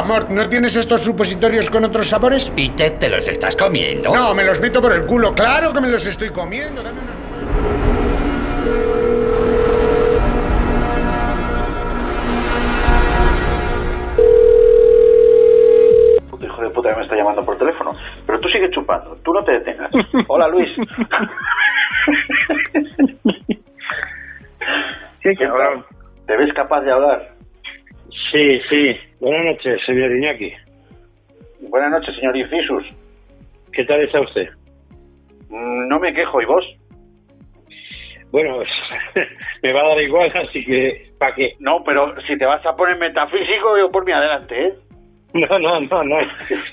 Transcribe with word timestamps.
amor, 0.00 0.30
¿no 0.30 0.48
tienes 0.48 0.74
estos 0.76 1.02
supositorios 1.02 1.70
con 1.70 1.84
otros 1.84 2.08
sabores? 2.08 2.50
Peter, 2.50 2.98
¿te 2.98 3.08
los 3.08 3.28
estás 3.28 3.54
comiendo? 3.54 4.14
No, 4.14 4.34
me 4.34 4.44
los 4.44 4.60
meto 4.60 4.80
por 4.80 4.92
el 4.92 5.06
culo. 5.06 5.32
Claro 5.32 5.72
que 5.72 5.80
me 5.80 5.88
los 5.88 6.04
estoy 6.06 6.30
comiendo. 6.30 6.82
Dame 6.82 7.00
una... 7.00 7.20
Hijo 16.42 16.62
de 16.62 16.70
puta 16.70 16.90
que 16.90 16.96
me 16.96 17.02
está 17.02 17.16
llamando 17.16 17.44
por 17.44 17.58
teléfono. 17.58 17.94
Pero 18.26 18.40
tú 18.40 18.48
sigues 18.48 18.70
chupando, 18.70 19.14
tú 19.22 19.32
no 19.32 19.44
te 19.44 19.52
detengas. 19.52 19.90
Hola 20.28 20.48
Luis. 20.48 20.68
Sí, 25.22 25.36
cabrón. 25.36 25.84
¿Te 26.26 26.34
ves 26.34 26.50
capaz 26.54 26.80
de 26.80 26.92
hablar? 26.92 27.34
Sí, 28.32 28.58
sí. 28.70 28.96
Buenas 29.20 29.44
noches, 29.44 29.80
señor 29.86 30.10
Iñaki. 30.12 30.52
Buenas 31.68 31.90
noches, 31.90 32.14
señor 32.16 32.36
Ifisus. 32.36 32.84
¿Qué 33.72 33.84
tal 33.84 34.00
está 34.00 34.20
usted? 34.20 34.48
Mm, 35.48 35.88
No 35.88 35.98
me 35.98 36.12
quejo, 36.14 36.40
¿y 36.40 36.44
vos? 36.46 36.64
Bueno, 38.30 38.58
me 39.62 39.72
va 39.72 39.80
a 39.82 39.88
dar 39.88 40.00
igual, 40.02 40.32
así 40.36 40.64
que, 40.64 41.10
¿para 41.18 41.34
qué? 41.34 41.54
No, 41.58 41.82
pero 41.84 42.14
si 42.26 42.38
te 42.38 42.46
vas 42.46 42.64
a 42.64 42.76
poner 42.76 42.96
metafísico, 42.96 43.76
yo 43.76 43.90
por 43.90 44.04
mi 44.04 44.12
adelante, 44.12 44.66
¿eh? 44.66 44.74
No, 45.32 45.58
no, 45.60 45.80
no, 45.80 46.04
no. 46.04 46.16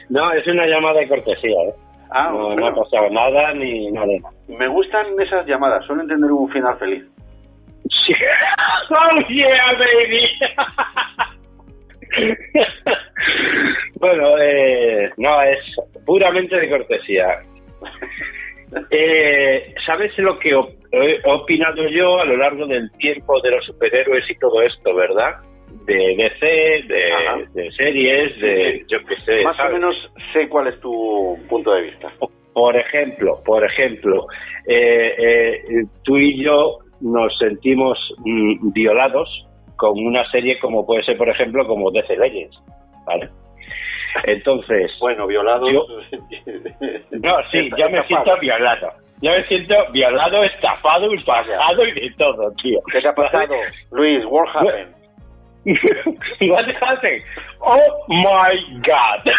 No, 0.09 0.31
es 0.34 0.48
una 0.48 0.66
llamada 0.66 1.00
de 1.00 1.08
cortesía, 1.08 1.52
¿eh? 1.68 1.73
Ah, 2.09 2.30
no, 2.31 2.40
no 2.40 2.48
bueno. 2.56 2.68
ha 2.68 2.75
pasado 2.75 3.09
nada 3.12 3.53
ni 3.53 3.92
nada. 3.92 4.08
Me 4.48 4.68
gustan 4.68 5.08
esas 5.20 5.45
llamadas, 5.45 5.86
suelen 5.86 6.08
tener 6.08 6.31
un 6.31 6.50
final 6.50 6.78
feliz. 6.80 7.03
Sí. 8.06 8.14
¡Oh, 8.90 9.28
yeah, 9.30 9.73
baby! 9.73 10.30
bueno, 14.00 14.38
eh, 14.40 15.10
no, 15.18 15.42
es 15.44 15.60
puramente 16.06 16.56
de 16.58 16.70
cortesía. 16.70 17.42
Eh, 18.92 19.74
¿Sabes 19.86 20.18
lo 20.18 20.38
que 20.40 20.54
op- 20.54 20.74
he 20.92 21.20
opinado 21.26 21.88
yo 21.88 22.20
a 22.20 22.26
lo 22.26 22.38
largo 22.38 22.66
del 22.68 22.92
tiempo 22.98 23.40
de 23.42 23.52
los 23.52 23.66
superhéroes 23.66 24.30
y 24.30 24.38
todo 24.40 24.62
esto, 24.62 24.94
verdad? 24.94 25.36
De 25.86 25.96
DC, 26.18 26.46
de, 27.56 27.72
series, 27.72 28.40
de 28.42 28.86
yo 28.90 28.98
qué 29.06 29.16
sé. 29.26 29.44
Más 29.44 29.58
o 29.59 29.70
menos 29.72 29.96
sé 30.34 30.50
cuál 30.50 30.68
es 30.68 30.80
tu 30.81 31.38
punto 31.48 31.74
de 31.74 31.84
vista. 31.84 32.12
Por 32.54 32.76
ejemplo, 32.76 33.42
por 33.46 33.64
ejemplo, 33.64 34.26
eh, 34.68 35.16
eh, 35.18 35.64
tú 36.04 36.18
y 36.18 36.44
yo 36.44 36.80
nos 37.00 37.38
sentimos 37.38 37.98
mm, 38.26 38.74
violados 38.74 39.47
con 39.78 39.97
una 39.97 40.30
serie 40.31 40.59
como 40.59 40.86
puede 40.86 41.03
ser, 41.03 41.17
por 41.17 41.30
ejemplo, 41.30 41.66
como 41.67 41.92
DC 41.92 42.16
Legends, 42.17 42.58
¿vale? 43.06 43.30
Entonces, 44.23 44.92
Bueno, 45.00 45.28
violado. 45.28 45.69
Yo- 45.69 45.86
no, 47.11 47.36
sí, 47.52 47.69
ya 47.78 47.88
me 47.89 48.03
siento 48.08 48.38
violado. 48.39 48.89
Ya 49.22 49.31
me 49.31 49.44
siento 49.47 49.75
violado, 49.92 50.44
estafado, 50.44 51.09
ultrajado 51.09 51.86
y 51.88 51.92
de 51.94 52.11
todo, 52.17 52.52
tío. 52.61 52.80
¿Qué 52.92 53.02
te 53.02 53.08
ha 53.08 53.14
pasado? 53.14 53.56
Luis, 53.92 54.23
what 54.25 54.47
happened? 54.53 54.95
What 56.50 56.66
happened? 56.81 57.23
Oh 57.59 58.06
my 58.07 58.79
God. 58.88 59.34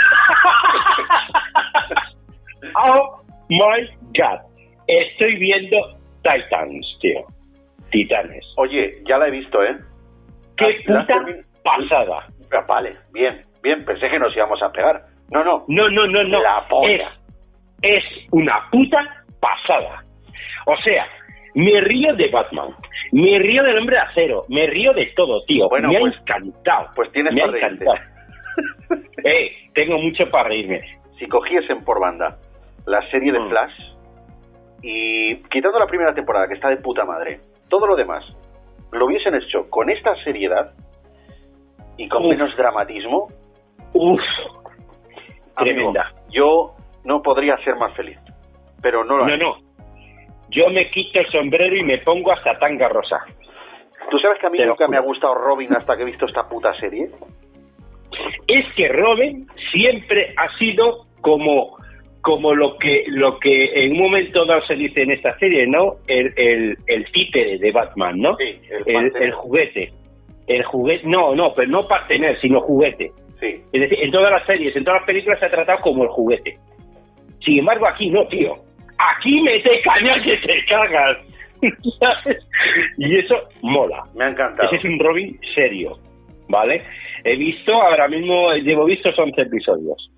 oh 2.77 3.23
my 3.49 3.89
God. 4.15 4.41
Estoy 4.87 5.37
viendo 5.37 5.79
Titans, 6.23 6.99
tío. 7.01 7.25
Titanes. 7.91 8.45
Oye, 8.57 9.03
ya 9.09 9.17
la 9.19 9.29
he 9.29 9.31
visto, 9.31 9.63
¿eh? 9.63 9.77
Qué 10.59 10.65
Ah, 10.89 10.93
¿la 10.93 11.01
has 11.01 11.07
puta 11.07 11.35
pasada. 11.65 12.27
Vale, 12.67 12.97
bien, 13.13 13.43
bien, 13.63 13.85
pensé 13.85 14.09
que 14.09 14.19
nos 14.19 14.35
íbamos 14.37 14.63
a 14.63 14.71
pegar. 14.73 15.03
No, 15.31 15.45
no. 15.45 15.65
No, 15.69 15.89
no, 15.89 16.07
no, 16.07 16.25
no. 16.25 16.43
La 16.43 16.67
polla. 16.69 17.13
Es, 17.83 17.97
es 17.97 18.05
una 18.33 18.69
puta 18.71 18.99
pasada. 19.41 20.03
O 20.67 20.77
sea, 20.79 21.07
me 21.55 21.73
río 21.81 22.15
de 22.15 22.29
Batman, 22.31 22.71
me 23.13 23.39
río 23.39 23.63
del 23.63 23.79
hombre 23.79 23.97
de 23.97 24.03
acero, 24.03 24.45
me 24.49 24.67
río 24.67 24.93
de 24.93 25.07
todo, 25.17 25.43
tío. 25.47 25.69
Bueno, 25.69 25.89
me 25.89 26.01
pues- 26.01 26.15
ha 26.15 26.19
encantado. 26.39 26.89
pues 26.95 27.13
tienes 27.13 27.33
me 27.35 27.43
ha 27.43 27.47
para 27.47 27.59
reírte. 27.59 27.85
encantado. 27.85 28.09
eh, 29.25 29.51
tengo 29.75 29.99
mucho 29.99 30.29
para 30.31 30.49
reírme. 30.49 30.81
Si 31.19 31.27
cogiesen 31.27 31.85
por 31.85 32.01
banda 32.01 32.37
la 32.87 33.03
serie 33.11 33.33
de 33.33 33.41
Mm. 33.41 33.49
Flash 33.51 33.75
y 34.83 35.37
quitando 35.51 35.79
la 35.79 35.87
primera 35.87 36.15
temporada 36.15 36.47
que 36.49 36.55
está 36.55 36.69
de 36.71 36.77
puta 36.79 37.05
madre, 37.05 37.41
todo 37.69 37.87
lo 37.87 37.97
demás 37.97 38.25
lo 38.93 39.07
hubiesen 39.07 39.35
hecho 39.35 39.69
con 39.71 39.91
esta 39.91 40.15
seriedad 40.25 40.73
y 41.97 42.09
con 42.09 42.25
Uf. 42.25 42.31
menos 42.31 42.57
dramatismo, 42.57 43.29
Uf, 43.93 44.21
amigo, 45.57 45.93
tremenda. 45.93 46.13
yo 46.31 46.75
no 47.05 47.23
podría 47.23 47.57
ser 47.65 47.77
más 47.77 47.93
feliz. 47.95 48.19
Pero 48.83 49.05
no 49.05 49.17
lo 49.17 49.27
No, 49.27 49.33
haré. 49.35 49.39
no. 49.43 49.57
Yo 50.51 50.69
me 50.71 50.91
quito 50.91 51.19
el 51.21 51.31
sombrero 51.31 51.75
y 51.77 51.83
me 51.83 51.99
pongo 51.99 52.33
hasta 52.33 52.59
tanga 52.59 52.89
rosa. 52.89 53.19
¿Tú 54.11 54.19
sabes 54.19 54.39
que 54.39 54.47
a 54.47 54.51
mí 54.51 54.59
Te 54.59 54.67
nunca 54.67 54.87
me 54.89 54.97
ha 54.97 55.01
gustado 55.01 55.35
Robin 55.35 55.75
hasta 55.75 55.97
que 55.97 56.03
he 56.03 56.07
visto 56.07 56.27
esta 56.27 56.49
puta 56.49 56.73
serie? 56.81 57.09
es 58.47 58.63
que 58.75 58.89
Robin 58.89 59.47
siempre 59.71 60.35
ha 60.37 60.49
sido 60.59 61.05
como 61.21 61.77
como 62.29 62.55
lo 62.55 62.77
que 62.77 63.05
lo 63.07 63.39
que 63.39 63.73
en 63.73 63.93
un 63.93 64.01
momento 64.01 64.45
dado 64.45 64.61
se 64.67 64.75
dice 64.75 65.01
en 65.01 65.13
esta 65.13 65.35
serie, 65.39 65.67
¿no? 65.67 65.95
El, 66.07 66.31
el, 66.37 66.77
el 66.87 67.11
títere 67.11 67.57
de 67.57 67.73
Batman, 67.73 68.21
¿no? 68.21 68.37
Sí, 68.37 68.61
el 68.87 68.97
el, 68.97 69.17
el 69.17 69.33
juguete. 69.33 69.91
El 70.47 70.63
juguete, 70.65 71.07
no, 71.07 71.35
no, 71.35 71.55
pero 71.55 71.71
no 71.71 71.89
partener, 71.89 72.39
sino 72.43 72.61
juguete. 72.61 73.11
Sí. 73.41 73.63
Es 73.73 73.81
decir, 73.81 73.99
en 74.03 74.11
todas 74.11 74.31
las 74.31 74.45
series, 74.45 74.77
en 74.77 74.85
todas 74.85 75.01
las 75.01 75.07
películas 75.07 75.41
se 75.41 75.47
ha 75.47 75.51
tratado 75.51 75.81
como 75.81 76.03
el 76.03 76.11
juguete. 76.11 76.59
Sin 77.43 77.61
embargo, 77.61 77.89
aquí 77.89 78.11
no, 78.11 78.27
tío. 78.27 78.57
Aquí 78.99 79.41
mete 79.41 79.81
caña 79.81 80.23
que 80.23 80.37
te 80.37 80.65
cagas. 80.67 81.17
¿Sabes? 81.99 82.45
Y 82.99 83.17
eso 83.17 83.37
mola. 83.63 84.05
Me 84.15 84.25
ha 84.25 84.29
encantado. 84.29 84.69
Ese 84.69 84.77
es 84.77 84.85
un 84.85 84.99
Robin 84.99 85.41
serio, 85.55 85.97
¿vale? 86.51 86.83
He 87.25 87.37
visto, 87.37 87.73
ahora 87.73 88.07
mismo 88.07 88.53
llevo 88.53 88.85
visto 88.85 89.09
11 89.17 89.41
episodios. 89.41 90.11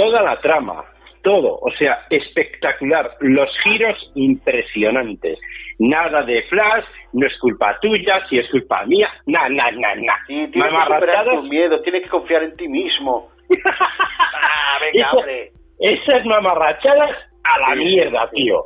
Toda 0.00 0.22
la 0.22 0.40
trama, 0.40 0.82
todo, 1.22 1.58
o 1.60 1.70
sea, 1.78 2.06
espectacular. 2.08 3.16
Los 3.20 3.50
giros 3.62 3.98
impresionantes. 4.14 5.38
Nada 5.78 6.22
de 6.22 6.42
Flash, 6.44 6.84
no 7.12 7.26
es 7.26 7.38
culpa 7.38 7.78
tuya, 7.82 8.26
si 8.30 8.38
es 8.38 8.48
culpa 8.50 8.86
mía, 8.86 9.10
na, 9.26 9.46
na, 9.50 9.70
na, 9.72 9.94
na. 9.96 10.16
Sí, 10.26 10.46
tienes 10.52 10.72
que 10.72 10.94
superar 10.94 11.24
tus 11.26 11.48
miedos, 11.50 11.82
tienes 11.82 12.02
que 12.04 12.08
confiar 12.08 12.44
en 12.44 12.56
ti 12.56 12.66
mismo. 12.66 13.28
ah, 13.66 14.78
venga, 14.80 15.12
hombre. 15.12 15.50
Esas 15.78 16.24
mamarrachadas 16.24 17.10
a 17.44 17.60
la 17.60 17.74
mierda, 17.74 18.30
tío. 18.30 18.62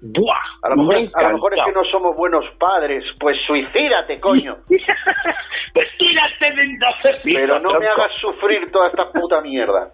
Buah, 0.00 0.34
A 0.62 0.68
lo, 0.70 0.76
mejor, 0.76 0.94
me 0.94 1.10
ha 1.14 1.18
a 1.18 1.28
lo 1.28 1.34
mejor 1.34 1.58
es 1.58 1.64
que 1.64 1.72
no 1.72 1.84
somos 1.84 2.16
buenos 2.16 2.44
padres, 2.58 3.04
pues 3.18 3.36
suicídate, 3.46 4.20
coño. 4.20 4.56
pues 4.68 5.88
tírate 5.98 6.54
de 6.54 6.78
12 7.10 7.20
pisos, 7.22 7.40
Pero 7.40 7.58
no 7.60 7.78
me 7.80 7.86
hagas 7.88 8.12
sufrir 8.20 8.70
toda 8.70 8.88
esta 8.88 9.10
puta 9.10 9.40
mierda. 9.40 9.92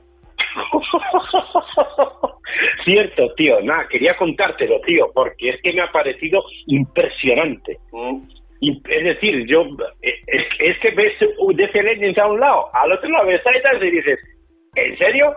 Cierto, 2.84 3.34
tío. 3.34 3.60
Nada, 3.62 3.86
quería 3.88 4.16
contártelo, 4.16 4.80
tío, 4.82 5.10
porque 5.14 5.50
es 5.50 5.62
que 5.62 5.72
me 5.72 5.82
ha 5.82 5.92
parecido 5.92 6.42
impresionante. 6.66 7.78
Mm. 7.92 8.18
Es 8.60 9.04
decir, 9.04 9.46
yo 9.46 9.62
eh, 10.02 10.14
es, 10.26 10.44
es 10.58 10.78
que 10.80 10.92
ves 10.94 11.14
DC 11.20 11.82
Legends 11.82 12.18
a 12.18 12.26
un 12.26 12.40
lado, 12.40 12.68
al 12.74 12.90
otro 12.90 13.08
lado 13.08 13.26
ves 13.26 13.40
Titans 13.44 13.82
y 13.82 13.90
dices, 13.90 14.18
¿en 14.74 14.98
serio? 14.98 15.32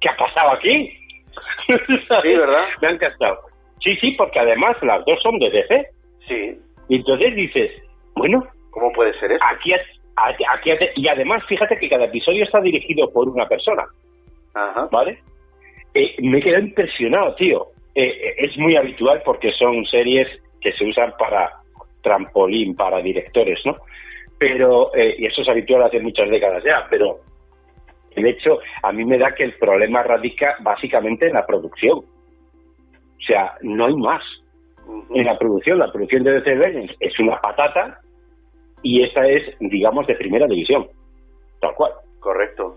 ¿Qué 0.00 0.08
ha 0.08 0.16
pasado 0.16 0.52
aquí? 0.52 0.96
Sí, 1.66 2.36
¿verdad? 2.36 2.66
Me 2.82 2.88
ha 2.88 2.92
encantado. 2.92 3.40
Sí, 3.80 3.96
sí, 3.96 4.12
porque 4.12 4.38
además 4.38 4.76
las 4.82 5.04
dos 5.04 5.20
son 5.22 5.40
de 5.40 5.50
DC. 5.50 5.86
Sí. 6.28 6.56
Y 6.88 6.96
entonces 6.96 7.34
dices, 7.34 7.72
bueno, 8.14 8.46
¿Cómo 8.72 8.90
puede 8.92 9.18
ser 9.20 9.32
eso? 9.32 9.44
aquí, 9.44 9.70
aquí, 10.16 10.70
aquí 10.70 10.84
y 10.96 11.08
además 11.08 11.42
fíjate 11.46 11.78
que 11.78 11.88
cada 11.88 12.06
episodio 12.06 12.44
está 12.44 12.60
dirigido 12.60 13.10
por 13.12 13.28
una 13.28 13.46
persona, 13.46 13.84
Ajá. 14.54 14.88
¿vale? 14.90 15.18
Eh, 15.94 16.16
me 16.22 16.38
he 16.38 16.42
quedado 16.42 16.64
impresionado, 16.64 17.34
tío. 17.34 17.66
Eh, 17.94 18.04
eh, 18.04 18.34
es 18.38 18.56
muy 18.58 18.76
habitual 18.76 19.22
porque 19.24 19.52
son 19.52 19.84
series 19.86 20.28
que 20.60 20.72
se 20.72 20.84
usan 20.84 21.12
para 21.18 21.50
trampolín, 22.02 22.74
para 22.74 23.02
directores, 23.02 23.58
¿no? 23.64 23.76
Pero, 24.38 24.94
eh, 24.94 25.16
y 25.18 25.26
eso 25.26 25.42
es 25.42 25.48
habitual 25.48 25.82
hace 25.82 26.00
muchas 26.00 26.28
décadas 26.30 26.64
ya, 26.64 26.86
pero 26.90 27.20
el 28.16 28.26
hecho, 28.26 28.58
a 28.82 28.92
mí 28.92 29.04
me 29.04 29.18
da 29.18 29.34
que 29.34 29.44
el 29.44 29.54
problema 29.54 30.02
radica 30.02 30.56
básicamente 30.60 31.26
en 31.26 31.34
la 31.34 31.46
producción. 31.46 31.98
O 31.98 33.24
sea, 33.24 33.54
no 33.62 33.86
hay 33.86 33.94
más 33.94 34.22
en 35.14 35.24
la 35.24 35.38
producción. 35.38 35.78
La 35.78 35.92
producción 35.92 36.24
de 36.24 36.32
DC 36.32 36.56
Legends 36.56 36.94
es 36.98 37.18
una 37.20 37.36
patata 37.40 38.00
y 38.82 39.04
esta 39.04 39.26
es, 39.28 39.42
digamos, 39.60 40.06
de 40.06 40.16
primera 40.16 40.46
división. 40.46 40.88
Tal 41.60 41.74
cual. 41.74 41.92
Correcto. 42.18 42.76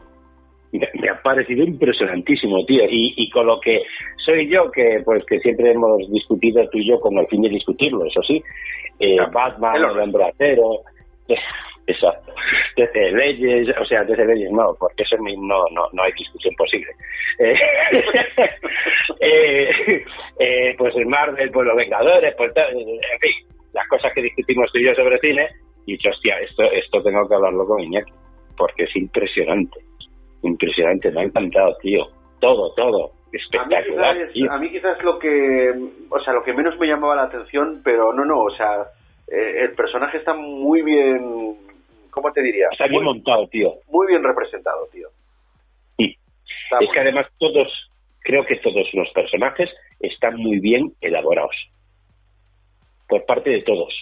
Me, 0.80 0.90
me 1.02 1.10
ha 1.10 1.22
parecido 1.22 1.64
impresionantísimo, 1.64 2.66
tío. 2.66 2.84
Y, 2.90 3.14
y 3.18 3.30
con 3.30 3.48
lo 3.48 3.60
que 3.60 3.84
soy 4.18 4.48
yo, 4.50 4.72
que 4.72 5.02
pues 5.04 5.26
que 5.26 5.40
siempre 5.40 5.72
hemos 5.72 6.10
discutido 6.12 6.68
tú 6.70 6.78
y 6.78 6.90
yo 6.90 7.00
con 7.00 7.18
el 7.18 7.28
fin 7.28 7.42
de 7.42 7.50
discutirlo, 7.50 8.06
eso 8.06 8.22
sí. 8.24 8.44
Eh, 9.00 9.18
Batman, 9.32 9.76
el 9.76 10.00
hombre 10.00 10.26
acero. 10.26 10.82
Exacto. 11.88 12.34
Desde 12.76 13.12
leyes, 13.12 13.76
o 13.80 13.86
sea, 13.86 14.04
desde 14.04 14.26
leyes 14.26 14.52
no, 14.52 14.76
porque 14.80 15.04
eso 15.04 15.18
no, 15.18 15.66
no, 15.72 15.88
no 15.94 16.04
hay 16.04 16.12
discusión 16.14 16.56
posible. 16.56 16.92
Eh, 17.40 17.56
eh, 19.20 20.04
eh, 20.40 20.76
pues 20.78 20.96
el 20.96 21.06
Marvel, 21.06 21.52
pues 21.52 21.68
los 21.68 21.76
Vengadores, 21.76 22.34
pues 22.36 22.52
en 22.56 23.20
fin, 23.20 23.48
las 23.74 23.88
cosas 23.88 24.12
que 24.14 24.22
discutimos 24.24 24.72
tú 24.72 24.80
y 24.80 24.86
yo 24.86 24.96
sobre 24.96 25.20
cine, 25.20 25.48
y 25.86 25.94
dicho, 25.94 26.10
hostia, 26.10 26.40
esto, 26.40 26.64
esto 26.64 27.04
tengo 27.04 27.28
que 27.28 27.36
hablarlo 27.36 27.68
con 27.68 27.82
Iñaki, 27.82 28.12
porque 28.58 28.84
es 28.86 28.96
impresionante, 28.96 29.80
impresionante, 30.48 31.12
me 31.12 31.22
ha 31.22 31.24
encantado, 31.26 31.76
tío, 31.82 32.08
todo, 32.40 32.74
todo, 32.76 33.12
espectacular. 33.32 34.18
A 34.50 34.58
mí, 34.58 34.70
quizás, 34.72 35.02
lo 35.04 35.20
que, 35.20 35.74
o 36.10 36.20
sea, 36.20 36.34
lo 36.34 36.44
que 36.44 36.54
menos 36.54 36.78
me 36.80 36.88
llamaba 36.88 37.16
la 37.16 37.24
atención, 37.24 37.82
pero 37.84 38.14
no, 38.14 38.26
no, 38.26 38.40
o 38.42 38.52
sea, 38.52 38.86
el 39.28 39.74
personaje 39.74 40.18
está 40.18 40.34
muy 40.34 40.82
bien 40.84 41.56
¿cómo 42.16 42.32
te 42.32 42.42
diría? 42.42 42.68
Está 42.72 42.88
bien 42.88 43.04
montado, 43.04 43.46
tío. 43.50 43.74
Muy 43.90 44.08
bien 44.08 44.24
representado, 44.24 44.88
tío. 44.92 45.10
Sí. 45.98 46.18
es 46.80 46.90
que 46.92 47.00
además 47.00 47.28
todos, 47.38 47.68
creo 48.22 48.46
que 48.46 48.56
todos 48.56 48.88
los 48.94 49.10
personajes 49.12 49.70
están 50.00 50.38
muy 50.38 50.60
bien 50.60 50.94
elaborados. 51.02 51.56
Por 53.08 53.26
parte 53.26 53.50
de 53.50 53.62
todos. 53.64 53.94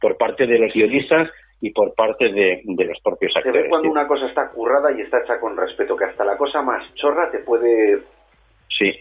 Por 0.00 0.16
parte 0.18 0.46
de 0.46 0.58
los 0.58 0.72
guionistas 0.72 1.30
y 1.60 1.70
por 1.70 1.94
parte 1.94 2.30
de, 2.30 2.62
los 2.64 3.00
propios 3.02 3.36
actores. 3.36 3.64
Se 3.64 3.68
cuando 3.68 3.90
una 3.90 4.06
cosa 4.06 4.26
está 4.26 4.50
currada 4.50 4.92
y 4.96 5.02
está 5.02 5.18
hecha 5.18 5.40
con 5.40 5.56
respeto, 5.56 5.96
que 5.96 6.04
hasta 6.04 6.24
la 6.24 6.36
cosa 6.36 6.62
más 6.62 6.82
chorra 6.94 7.30
te 7.30 7.40
puede... 7.40 8.02
Sí. 8.68 8.92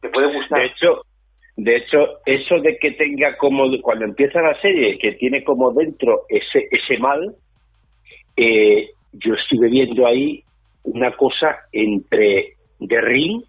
Te 0.00 0.08
puede 0.08 0.32
gustar. 0.32 0.60
De 0.60 0.66
hecho, 0.66 1.02
de 1.56 1.76
hecho, 1.76 2.20
eso 2.24 2.60
de 2.60 2.78
que 2.78 2.92
tenga 2.92 3.36
como, 3.36 3.64
cuando 3.82 4.04
empieza 4.04 4.40
la 4.40 4.58
serie, 4.60 4.96
que 4.98 5.12
tiene 5.12 5.42
como 5.42 5.72
dentro 5.72 6.22
ese, 6.28 6.68
ese 6.70 6.98
mal, 6.98 7.34
eh, 8.36 8.90
yo 9.12 9.34
estuve 9.34 9.68
viendo 9.68 10.06
ahí 10.06 10.42
una 10.84 11.10
cosa 11.16 11.58
entre 11.72 12.54
The 12.78 13.00
Ring 13.00 13.42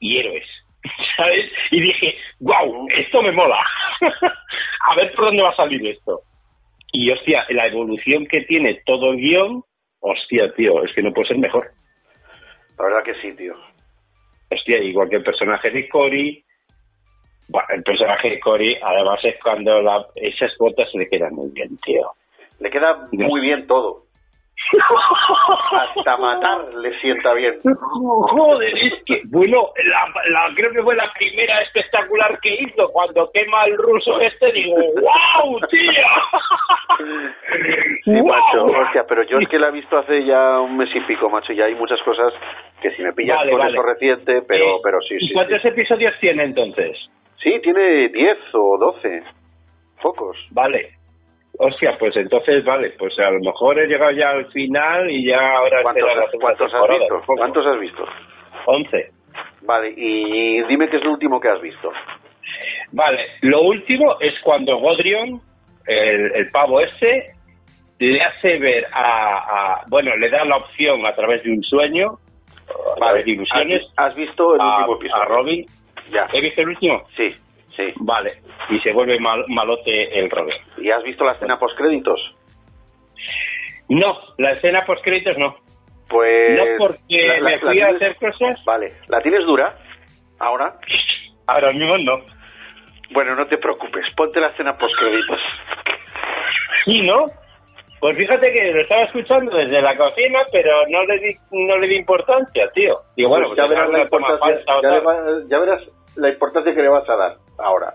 y 0.00 0.18
Héroes, 0.18 0.46
¿sabes? 1.16 1.44
Y 1.70 1.82
dije, 1.82 2.14
wow, 2.40 2.88
esto 2.96 3.22
me 3.22 3.32
mola. 3.32 3.62
a 4.00 4.94
ver 4.96 5.14
por 5.14 5.26
dónde 5.26 5.42
va 5.42 5.50
a 5.50 5.56
salir 5.56 5.86
esto. 5.86 6.22
Y 6.96 7.10
hostia, 7.10 7.44
la 7.50 7.66
evolución 7.66 8.24
que 8.24 8.42
tiene 8.42 8.80
todo 8.86 9.10
el 9.10 9.16
guion, 9.16 9.64
hostia, 9.98 10.54
tío, 10.54 10.84
es 10.84 10.92
que 10.94 11.02
no 11.02 11.12
puede 11.12 11.26
ser 11.26 11.38
mejor. 11.38 11.72
La 12.78 12.84
verdad 12.84 13.02
que 13.02 13.14
sí, 13.16 13.32
tío. 13.32 13.52
Hostia, 14.48 14.78
igual 14.78 15.08
que 15.08 15.16
el 15.16 15.24
personaje 15.24 15.72
de 15.72 15.88
Cory, 15.88 16.44
bueno, 17.48 17.66
el 17.74 17.82
personaje 17.82 18.30
de 18.30 18.38
Cory, 18.38 18.78
además 18.80 19.18
es 19.24 19.34
cuando 19.42 19.82
la, 19.82 20.06
esas 20.14 20.56
botas 20.56 20.88
le 20.94 21.08
quedan 21.08 21.34
muy 21.34 21.50
bien, 21.50 21.76
tío. 21.78 22.12
Le 22.60 22.70
queda 22.70 23.08
muy 23.10 23.40
bien 23.40 23.66
todo. 23.66 24.03
Hasta 25.72 26.16
matar 26.16 26.74
le 26.74 26.98
sienta 27.00 27.32
bien. 27.34 27.54
Joder, 27.62 28.76
es 28.76 28.94
que, 29.04 29.22
bueno, 29.26 29.70
la, 29.84 30.54
creo 30.54 30.70
que 30.72 30.82
fue 30.82 30.96
la 30.96 31.12
primera 31.12 31.60
espectacular 31.62 32.38
que 32.40 32.54
hizo. 32.62 32.88
Cuando 32.90 33.30
quema 33.32 33.64
el 33.64 33.76
ruso 33.76 34.20
este, 34.20 34.52
digo, 34.52 34.76
¡wow, 34.76 35.60
tío! 35.68 35.92
Sí, 38.04 38.10
macho, 38.10 38.64
hostia, 38.64 39.04
pero 39.08 39.22
yo 39.24 39.38
es 39.38 39.48
que 39.48 39.58
la 39.58 39.68
he 39.68 39.72
visto 39.72 39.98
hace 39.98 40.24
ya 40.24 40.60
un 40.60 40.76
mes 40.76 40.88
y 40.94 41.00
pico, 41.00 41.28
macho, 41.28 41.52
y 41.52 41.60
hay 41.60 41.74
muchas 41.74 42.00
cosas 42.02 42.32
que 42.80 42.90
si 42.92 43.02
me 43.02 43.12
pillas 43.12 43.38
con 43.50 43.66
eso 43.66 43.82
reciente, 43.82 44.42
pero, 44.42 44.76
eh, 44.76 44.80
pero 44.82 45.00
sí, 45.02 45.18
sí. 45.18 45.32
¿Cuántos 45.32 45.64
episodios 45.64 46.14
tiene 46.20 46.44
entonces? 46.44 46.96
Sí, 47.42 47.60
tiene 47.62 48.08
10 48.08 48.38
o 48.54 48.78
12. 48.78 49.22
Pocos. 50.02 50.36
Vale. 50.50 51.03
Hostia, 51.58 51.96
pues 51.98 52.16
entonces, 52.16 52.64
vale, 52.64 52.90
pues 52.98 53.16
a 53.18 53.30
lo 53.30 53.38
mejor 53.40 53.78
he 53.78 53.86
llegado 53.86 54.10
ya 54.10 54.30
al 54.30 54.46
final 54.50 55.08
y 55.10 55.28
ya 55.28 55.56
ahora 55.56 55.82
¿Cuántos, 55.82 56.10
¿cuántos 56.40 56.74
has 56.74 56.88
visto? 56.88 57.22
¿Cuántos 57.26 57.66
has 57.66 57.80
visto? 57.80 58.04
Once. 58.66 59.10
Vale, 59.62 59.94
y 59.96 60.62
dime 60.64 60.88
qué 60.88 60.96
es 60.96 61.04
lo 61.04 61.12
último 61.12 61.40
que 61.40 61.48
has 61.48 61.60
visto. 61.60 61.92
Vale, 62.92 63.26
lo 63.42 63.62
último 63.62 64.18
es 64.20 64.34
cuando 64.42 64.78
Godrion, 64.78 65.40
el, 65.86 66.50
pavo 66.50 66.80
ese, 66.80 67.32
le 67.98 68.20
hace 68.20 68.58
ver 68.58 68.86
a, 68.92 69.84
bueno, 69.88 70.14
le 70.16 70.28
da 70.30 70.44
la 70.44 70.56
opción 70.56 71.06
a 71.06 71.14
través 71.14 71.42
de 71.44 71.52
un 71.52 71.62
sueño, 71.62 72.18
vale. 73.00 73.22
de 73.22 73.30
ilusiones. 73.30 73.82
¿Has, 73.96 74.14
visto 74.16 74.54
el 74.54 74.60
último 74.60 74.96
episodio? 74.96 75.22
A 75.22 75.24
Robin. 75.26 75.66
Ya. 76.10 76.28
¿He 76.32 76.40
visto 76.40 76.60
el 76.60 76.68
último? 76.68 77.02
Sí. 77.16 77.34
Sí. 77.76 77.92
Vale. 78.00 78.40
Y 78.70 78.78
se 78.80 78.92
vuelve 78.92 79.18
malote 79.20 80.18
el 80.18 80.30
Robert. 80.30 80.60
¿Y 80.78 80.90
has 80.90 81.02
visto 81.02 81.24
la 81.24 81.32
escena 81.32 81.58
post-créditos? 81.58 82.20
No, 83.88 84.18
la 84.38 84.52
escena 84.52 84.84
post-créditos 84.84 85.36
no. 85.38 85.56
Pues... 86.08 86.56
No, 86.56 86.64
porque 86.78 87.40
me 87.42 87.58
fui 87.58 87.80
a 87.80 87.88
hacer 87.88 88.16
cosas... 88.16 88.64
Vale. 88.64 88.92
¿La 89.08 89.20
tienes 89.20 89.44
dura? 89.44 89.74
¿Ahora? 90.38 90.74
Ahora 91.46 91.72
mismo 91.72 91.98
no. 91.98 92.20
Bueno, 93.10 93.34
no 93.34 93.46
te 93.46 93.58
preocupes. 93.58 94.06
Ponte 94.16 94.40
la 94.40 94.48
escena 94.48 94.76
post-créditos. 94.76 95.40
Sí, 96.84 97.00
¿no? 97.02 97.24
Pues 98.00 98.16
fíjate 98.18 98.52
que 98.52 98.72
lo 98.72 98.82
estaba 98.82 99.04
escuchando 99.04 99.56
desde 99.56 99.80
la 99.80 99.96
cocina, 99.96 100.40
pero 100.52 100.82
no 100.90 101.04
le 101.06 101.18
di, 101.20 101.34
no 101.52 101.78
le 101.78 101.88
di 101.88 101.96
importancia, 101.96 102.68
tío. 102.74 102.98
Y 103.16 103.24
bueno, 103.24 103.46
pues 103.46 103.56
ya, 103.56 103.66
verás 103.66 103.88
la 103.90 104.02
importancia, 104.02 104.60
ya 105.48 105.58
verás 105.58 105.82
la 106.16 106.28
importancia 106.28 106.74
que 106.74 106.82
le 106.82 106.90
vas 106.90 107.08
a 107.08 107.16
dar 107.16 107.43
ahora. 107.58 107.94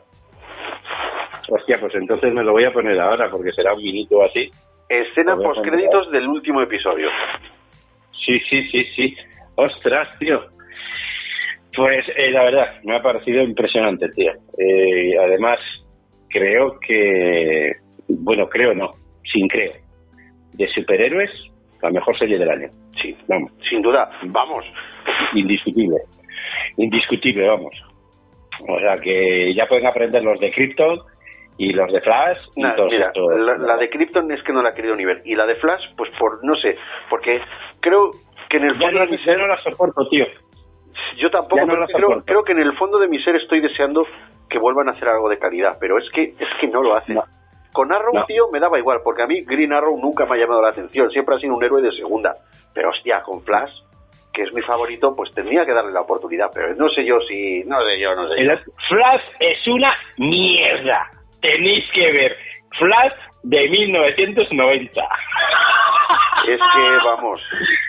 Hostia, 1.49 1.79
pues 1.79 1.95
entonces 1.95 2.33
me 2.33 2.43
lo 2.43 2.51
voy 2.51 2.65
a 2.65 2.73
poner 2.73 2.99
ahora 2.99 3.29
porque 3.29 3.51
será 3.51 3.73
un 3.73 3.81
minuto 3.81 4.23
así. 4.23 4.49
Escena 4.87 5.35
post-créditos 5.35 6.11
del 6.11 6.27
último 6.27 6.61
episodio. 6.61 7.09
Sí, 8.25 8.39
sí, 8.49 8.67
sí, 8.69 8.83
sí. 8.95 9.15
Ostras, 9.55 10.07
tío. 10.19 10.41
Pues 11.75 12.05
eh, 12.15 12.31
la 12.31 12.43
verdad, 12.43 12.81
me 12.83 12.95
ha 12.95 13.01
parecido 13.01 13.41
impresionante, 13.43 14.09
tío. 14.09 14.31
Eh, 14.57 15.17
además, 15.17 15.59
creo 16.29 16.79
que, 16.79 17.71
bueno, 18.07 18.47
creo 18.49 18.73
no, 18.73 18.93
sin 19.31 19.47
creo, 19.47 19.73
de 20.53 20.67
superhéroes, 20.69 21.31
la 21.81 21.91
mejor 21.91 22.17
serie 22.17 22.37
del 22.37 22.49
año. 22.49 22.69
Sí, 23.01 23.15
vamos. 23.27 23.51
Sin 23.69 23.81
duda, 23.81 24.09
vamos. 24.23 24.65
Indiscutible. 25.33 25.97
Indiscutible, 26.77 27.47
vamos. 27.47 27.88
O 28.67 28.79
sea 28.79 28.97
que 28.97 29.53
ya 29.53 29.67
pueden 29.67 29.87
aprender 29.87 30.23
los 30.23 30.39
de 30.39 30.51
Krypton 30.51 30.99
y 31.57 31.73
los 31.73 31.91
de 31.91 32.01
Flash. 32.01 32.37
Y 32.55 32.63
mira, 32.63 33.11
la, 33.57 33.77
de 33.77 33.89
Krypton 33.89 34.31
es 34.31 34.41
que 34.43 34.53
no 34.53 34.61
la 34.61 34.69
he 34.69 34.73
querido 34.73 34.95
ni 34.95 35.05
ver. 35.05 35.21
Y 35.25 35.35
la 35.35 35.45
de 35.45 35.55
Flash, 35.55 35.83
pues 35.97 36.09
por, 36.17 36.43
no 36.43 36.55
sé, 36.55 36.77
porque 37.09 37.41
creo 37.79 38.11
que 38.49 38.57
en 38.57 38.63
el 38.63 38.77
fondo... 38.77 38.99
de 38.99 39.07
mi 39.07 39.17
ser, 39.19 39.37
no 39.37 39.47
la 39.47 39.61
soporto, 39.61 40.07
tío. 40.09 40.25
Yo 41.17 41.29
tampoco, 41.29 41.65
creo, 41.65 42.23
creo, 42.25 42.43
que 42.43 42.51
en 42.51 42.59
el 42.59 42.73
fondo 42.77 42.99
de 42.99 43.07
mi 43.07 43.21
ser 43.23 43.35
estoy 43.35 43.61
deseando 43.61 44.05
que 44.49 44.57
vuelvan 44.57 44.89
a 44.89 44.93
hacer 44.93 45.07
algo 45.07 45.29
de 45.29 45.37
calidad, 45.37 45.77
pero 45.79 45.97
es 45.97 46.09
que 46.11 46.33
es 46.37 46.49
que 46.59 46.67
no 46.67 46.81
lo 46.81 46.95
hacen. 46.95 47.19
Con 47.71 47.91
Arrow, 47.93 48.25
tío, 48.25 48.49
me 48.51 48.59
daba 48.59 48.79
igual, 48.79 48.99
porque 49.03 49.21
a 49.21 49.27
mí 49.27 49.41
Green 49.41 49.71
Arrow 49.71 49.97
nunca 49.99 50.25
me 50.25 50.35
ha 50.35 50.39
llamado 50.39 50.61
la 50.61 50.69
atención, 50.69 51.11
siempre 51.11 51.35
ha 51.35 51.39
sido 51.39 51.55
un 51.55 51.63
héroe 51.63 51.81
de 51.81 51.91
segunda. 51.91 52.35
Pero 52.73 52.89
hostia, 52.89 53.21
con 53.21 53.41
Flash, 53.43 53.71
que 54.33 54.43
es 54.43 54.53
mi 54.53 54.61
favorito, 54.61 55.15
pues 55.15 55.33
tendría 55.33 55.65
que 55.65 55.73
darle 55.73 55.91
la 55.91 56.01
oportunidad, 56.01 56.47
pero 56.53 56.73
no 56.75 56.89
sé 56.89 57.05
yo 57.05 57.19
si, 57.27 57.63
no 57.65 57.81
sé 57.83 57.99
yo, 57.99 58.11
no 58.11 58.27
sé. 58.29 58.45
Yo. 58.45 58.53
Flash 58.87 59.23
es 59.39 59.67
una 59.67 59.93
mierda. 60.17 61.09
Tenéis 61.41 61.85
que 61.93 62.11
ver 62.11 62.37
Flash 62.77 63.13
de 63.43 63.69
1990. 63.69 65.01
Es 66.47 66.57
que 66.57 67.05
vamos. 67.05 67.41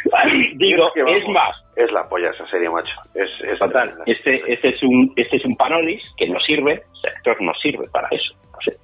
Digo, 0.56 0.90
es, 0.94 1.28
más. 1.28 1.56
Es 1.76 1.90
la 1.92 2.08
polla 2.08 2.30
esa 2.30 2.46
serie, 2.48 2.68
macho. 2.68 2.94
Es, 3.14 3.30
es 3.42 3.58
Total. 3.58 3.90
Este, 4.06 4.42
este 4.52 4.70
es 4.70 4.82
un, 4.82 5.12
este 5.16 5.36
es 5.36 5.44
un 5.44 5.56
Panolis 5.56 6.02
que 6.16 6.28
no 6.28 6.38
sirve, 6.40 6.82
sector 7.00 7.40
no 7.40 7.52
sirve 7.54 7.86
para 7.92 8.08
eso. 8.10 8.34
No 8.52 8.60
sé, 8.60 8.76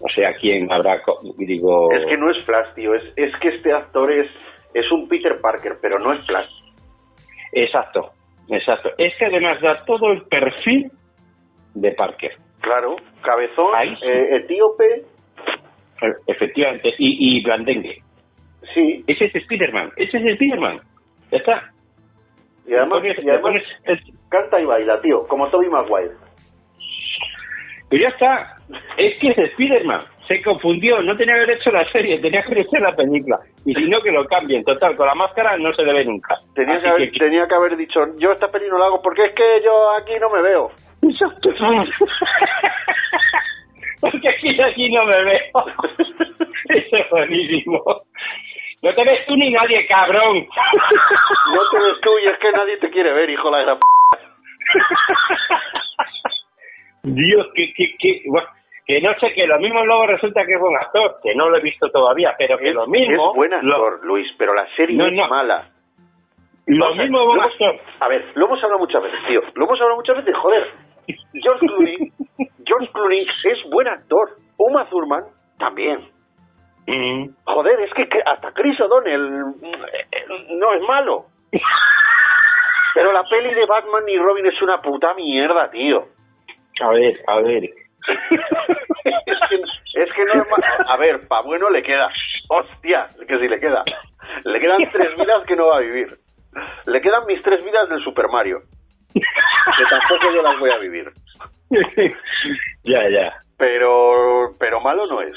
no 0.00 0.08
sé 0.14 0.26
a 0.26 0.34
quién 0.34 0.72
habrá, 0.72 1.00
digo. 1.38 1.92
Es 1.92 2.06
que 2.06 2.16
no 2.16 2.30
es 2.30 2.42
Flash, 2.44 2.74
tío. 2.74 2.94
Es, 2.94 3.04
es 3.16 3.36
que 3.36 3.48
este 3.48 3.72
actor 3.72 4.10
es, 4.10 4.30
es 4.72 4.90
un 4.90 5.08
Peter 5.08 5.40
Parker, 5.40 5.78
pero 5.80 5.98
no 5.98 6.12
es 6.12 6.24
Flash. 6.26 6.50
Exacto, 7.54 8.10
exacto. 8.48 8.90
Es 8.98 9.14
que 9.16 9.26
además 9.26 9.60
da 9.60 9.84
todo 9.84 10.12
el 10.12 10.22
perfil 10.22 10.90
de 11.74 11.92
Parker. 11.92 12.32
Claro, 12.60 12.96
cabezón, 13.22 13.72
eh, 14.02 14.36
etíope. 14.36 15.04
Eh, 16.02 16.12
efectivamente, 16.26 16.94
y, 16.98 17.38
y 17.38 17.42
blandengue. 17.42 18.02
Sí. 18.74 19.04
Ese 19.06 19.26
es 19.26 19.44
Spiderman, 19.44 19.90
ese 19.96 20.18
es 20.18 20.36
Spiderman. 20.36 20.76
Ya 21.30 21.38
está. 21.38 21.70
Y 22.66 22.74
además, 22.74 23.02
canta 24.30 24.60
y 24.60 24.64
baila, 24.64 25.00
tío, 25.00 25.26
como 25.28 25.48
Toby 25.48 25.68
Maguire. 25.68 26.14
Pero 27.90 28.02
ya 28.02 28.08
está. 28.08 28.56
Es 28.96 29.18
que 29.20 29.28
es 29.28 29.52
Spiderman 29.52 30.04
se 30.26 30.42
confundió, 30.42 31.02
no 31.02 31.16
tenía 31.16 31.34
que 31.34 31.42
haber 31.42 31.56
hecho 31.56 31.70
la 31.70 31.90
serie, 31.90 32.18
tenía 32.18 32.42
que 32.42 32.46
haber 32.52 32.66
hecho 32.66 32.76
la 32.78 32.94
película. 32.94 33.40
Y 33.66 33.74
si 33.74 33.88
no, 33.88 34.00
que 34.02 34.10
lo 34.10 34.26
cambien. 34.26 34.62
Total, 34.64 34.94
con 34.96 35.06
la 35.06 35.14
máscara 35.14 35.56
no 35.56 35.72
se 35.72 35.82
le 35.82 35.92
ve 35.94 36.04
nunca. 36.04 36.38
Tenía, 36.54 36.80
que 36.80 36.88
haber, 36.88 37.10
tenía 37.12 37.46
que 37.48 37.54
haber 37.54 37.76
dicho, 37.76 38.00
yo 38.18 38.32
esta 38.32 38.50
peli 38.50 38.68
no 38.68 38.78
la 38.78 38.86
hago 38.86 39.00
porque 39.00 39.24
es 39.24 39.32
que 39.32 39.62
yo 39.64 39.90
aquí 39.92 40.12
no 40.20 40.28
me 40.30 40.42
veo. 40.42 40.70
porque 44.00 44.28
aquí, 44.28 44.60
aquí 44.60 44.92
no 44.92 45.06
me 45.06 45.24
veo. 45.24 45.40
Eso 46.68 46.96
es 46.96 47.10
buenísimo. 47.10 47.82
No 48.82 48.94
te 48.94 49.02
ves 49.02 49.26
tú 49.26 49.34
ni 49.36 49.50
nadie, 49.50 49.86
cabrón. 49.86 50.46
No 51.54 51.60
te 51.70 51.78
ves 51.78 52.00
tú 52.02 52.10
y 52.18 52.26
es 52.28 52.38
que 52.38 52.52
nadie 52.52 52.76
te 52.78 52.90
quiere 52.90 53.12
ver, 53.12 53.30
hijo 53.30 53.50
de 53.50 53.56
la 53.56 53.62
gran 53.62 53.78
Dios, 57.04 57.46
que, 57.54 57.72
que, 57.74 57.96
que, 57.98 58.22
que 58.86 59.00
no 59.00 59.14
sé, 59.18 59.32
que 59.32 59.46
lo 59.46 59.58
mismo 59.58 59.84
luego 59.84 60.06
resulta 60.06 60.44
que 60.44 60.52
es 60.54 60.60
buen 60.60 60.76
actor, 60.76 61.16
que 61.22 61.34
no 61.34 61.48
lo 61.48 61.56
he 61.56 61.62
visto 61.62 61.88
todavía, 61.90 62.34
pero 62.36 62.58
que 62.58 62.70
lo 62.72 62.86
mismo... 62.86 63.30
Es 63.30 63.36
buen 63.36 63.54
actor, 63.54 64.04
Luis, 64.04 64.30
pero 64.36 64.52
la 64.54 64.66
serie 64.76 64.96
no, 64.96 65.06
es 65.06 65.30
mala. 65.30 65.70
Lo 66.66 66.94
mismo 66.94 67.24
buen 67.24 67.40
actor. 67.40 67.80
A 68.00 68.08
ver, 68.08 68.26
lo 68.34 68.46
hemos 68.46 68.62
hablado 68.62 68.80
muchas 68.80 69.02
veces, 69.02 69.18
tío. 69.26 69.40
Lo 69.54 69.64
hemos 69.64 69.80
hablado 69.80 69.96
muchas 69.96 70.16
veces, 70.18 70.36
joder. 70.36 70.70
George 71.32 71.66
Clooney, 71.66 72.12
George 72.66 72.88
Clooney 72.92 73.26
es 73.44 73.70
buen 73.70 73.88
actor. 73.88 74.30
Uma 74.58 74.88
Thurman 74.88 75.24
también. 75.58 76.00
Mm. 76.86 77.28
Joder, 77.44 77.80
es 77.80 77.92
que, 77.94 78.06
hasta 78.24 78.52
Chris 78.52 78.78
O'Donnell 78.80 79.54
eh, 79.62 80.24
no 80.50 80.74
es 80.74 80.82
malo. 80.82 81.24
Pero 82.94 83.12
la 83.12 83.24
peli 83.24 83.54
de 83.54 83.66
Batman 83.66 84.08
y 84.08 84.18
Robin 84.18 84.46
es 84.46 84.60
una 84.62 84.80
puta 84.80 85.14
mierda, 85.14 85.70
tío. 85.70 86.04
A 86.80 86.88
ver, 86.90 87.20
a 87.26 87.40
ver. 87.40 87.83
Es, 89.04 90.12
que, 90.12 90.24
no 90.24 90.42
es 90.42 90.48
malo. 90.50 90.64
A 90.88 90.96
ver, 90.96 91.26
pa' 91.26 91.42
bueno 91.42 91.70
le 91.70 91.82
queda. 91.82 92.10
Hostia, 92.48 93.08
que 93.26 93.38
si 93.38 93.48
le 93.48 93.60
queda. 93.60 93.84
Le 94.44 94.60
quedan 94.60 94.90
tres 94.92 95.16
vidas 95.16 95.44
que 95.46 95.56
no 95.56 95.68
va 95.68 95.78
a 95.78 95.80
vivir. 95.80 96.18
Le 96.86 97.00
quedan 97.00 97.26
mis 97.26 97.42
tres 97.42 97.64
vidas 97.64 97.88
del 97.88 98.02
Super 98.02 98.28
Mario. 98.28 98.60
Que 99.12 99.84
tampoco 99.90 100.32
yo 100.34 100.42
las 100.42 100.58
voy 100.58 100.70
a 100.70 100.78
vivir. 100.78 101.10
ya, 102.84 103.08
ya. 103.08 103.32
Pero, 103.56 104.54
pero 104.58 104.80
malo 104.80 105.06
no 105.06 105.22
es. 105.22 105.36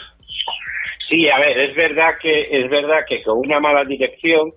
Sí, 1.09 1.29
a 1.29 1.37
ver, 1.37 1.57
es 1.57 1.75
verdad 1.75 2.15
que 2.21 2.47
es 2.51 2.69
verdad 2.69 3.05
que 3.07 3.23
con 3.23 3.37
una 3.37 3.59
mala 3.59 3.85
dirección, 3.85 4.51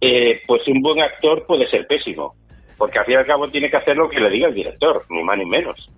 eh, 0.00 0.42
pues 0.46 0.66
un 0.66 0.80
buen 0.80 1.00
actor 1.00 1.46
puede 1.46 1.68
ser 1.68 1.86
pésimo, 1.86 2.34
porque 2.76 2.98
al 2.98 3.04
fin 3.04 3.14
y 3.14 3.16
al 3.18 3.26
cabo 3.26 3.48
tiene 3.48 3.70
que 3.70 3.76
hacer 3.76 3.96
lo 3.96 4.08
que 4.08 4.18
le 4.18 4.30
diga 4.30 4.48
el 4.48 4.54
director, 4.54 5.04
ni 5.08 5.22
más 5.22 5.38
ni 5.38 5.44
menos. 5.44 5.88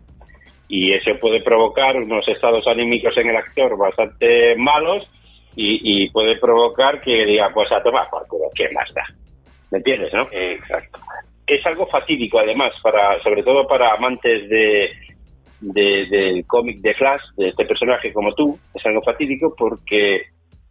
Y 0.73 0.93
eso 0.93 1.11
puede 1.21 1.43
provocar 1.43 1.97
unos 1.97 2.27
estados 2.29 2.65
anímicos 2.69 3.17
en 3.17 3.29
el 3.29 3.37
actor 3.37 3.77
bastante 3.77 4.55
malos 4.57 5.05
y, 5.57 6.09
puede 6.11 6.39
provocar 6.39 7.01
que 7.01 7.27
diga, 7.27 7.51
pues 7.53 7.71
a 7.73 7.83
tomar 7.83 8.09
por 8.09 8.25
culo, 8.29 8.45
¿qué 8.55 8.71
más 8.71 8.89
da? 8.95 9.03
¿Me 9.73 9.79
entiendes, 9.79 10.13
no? 10.15 10.29
Exacto. 10.31 11.01
Es 11.45 11.67
algo 11.67 11.89
fatídico, 11.89 12.39
además, 12.39 12.73
para 12.85 13.21
sobre 13.23 13.43
todo 13.43 13.67
para 13.67 13.95
amantes 13.95 14.49
de, 14.49 14.91
del 15.61 16.47
cómic 16.47 16.79
de 16.79 16.95
Flash, 16.95 17.23
de 17.37 17.49
este 17.49 17.65
personaje 17.65 18.13
como 18.13 18.33
tú, 18.35 18.57
es 18.73 18.87
algo 18.87 19.03
fatídico 19.03 19.53
porque 19.59 20.23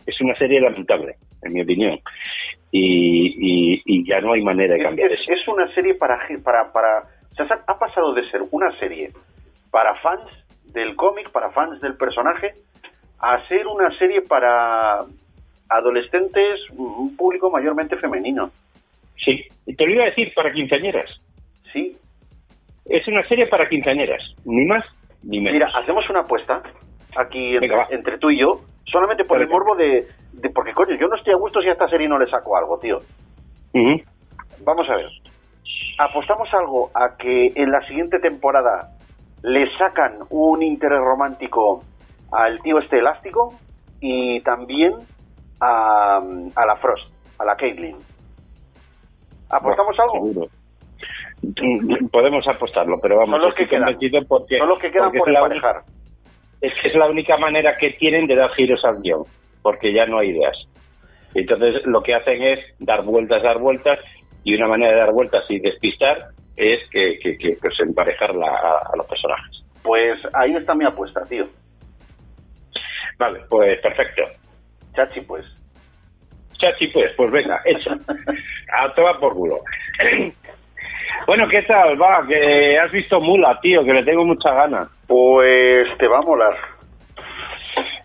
es 0.06 0.22
una 0.22 0.36
serie 0.36 0.62
lamentable, 0.62 1.16
en 1.44 1.54
mi 1.54 1.62
opinión. 1.62 2.00
Y, 2.72 3.82
y, 3.86 4.08
ya 4.08 4.22
no 4.22 4.32
hay 4.32 4.42
manera 4.44 4.76
de 4.76 4.84
cambiar 4.84 5.12
es, 5.12 5.20
eso. 5.20 5.34
Es 5.34 5.48
una 5.50 5.68
serie 5.74 5.96
para... 5.96 6.18
para, 6.42 6.72
para 6.72 7.04
ha 7.68 7.80
pasado 7.80 8.14
de 8.14 8.30
ser 8.30 8.42
una 8.52 8.70
serie 8.80 9.12
para 9.72 9.96
fans 10.02 10.30
del 10.74 10.96
cómic, 10.96 11.32
para 11.32 11.52
fans 11.52 11.80
del 11.82 11.96
personaje, 11.96 12.54
a 13.20 13.46
ser 13.48 13.68
una 13.68 13.90
serie 13.98 14.22
para 14.22 15.06
adolescentes, 15.70 16.60
un 16.72 17.16
público 17.16 17.50
mayormente 17.52 17.98
femenino. 17.98 18.52
Sí, 19.24 19.44
te 19.66 19.86
lo 19.86 19.94
iba 19.94 20.04
a 20.04 20.10
decir, 20.10 20.32
para 20.34 20.52
quinceañeras. 20.52 21.10
Sí. 21.74 21.96
Es 22.86 23.08
una 23.08 23.28
serie 23.28 23.48
para 23.48 23.68
quinceañeras, 23.68 24.24
ni 24.46 24.66
más 24.66 24.84
ni 25.24 25.40
menos. 25.40 25.54
Mira, 25.54 25.70
hacemos 25.76 26.10
una 26.10 26.22
apuesta 26.22 26.62
aquí 27.16 27.58
entre, 27.92 28.18
tú 28.18 28.32
y 28.32 28.40
yo, 28.40 28.62
solamente 28.86 29.26
por 29.26 29.42
el 29.42 29.48
morbo 29.48 29.76
de, 29.76 30.08
Porque, 30.54 30.74
coño, 30.74 30.96
yo 30.96 31.08
no 31.08 31.16
estoy 31.16 31.34
a 31.34 31.38
gusto 31.38 31.62
si 31.62 31.68
a 31.68 31.74
esta 31.74 31.88
serie 31.90 32.08
no 32.08 32.18
le 32.18 32.30
saco 32.30 32.58
algo, 32.58 32.80
tío. 32.80 33.02
Vamos 34.64 34.90
a 34.90 34.96
ver. 34.96 35.10
¿Apostamos 36.00 36.52
algo 36.54 36.90
a 36.96 37.18
que 37.18 37.52
en 37.56 37.72
la 37.72 37.86
siguiente 37.86 38.20
temporada 38.20 38.88
le 39.44 39.78
sacan 39.78 40.20
un 40.30 40.64
interés 40.64 41.00
romántico 41.00 41.84
al 42.32 42.62
tío 42.62 42.80
este 42.80 43.00
elástico 43.00 43.54
y 44.00 44.42
también 44.42 44.94
a, 45.60 46.18
a 46.56 46.66
la 46.66 46.76
Frost, 46.78 47.12
a 47.38 47.46
la 47.46 47.56
Caitlyn. 47.56 47.98
¿Apostamos 49.50 49.98
algo? 50.00 50.48
Podemos 52.12 52.48
apostarlo, 52.48 53.00
pero 53.02 53.18
vamos, 53.18 53.40
son 53.40 53.42
los 53.42 53.56
que 53.56 53.68
quedan, 53.68 53.96
porque, 54.28 54.58
son 54.58 54.70
los 54.70 54.80
que 54.80 54.92
quedan 54.92 55.12
por 55.12 55.30
emparejar. 55.30 55.82
Es 56.62 56.74
es 56.84 56.94
la 56.96 57.08
única 57.08 57.38
manera 57.38 57.78
que 57.78 57.92
tienen 57.92 58.28
de 58.28 58.36
dar 58.36 58.52
giros 58.52 58.84
al 58.84 59.02
guion, 59.02 59.24
porque 59.62 59.94
ya 59.94 60.06
no 60.06 60.20
hay 60.20 60.30
ideas. 60.30 60.58
Entonces 61.34 61.86
lo 61.86 62.04
que 62.04 62.16
hacen 62.16 62.42
es 62.44 62.60
dar 62.80 63.04
vueltas, 63.04 63.42
dar 63.42 63.60
vueltas, 63.60 64.00
y 64.44 64.56
una 64.56 64.68
manera 64.68 64.92
de 64.92 65.00
dar 65.00 65.12
vueltas 65.12 65.46
y 65.50 65.60
despistar 65.60 66.30
es 66.60 66.90
que, 66.90 67.18
que, 67.20 67.38
que 67.38 67.58
pues, 67.62 67.80
emparejarla 67.80 68.48
a, 68.92 68.98
los 68.98 69.08
personajes. 69.08 69.64
Pues 69.82 70.20
ahí 70.34 70.54
está 70.56 70.76
mi 70.76 70.86
apuesta, 70.86 71.22
tío. 71.30 71.48
Vale, 73.18 73.40
pues 73.50 73.80
perfecto. 73.80 74.24
Chachi, 74.94 75.22
pues. 75.22 75.46
Chachi, 76.60 76.88
pues, 76.88 77.14
pues 77.16 77.32
venga, 77.32 77.62
hecho. 77.66 77.92
a 78.74 78.94
tomar 78.94 79.20
por 79.20 79.34
culo. 79.34 79.60
bueno, 81.28 81.48
¿qué 81.48 81.62
tal? 81.64 82.00
Va, 82.02 82.28
que 82.28 82.78
has 82.78 82.92
visto 82.92 83.22
Mula, 83.22 83.58
tío, 83.62 83.82
que 83.86 83.94
le 83.94 84.04
tengo 84.04 84.26
mucha 84.26 84.54
ganas. 84.54 84.90
Pues 85.08 85.88
te 85.98 86.08
va 86.08 86.18
a 86.18 86.24
molar. 86.24 86.58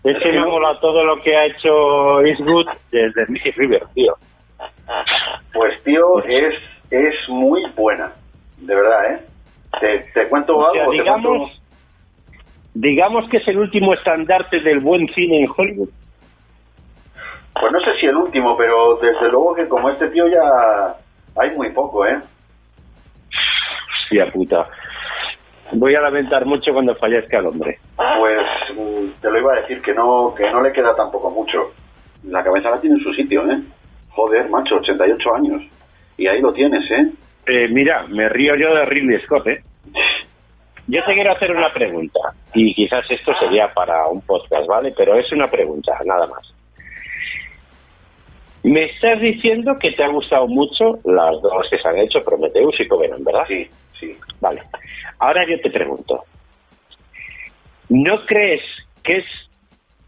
Es 0.05 0.17
que 0.19 0.31
me 0.31 0.39
ha 0.39 0.45
molado 0.45 0.79
todo 0.79 1.03
lo 1.03 1.21
que 1.21 1.35
ha 1.35 1.45
hecho 1.45 2.21
Eastwood 2.21 2.67
desde 2.91 3.25
Missy 3.27 3.51
River, 3.51 3.83
tío. 3.93 4.13
Pues, 5.51 5.83
tío, 5.83 6.23
es, 6.23 6.53
es 6.91 7.15
muy 7.27 7.65
buena 7.75 8.13
de 8.65 8.75
verdad, 8.75 9.13
¿eh? 9.13 9.19
¿Te, 10.13 10.27
cuento 10.29 10.53
algo? 10.65 10.91
digamos, 10.91 11.61
digamos 12.73 13.29
que 13.29 13.37
es 13.37 13.47
el 13.47 13.57
último 13.57 13.93
estandarte 13.93 14.59
del 14.61 14.79
buen 14.79 15.07
cine 15.13 15.41
en 15.41 15.49
Hollywood. 15.55 15.89
Pues 17.59 17.71
no 17.71 17.79
sé 17.81 17.99
si 17.99 18.05
el 18.05 18.15
último, 18.15 18.57
pero 18.57 18.97
desde 18.97 19.29
luego 19.29 19.55
que 19.55 19.67
como 19.67 19.89
este 19.89 20.09
tío 20.09 20.27
ya 20.27 20.95
hay 21.41 21.51
muy 21.55 21.71
poco, 21.71 22.05
¿eh? 22.05 22.19
Hostia 24.01 24.31
puta. 24.31 24.67
Voy 25.73 25.95
a 25.95 26.01
lamentar 26.01 26.45
mucho 26.45 26.73
cuando 26.73 26.95
fallezca 26.95 27.39
el 27.39 27.47
hombre. 27.47 27.79
Pues 27.95 28.41
mm, 28.75 29.21
te 29.21 29.29
lo 29.29 29.39
iba 29.39 29.53
a 29.53 29.61
decir 29.61 29.81
que 29.81 29.93
no 29.93 30.33
que 30.35 30.49
no 30.51 30.61
le 30.61 30.71
queda 30.71 30.95
tampoco 30.95 31.29
mucho. 31.29 31.71
La 32.23 32.43
cabeza 32.43 32.71
la 32.71 32.81
tiene 32.81 32.97
en 32.97 33.03
su 33.03 33.13
sitio, 33.13 33.49
¿eh? 33.49 33.61
Joder, 34.09 34.49
macho, 34.49 34.75
88 34.75 35.35
años. 35.35 35.61
Y 36.17 36.27
ahí 36.27 36.41
lo 36.41 36.53
tienes, 36.53 36.89
¿eh? 36.91 37.11
Eh, 37.47 37.67
mira, 37.69 38.07
me 38.07 38.27
río 38.29 38.55
yo 38.55 38.73
de 38.73 38.85
Ridley 38.85 39.21
Scott, 39.21 39.47
¿eh? 39.47 39.63
Yo 40.87 41.03
te 41.03 41.13
quiero 41.13 41.31
hacer 41.31 41.51
una 41.51 41.73
pregunta, 41.73 42.19
y 42.53 42.73
quizás 42.73 43.09
esto 43.09 43.33
sería 43.39 43.73
para 43.73 44.07
un 44.07 44.21
podcast, 44.21 44.67
¿vale? 44.67 44.93
Pero 44.95 45.17
es 45.17 45.31
una 45.31 45.49
pregunta, 45.49 45.97
nada 46.05 46.27
más. 46.27 46.53
Me 48.63 48.85
estás 48.85 49.19
diciendo 49.19 49.75
que 49.79 49.91
te 49.91 50.03
ha 50.03 50.07
gustado 50.07 50.47
mucho 50.47 50.99
las 51.03 51.39
dos 51.41 51.67
que 51.69 51.77
se 51.77 51.87
han 51.87 51.97
hecho, 51.97 52.23
Prometheus 52.23 52.79
y 52.79 52.87
Covenant, 52.87 53.23
¿verdad? 53.23 53.45
Sí, 53.47 53.67
sí. 53.99 54.15
Vale. 54.41 54.61
Ahora 55.19 55.45
yo 55.47 55.59
te 55.59 55.69
pregunto, 55.69 56.23
¿no 57.89 58.25
crees 58.25 58.61
que 59.03 59.17
es 59.17 59.25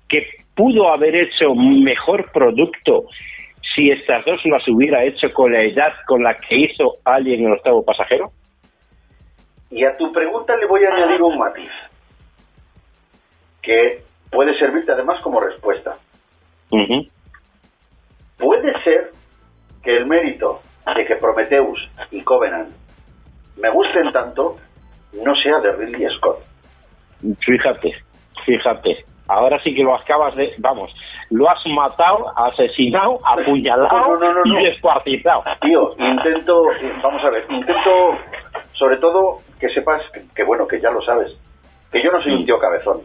que 0.09 0.27
pudo 0.55 0.91
haber 0.91 1.15
hecho 1.15 1.53
mejor 1.53 2.31
producto 2.31 3.05
si 3.77 3.91
estas 3.91 4.25
dos 4.25 4.41
las 4.45 4.67
hubiera 4.67 5.03
hecho 5.03 5.31
con 5.33 5.53
la 5.53 5.61
edad 5.61 5.93
con 6.07 6.23
la 6.23 6.33
que 6.39 6.55
hizo 6.57 6.95
alguien 7.05 7.41
en 7.41 7.45
el 7.45 7.53
octavo 7.53 7.85
pasajero? 7.85 8.31
Y 9.69 9.85
a 9.85 9.95
tu 9.95 10.11
pregunta 10.11 10.55
le 10.57 10.65
voy 10.65 10.83
a 10.83 10.93
añadir 10.93 11.21
un 11.21 11.37
matiz, 11.37 11.69
que 13.61 14.01
puede 14.31 14.57
servirte 14.57 14.91
además 14.91 15.21
como 15.21 15.39
respuesta. 15.39 15.95
Puede 18.37 18.83
ser 18.83 19.11
que 19.83 19.95
el 19.95 20.07
mérito 20.07 20.61
de 20.95 21.05
que 21.05 21.15
Prometheus 21.17 21.87
y 22.11 22.21
Covenant 22.23 22.69
me 23.57 23.69
gusten 23.69 24.11
tanto 24.11 24.57
no 25.13 25.35
sea 25.35 25.59
de 25.59 25.73
Ridley 25.73 26.07
Scott. 26.17 26.39
Fíjate, 27.45 27.93
fíjate. 28.43 29.05
Ahora 29.27 29.61
sí 29.63 29.75
que 29.75 29.83
lo 29.83 29.95
acabas 29.95 30.35
de... 30.35 30.53
Vamos, 30.59 30.93
lo 31.29 31.49
has 31.49 31.65
matado, 31.67 32.31
asesinado, 32.35 33.19
apuñalado 33.25 34.19
y 34.45 34.63
descuartizado. 34.65 35.43
Tío, 35.61 35.93
intento, 35.97 36.63
vamos 37.03 37.23
a 37.23 37.29
ver, 37.29 37.45
intento, 37.49 38.17
sobre 38.73 38.97
todo, 38.97 39.39
que 39.59 39.69
sepas 39.69 40.01
que, 40.35 40.43
bueno, 40.43 40.67
que 40.67 40.79
ya 40.79 40.89
lo 40.89 41.01
sabes, 41.01 41.33
que 41.91 42.01
yo 42.01 42.11
no 42.11 42.21
soy 42.21 42.33
un 42.33 42.45
tío 42.45 42.59
cabezón. 42.59 43.01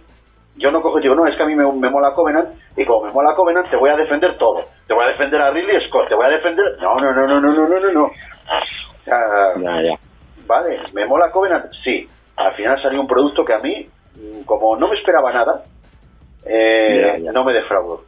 Yo 0.57 0.71
no 0.71 0.83
cojo, 0.83 1.01
digo, 1.01 1.15
no, 1.15 1.27
es 1.27 1.35
que 1.35 1.43
a 1.43 1.47
mí 1.47 1.55
me, 1.55 1.65
mola 1.65 2.13
Covenant, 2.13 2.51
y 2.77 2.85
como 2.85 3.07
me 3.07 3.13
mola 3.13 3.35
Covenant, 3.35 3.71
te 3.71 3.77
voy 3.77 3.89
a 3.89 3.97
defender 3.97 4.37
todo. 4.37 4.63
Te 4.87 4.93
voy 4.93 5.05
a 5.05 5.09
defender 5.09 5.41
a 5.41 5.51
Ridley 5.51 5.89
Scott, 5.89 6.09
te 6.09 6.15
voy 6.15 6.27
a 6.27 6.29
defender... 6.29 6.77
No, 6.81 6.97
no, 6.97 7.13
no, 7.13 7.27
no, 7.27 7.41
no, 7.41 7.53
no, 7.53 7.81
no, 7.81 7.91
no. 7.91 8.11
ya, 9.07 9.83
ya. 9.83 9.99
Vale, 10.47 10.81
¿me 10.93 11.07
mola 11.07 11.31
Covenant? 11.31 11.73
Sí. 11.83 12.07
Al 12.37 12.53
final 12.55 12.81
salió 12.83 13.01
un 13.01 13.07
producto 13.07 13.45
que 13.45 13.55
a 13.55 13.61
mí, 13.61 13.89
como 14.45 14.77
no 14.77 14.89
me 14.89 14.97
esperaba 14.97 15.33
nada, 15.33 15.63
eh, 16.47 17.23
no 17.33 17.45
me 17.45 17.53
defraudó. 17.53 18.05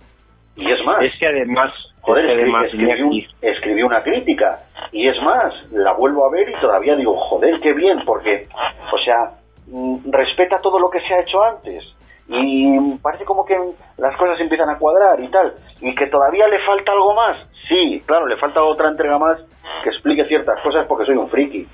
Y 0.57 0.71
es 0.71 0.85
más. 0.85 1.03
Es 1.03 1.19
que 1.19 1.27
además, 1.27 1.73
Joder, 2.05 2.27
escribí, 2.27 3.27
escribí, 3.41 3.83
una 3.83 4.03
crítica 4.03 4.61
y 4.93 5.09
es 5.09 5.21
más, 5.23 5.55
la 5.73 5.95
vuelvo 5.95 6.27
a 6.27 6.31
ver 6.31 6.51
y 6.51 6.61
todavía 6.61 6.97
digo, 6.97 7.17
joder, 7.17 7.59
qué 7.61 7.73
bien, 7.73 8.03
porque, 8.05 8.47
o 8.93 8.99
sea, 8.99 9.31
mm, 9.69 10.11
respeta 10.11 10.61
todo 10.61 10.79
lo 10.79 10.91
que 10.91 11.01
se 11.01 11.15
ha 11.15 11.21
hecho 11.21 11.43
antes 11.43 11.83
y 12.29 12.99
parece 13.03 13.25
como 13.25 13.47
que 13.47 13.59
las 13.97 14.15
cosas 14.19 14.39
empiezan 14.39 14.69
a 14.69 14.79
cuadrar 14.79 15.19
y 15.21 15.29
tal, 15.29 15.55
y 15.81 15.95
que 15.95 16.07
todavía 16.09 16.47
le 16.49 16.59
falta 16.61 16.93
algo 16.93 17.15
más. 17.15 17.39
Sí, 17.69 18.03
claro, 18.05 18.27
le 18.27 18.37
falta 18.37 18.63
otra 18.63 18.89
entrega 18.89 19.19
más 19.19 19.41
que 19.83 19.89
explique 19.89 20.27
ciertas 20.27 20.61
cosas 20.61 20.87
porque 20.87 21.07
soy 21.07 21.17
un 21.17 21.31
friki, 21.31 21.67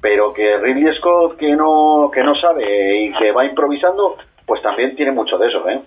pero 0.00 0.32
que 0.32 0.58
Ridley 0.58 0.94
Scott 0.96 1.36
que 1.38 1.56
no 1.56 2.08
que 2.14 2.22
no 2.22 2.36
sabe 2.36 3.02
y 3.02 3.12
que 3.14 3.32
va 3.32 3.44
improvisando, 3.44 4.16
pues 4.46 4.62
también 4.62 4.94
tiene 4.94 5.10
mucho 5.10 5.38
de 5.38 5.48
eso, 5.48 5.68
¿eh? 5.68 5.82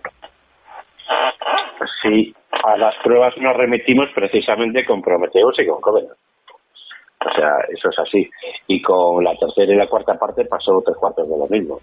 Sí, 2.02 2.34
a 2.64 2.78
las 2.78 2.96
pruebas 3.04 3.36
nos 3.38 3.56
remitimos 3.56 4.10
precisamente 4.14 4.86
con 4.86 5.02
Prometheus 5.02 5.60
y 5.60 5.68
con 5.68 5.82
Covenant. 5.82 6.18
O 7.26 7.34
sea, 7.34 7.58
eso 7.70 7.90
es 7.90 8.00
así. 8.00 8.30
Y 8.68 8.82
con 8.82 9.24
la 9.24 9.36
tercera 9.36 9.74
y 9.74 9.76
la 9.76 9.88
cuarta 9.88 10.14
parte 10.16 10.46
pasó 10.46 10.82
tres 10.86 10.98
cuartos 10.98 11.28
de 11.28 11.38
lo 11.38 11.48
mismo. 11.48 11.80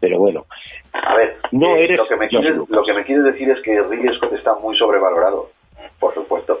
Pero 0.00 0.18
bueno. 0.18 0.44
A 0.92 1.14
ver, 1.16 1.36
no 1.52 1.76
eh, 1.76 1.84
eres 1.84 1.98
lo, 1.98 2.06
que 2.06 2.16
me 2.16 2.28
quieres, 2.28 2.56
lo 2.68 2.84
que 2.84 2.92
me 2.92 3.04
quieres 3.04 3.24
decir 3.24 3.50
es 3.50 3.60
que 3.62 3.80
Ridley 3.82 4.16
Scott 4.16 4.32
está 4.32 4.54
muy 4.54 4.76
sobrevalorado, 4.76 5.50
por 5.98 6.14
supuesto. 6.14 6.60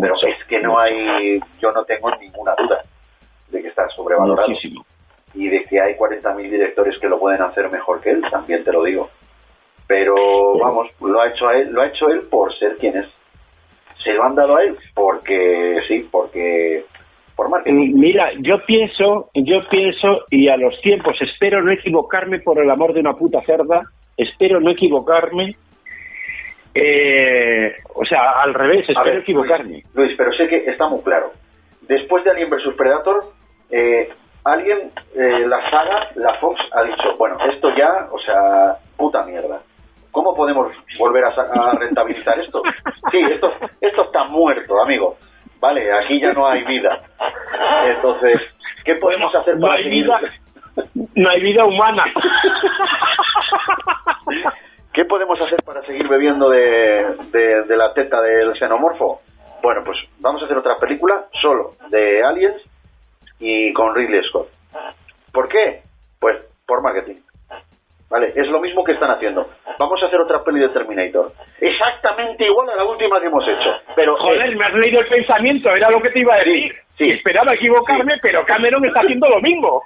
Pero 0.00 0.14
es 0.14 0.44
que 0.46 0.60
no 0.60 0.78
hay, 0.78 1.40
yo 1.60 1.72
no 1.72 1.84
tengo 1.84 2.10
ninguna 2.16 2.54
duda 2.56 2.82
de 3.48 3.62
que 3.62 3.68
está 3.68 3.88
sobrevalorado. 3.88 4.48
Muchísimo. 4.48 4.84
Y 5.34 5.48
de 5.48 5.64
que 5.64 5.80
hay 5.80 5.94
40.000 5.94 6.50
directores 6.50 6.98
que 6.98 7.08
lo 7.08 7.18
pueden 7.18 7.40
hacer 7.42 7.70
mejor 7.70 8.00
que 8.00 8.10
él, 8.10 8.22
también 8.30 8.64
te 8.64 8.72
lo 8.72 8.84
digo. 8.84 9.08
Pero 9.88 10.58
vamos, 10.58 10.88
lo 11.00 11.20
ha 11.20 11.28
hecho 11.28 11.50
él, 11.50 11.72
lo 11.72 11.80
ha 11.80 11.86
hecho 11.86 12.08
él 12.10 12.20
por 12.30 12.56
ser 12.58 12.76
quien 12.76 12.98
es. 12.98 13.06
Se 14.04 14.12
lo 14.12 14.22
han 14.22 14.34
dado 14.34 14.56
a 14.56 14.62
él 14.62 14.76
porque 14.94 15.80
sí, 15.88 16.06
porque 16.12 16.84
por 17.34 17.48
marketing. 17.48 17.94
Mira, 17.94 18.30
yo 18.40 18.58
pienso, 18.66 19.30
yo 19.34 19.66
pienso 19.70 20.24
y 20.30 20.48
a 20.48 20.56
los 20.56 20.78
tiempos 20.82 21.16
espero 21.20 21.62
no 21.62 21.72
equivocarme 21.72 22.40
por 22.40 22.62
el 22.62 22.70
amor 22.70 22.92
de 22.92 23.00
una 23.00 23.14
puta 23.14 23.40
cerda, 23.42 23.82
espero 24.16 24.60
no 24.60 24.70
equivocarme. 24.70 25.56
Eh, 26.74 27.72
o 27.94 28.04
sea, 28.04 28.42
al 28.42 28.52
revés, 28.54 28.88
espero 28.88 29.20
equivocarme. 29.20 29.82
Luis, 29.94 30.14
pero 30.18 30.32
sé 30.32 30.48
que 30.48 30.58
está 30.66 30.86
muy 30.86 31.00
claro. 31.00 31.32
Después 31.82 32.22
de 32.24 32.30
Alien 32.30 32.50
vs 32.50 32.74
Predator, 32.76 33.24
eh, 33.70 34.10
alguien, 34.44 34.90
eh, 35.14 35.46
la 35.46 35.70
saga, 35.70 36.10
la 36.16 36.34
Fox 36.34 36.60
ha 36.72 36.82
dicho, 36.82 37.16
bueno, 37.16 37.36
esto 37.50 37.68
ya, 37.76 38.08
o 38.12 38.18
sea, 38.18 38.76
puta 38.96 39.24
mierda. 39.24 39.60
¿Cómo 40.10 40.34
podemos 40.34 40.72
volver 40.98 41.24
a, 41.24 41.72
rentabilizar 41.78 42.38
esto? 42.40 42.62
Sí, 43.10 43.18
esto, 43.30 43.52
esto 43.80 44.02
está 44.02 44.24
muerto, 44.24 44.80
amigo. 44.82 45.16
Vale, 45.60 45.92
aquí 45.92 46.20
ya 46.20 46.32
no 46.32 46.46
hay 46.46 46.62
vida. 46.64 47.02
Entonces, 47.86 48.40
¿qué 48.84 48.94
podemos 48.96 49.34
hacer 49.34 49.58
para 49.58 49.72
no 49.74 49.78
hay 49.78 49.88
vida, 49.88 50.20
No 51.14 51.30
hay 51.30 51.40
vida 51.40 51.64
humana. 51.64 52.04
¿Qué 54.92 55.04
podemos 55.04 55.40
hacer 55.40 55.58
para 55.64 55.82
seguir 55.82 56.08
bebiendo 56.08 56.50
de, 56.50 57.16
de, 57.32 57.76
la 57.76 57.92
teta 57.94 58.20
del 58.20 58.58
xenomorfo? 58.58 59.20
Bueno, 59.62 59.82
pues 59.84 59.98
vamos 60.18 60.42
a 60.42 60.44
hacer 60.44 60.56
otra 60.56 60.76
película 60.76 61.26
solo 61.40 61.74
de 61.88 62.24
Aliens 62.24 62.60
y 63.38 63.72
con 63.72 63.94
Ridley 63.94 64.22
Scott. 64.24 64.48
¿Por 65.32 65.48
qué? 65.48 65.82
Pues 66.18 66.36
por 66.66 66.82
marketing. 66.82 67.20
¿Vale? 68.08 68.32
Es 68.34 68.48
lo 68.48 68.60
mismo 68.60 68.82
que 68.84 68.92
están 68.92 69.10
haciendo. 69.10 69.48
Vamos 69.78 70.02
a 70.02 70.06
hacer 70.06 70.20
otra 70.20 70.42
peli 70.42 70.60
de 70.60 70.68
Terminator. 70.70 71.32
Exactamente 71.60 72.44
igual 72.44 72.68
a 72.70 72.76
la 72.76 72.84
última 72.84 73.20
que 73.20 73.26
hemos 73.26 73.44
hecho. 73.46 73.70
Pero, 73.94 74.16
Joder, 74.16 74.56
me 74.56 74.64
has 74.64 74.74
leído 74.74 75.00
el 75.00 75.06
pensamiento, 75.06 75.70
era 75.70 75.88
lo 75.90 76.00
que 76.02 76.10
te 76.10 76.18
iba 76.18 76.34
a 76.34 76.38
decir. 76.38 76.74
Sí, 76.96 77.10
Esperaba 77.10 77.54
equivocarme, 77.54 78.14
pero 78.20 78.44
Cameron 78.44 78.84
está 78.84 79.00
haciendo 79.00 79.28
lo 79.28 79.40
mismo. 79.40 79.82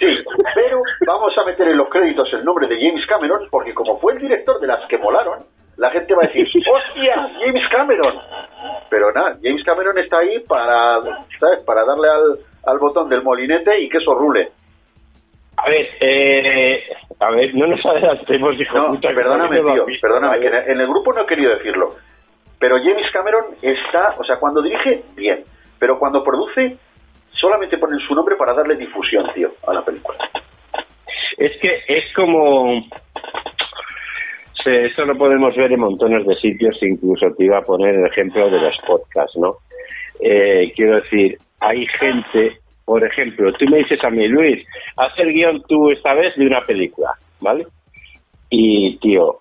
Sí, 0.00 0.06
pero 0.54 0.82
vamos 1.06 1.32
a 1.38 1.44
meter 1.44 1.68
en 1.68 1.76
los 1.76 1.88
créditos 1.88 2.30
el 2.32 2.44
nombre 2.44 2.66
de 2.66 2.76
James 2.76 3.06
Cameron, 3.06 3.46
porque 3.50 3.72
como 3.72 3.98
fue 4.00 4.14
el 4.14 4.18
director 4.18 4.60
de 4.60 4.66
las 4.66 4.84
que 4.88 4.98
molaron, 4.98 5.44
la 5.76 5.90
gente 5.90 6.14
va 6.14 6.24
a 6.24 6.26
decir, 6.26 6.46
¡hostia, 6.68 7.30
James 7.38 7.68
Cameron! 7.70 8.20
Pero 8.90 9.12
nada, 9.12 9.36
James 9.42 9.62
Cameron 9.64 9.96
está 9.98 10.18
ahí 10.18 10.40
para, 10.40 11.00
¿sabes? 11.38 11.60
Para 11.64 11.84
darle 11.84 12.08
al, 12.08 12.38
al 12.66 12.78
botón 12.78 13.08
del 13.08 13.22
molinete 13.22 13.80
y 13.80 13.88
que 13.88 13.98
eso 13.98 14.14
rule. 14.14 14.50
A 15.56 15.70
ver, 15.70 15.88
eh, 16.00 16.84
a 17.18 17.30
ver, 17.30 17.54
no 17.54 17.66
nos 17.66 17.84
adelantemos, 17.84 18.60
hijo 18.60 18.76
no, 18.76 19.00
Perdóname, 19.00 19.60
tío, 19.60 19.86
perdóname, 20.00 20.40
que 20.40 20.46
en 20.48 20.80
el 20.80 20.86
grupo 20.86 21.12
no 21.12 21.22
he 21.22 21.26
querido 21.26 21.54
decirlo. 21.56 21.94
Pero 22.58 22.76
James 22.78 23.10
Cameron 23.12 23.44
está, 23.62 24.14
o 24.18 24.24
sea, 24.24 24.36
cuando 24.38 24.62
dirige, 24.62 25.02
bien. 25.14 25.44
Pero 25.78 25.98
cuando 25.98 26.22
produce, 26.22 26.76
solamente 27.32 27.78
ponen 27.78 27.98
su 28.00 28.14
nombre 28.14 28.36
para 28.36 28.54
darle 28.54 28.76
difusión, 28.76 29.26
tío, 29.34 29.50
a 29.66 29.74
la 29.74 29.84
película. 29.84 30.18
Es 31.36 31.52
que 31.60 31.80
es 31.88 32.12
como... 32.14 32.82
eso 34.64 35.04
lo 35.04 35.16
podemos 35.16 35.54
ver 35.54 35.72
en 35.72 35.80
montones 35.80 36.26
de 36.26 36.34
sitios, 36.36 36.76
incluso 36.82 37.26
te 37.36 37.44
iba 37.44 37.58
a 37.58 37.62
poner 37.62 37.94
el 37.94 38.06
ejemplo 38.06 38.50
de 38.50 38.60
los 38.60 38.76
podcasts, 38.86 39.36
¿no? 39.36 39.56
Eh, 40.20 40.72
quiero 40.74 40.96
decir, 40.96 41.38
hay 41.60 41.86
gente 41.98 42.58
por 42.86 43.04
ejemplo, 43.04 43.52
tú 43.54 43.66
me 43.66 43.78
dices 43.78 44.02
a 44.02 44.10
mí, 44.10 44.26
Luis, 44.28 44.64
haz 44.96 45.12
el 45.18 45.32
guion 45.32 45.62
tú 45.68 45.90
esta 45.90 46.14
vez 46.14 46.34
de 46.36 46.46
una 46.46 46.64
película, 46.64 47.10
¿vale? 47.40 47.66
Y, 48.48 48.96
tío, 48.98 49.40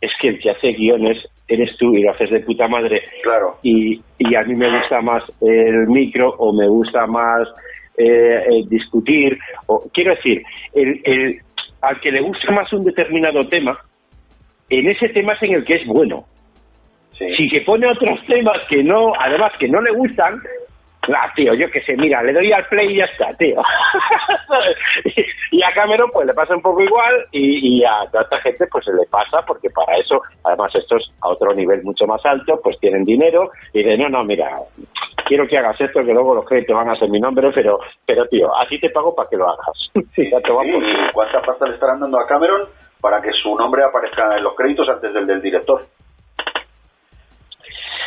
es 0.00 0.12
que 0.20 0.28
el 0.28 0.38
que 0.38 0.50
hace 0.50 0.72
guiones 0.72 1.16
eres 1.48 1.74
tú 1.78 1.94
y 1.94 2.02
lo 2.02 2.10
haces 2.10 2.30
de 2.30 2.40
puta 2.40 2.68
madre. 2.68 3.02
Claro. 3.22 3.56
Y, 3.62 4.02
y 4.18 4.34
a 4.34 4.42
mí 4.42 4.54
me 4.54 4.70
gusta 4.78 5.00
más 5.00 5.24
el 5.40 5.86
micro 5.88 6.28
o 6.38 6.52
me 6.52 6.68
gusta 6.68 7.06
más 7.06 7.48
eh, 7.96 8.64
discutir. 8.68 9.38
O, 9.66 9.88
quiero 9.92 10.14
decir, 10.14 10.42
el, 10.74 11.00
el, 11.04 11.40
al 11.80 12.00
que 12.00 12.12
le 12.12 12.20
gusta 12.20 12.52
más 12.52 12.70
un 12.74 12.84
determinado 12.84 13.48
tema, 13.48 13.78
en 14.68 14.90
ese 14.90 15.08
tema 15.08 15.32
es 15.32 15.42
en 15.42 15.54
el 15.54 15.64
que 15.64 15.76
es 15.76 15.86
bueno. 15.86 16.26
Si 17.16 17.48
se 17.48 17.60
pone 17.60 17.86
otros 17.86 18.18
temas 18.26 18.58
que 18.68 18.82
no, 18.82 19.12
además 19.18 19.52
que 19.58 19.68
no 19.68 19.80
le 19.80 19.92
gustan, 19.92 20.42
Ah, 21.08 21.32
tío, 21.34 21.52
yo 21.54 21.68
qué 21.70 21.80
sé, 21.82 21.96
mira, 21.96 22.22
le 22.22 22.32
doy 22.32 22.52
al 22.52 22.64
play 22.66 22.92
y 22.92 22.98
ya 22.98 23.06
está, 23.06 23.34
tío. 23.34 23.60
y 25.50 25.62
a 25.62 25.72
Cameron 25.74 26.08
pues 26.12 26.26
le 26.26 26.34
pasa 26.34 26.54
un 26.54 26.62
poco 26.62 26.80
igual 26.80 27.26
y, 27.32 27.82
a 27.84 28.06
toda 28.10 28.22
esta 28.22 28.40
gente 28.40 28.66
pues 28.70 28.84
se 28.84 28.92
le 28.92 29.04
pasa 29.10 29.42
porque 29.44 29.68
para 29.70 29.96
eso, 29.98 30.20
además 30.44 30.72
estos 30.74 31.12
a 31.20 31.30
otro 31.30 31.54
nivel 31.54 31.82
mucho 31.82 32.06
más 32.06 32.24
alto, 32.24 32.60
pues 32.62 32.78
tienen 32.78 33.04
dinero 33.04 33.50
y 33.72 33.82
de 33.82 33.98
no, 33.98 34.08
no, 34.08 34.22
mira, 34.22 34.48
quiero 35.26 35.48
que 35.48 35.58
hagas 35.58 35.80
esto, 35.80 36.04
que 36.04 36.12
luego 36.12 36.36
los 36.36 36.44
créditos 36.44 36.76
van 36.76 36.90
a 36.90 36.96
ser 36.96 37.08
mi 37.08 37.18
nombre, 37.18 37.50
pero, 37.52 37.80
pero 38.06 38.24
tío, 38.26 38.54
así 38.56 38.78
te 38.78 38.90
pago 38.90 39.12
para 39.12 39.28
que 39.28 39.36
lo 39.36 39.48
hagas. 39.48 39.90
sí, 40.14 40.22
¿Y 40.22 41.12
cuánta 41.12 41.42
pasta 41.42 41.66
le 41.66 41.74
estarán 41.74 41.98
dando 41.98 42.20
a 42.20 42.26
Cameron 42.28 42.68
para 43.00 43.20
que 43.20 43.32
su 43.32 43.56
nombre 43.56 43.82
aparezca 43.82 44.36
en 44.36 44.44
los 44.44 44.54
créditos 44.54 44.88
antes 44.88 45.12
del 45.12 45.26
del 45.26 45.42
director? 45.42 45.84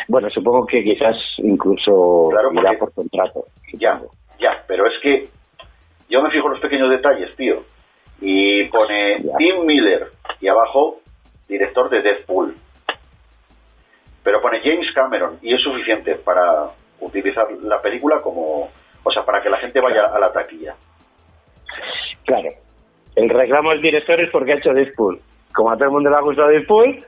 Bueno, 0.08 0.30
supongo 0.30 0.66
que 0.66 0.84
quizás 0.84 1.16
incluso 1.38 2.28
claro, 2.30 2.52
irá 2.52 2.78
por 2.78 2.92
contrato. 2.94 3.44
Ya, 3.74 4.00
ya, 4.38 4.64
pero 4.66 4.86
es 4.86 4.98
que 5.02 5.28
yo 6.08 6.22
me 6.22 6.30
fijo 6.30 6.46
en 6.46 6.52
los 6.52 6.60
pequeños 6.60 6.90
detalles, 6.90 7.34
tío. 7.36 7.62
Y 8.20 8.64
pone 8.64 9.22
Tim 9.38 9.64
Miller 9.66 10.06
y 10.40 10.48
abajo 10.48 11.00
director 11.48 11.90
de 11.90 12.02
Deadpool. 12.02 12.56
Pero 14.22 14.40
pone 14.40 14.60
James 14.60 14.90
Cameron 14.94 15.38
y 15.42 15.54
es 15.54 15.60
suficiente 15.62 16.16
para 16.16 16.70
utilizar 17.00 17.46
la 17.62 17.80
película 17.80 18.20
como, 18.22 18.68
o 19.02 19.12
sea, 19.12 19.24
para 19.24 19.42
que 19.42 19.50
la 19.50 19.58
gente 19.58 19.80
vaya 19.80 20.06
a 20.06 20.18
la 20.18 20.32
taquilla. 20.32 20.74
Claro. 22.24 22.50
El 23.14 23.28
reclamo 23.30 23.70
del 23.70 23.82
director 23.82 24.20
es 24.20 24.30
porque 24.30 24.52
ha 24.52 24.56
hecho 24.56 24.72
Deadpool. 24.72 25.20
Como 25.54 25.70
a 25.70 25.74
todo 25.74 25.84
el 25.84 25.90
mundo 25.90 26.10
le 26.10 26.16
ha 26.16 26.20
gustado 26.20 26.48
Deadpool, 26.48 27.04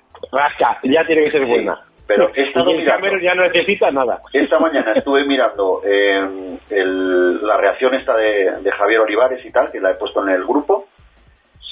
ya 0.84 1.06
tiene 1.06 1.24
que 1.24 1.30
ser 1.30 1.46
buena. 1.46 1.88
Pero 2.09 2.31
he 2.35 2.42
estado 2.44 2.73
mirando, 2.73 3.18
ya 3.18 3.35
no 3.35 3.42
necesita 3.42 3.90
nada. 3.90 4.23
Esta 4.33 4.59
mañana 4.59 4.94
estuve 4.94 5.27
mirando 5.27 5.83
eh, 5.85 6.59
la 6.71 7.57
reacción 7.59 7.92
esta 7.92 8.16
de, 8.16 8.73
Javier 8.73 9.01
Olivares 9.01 9.44
y 9.44 9.53
tal, 9.53 9.71
que 9.71 9.79
la 9.79 9.90
he 9.90 9.94
puesto 9.94 10.23
en 10.23 10.31
el 10.31 10.42
grupo. 10.42 10.87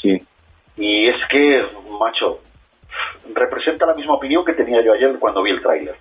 Sí. 0.03 0.23
Y 0.77 1.09
es 1.09 1.17
que, 1.31 1.65
macho, 1.99 2.41
representa 3.33 3.87
la 3.87 3.95
misma 3.95 4.13
opinión 4.13 4.45
que 4.45 4.53
tenía 4.53 4.83
yo 4.83 4.93
ayer 4.93 5.19
cuando 5.19 5.43
vi 5.43 5.53
el 5.53 5.63
tráiler. 5.63 5.97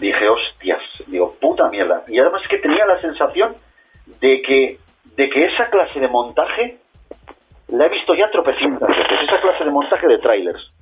Dije, 0.00 0.26
hostias, 0.26 0.80
digo, 1.06 1.36
puta 1.38 1.68
mierda. 1.68 2.04
Y 2.08 2.18
además 2.18 2.40
es 2.42 2.48
que 2.48 2.58
tenía 2.58 2.86
la 2.86 3.02
sensación 3.02 3.54
de 4.18 4.40
que, 4.40 4.78
de 5.14 5.28
que 5.28 5.44
esa 5.44 5.68
clase 5.68 6.00
de 6.00 6.08
montaje 6.08 6.78
la 7.68 7.84
he 7.84 7.88
visto 7.90 8.14
ya 8.14 8.30
tropecientas 8.30 8.88
veces, 8.88 9.18
esa 9.24 9.40
clase 9.42 9.64
de 9.64 9.70
montaje 9.70 10.08
de 10.08 10.18
trailers 10.20 10.72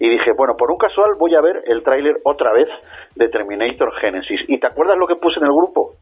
y 0.00 0.08
dije, 0.08 0.32
bueno, 0.32 0.56
por 0.56 0.70
un 0.70 0.78
casual 0.78 1.10
voy 1.18 1.34
a 1.34 1.42
ver 1.42 1.62
el 1.66 1.82
tráiler 1.82 2.16
otra 2.24 2.52
vez 2.52 2.68
de 3.16 3.28
Terminator 3.28 3.92
Genesis. 4.00 4.40
¿Y 4.48 4.58
te 4.58 4.66
acuerdas 4.66 4.96
lo 4.96 5.06
que 5.06 5.16
puse 5.16 5.38
en 5.38 5.44
el 5.44 5.52
grupo? 5.52 5.92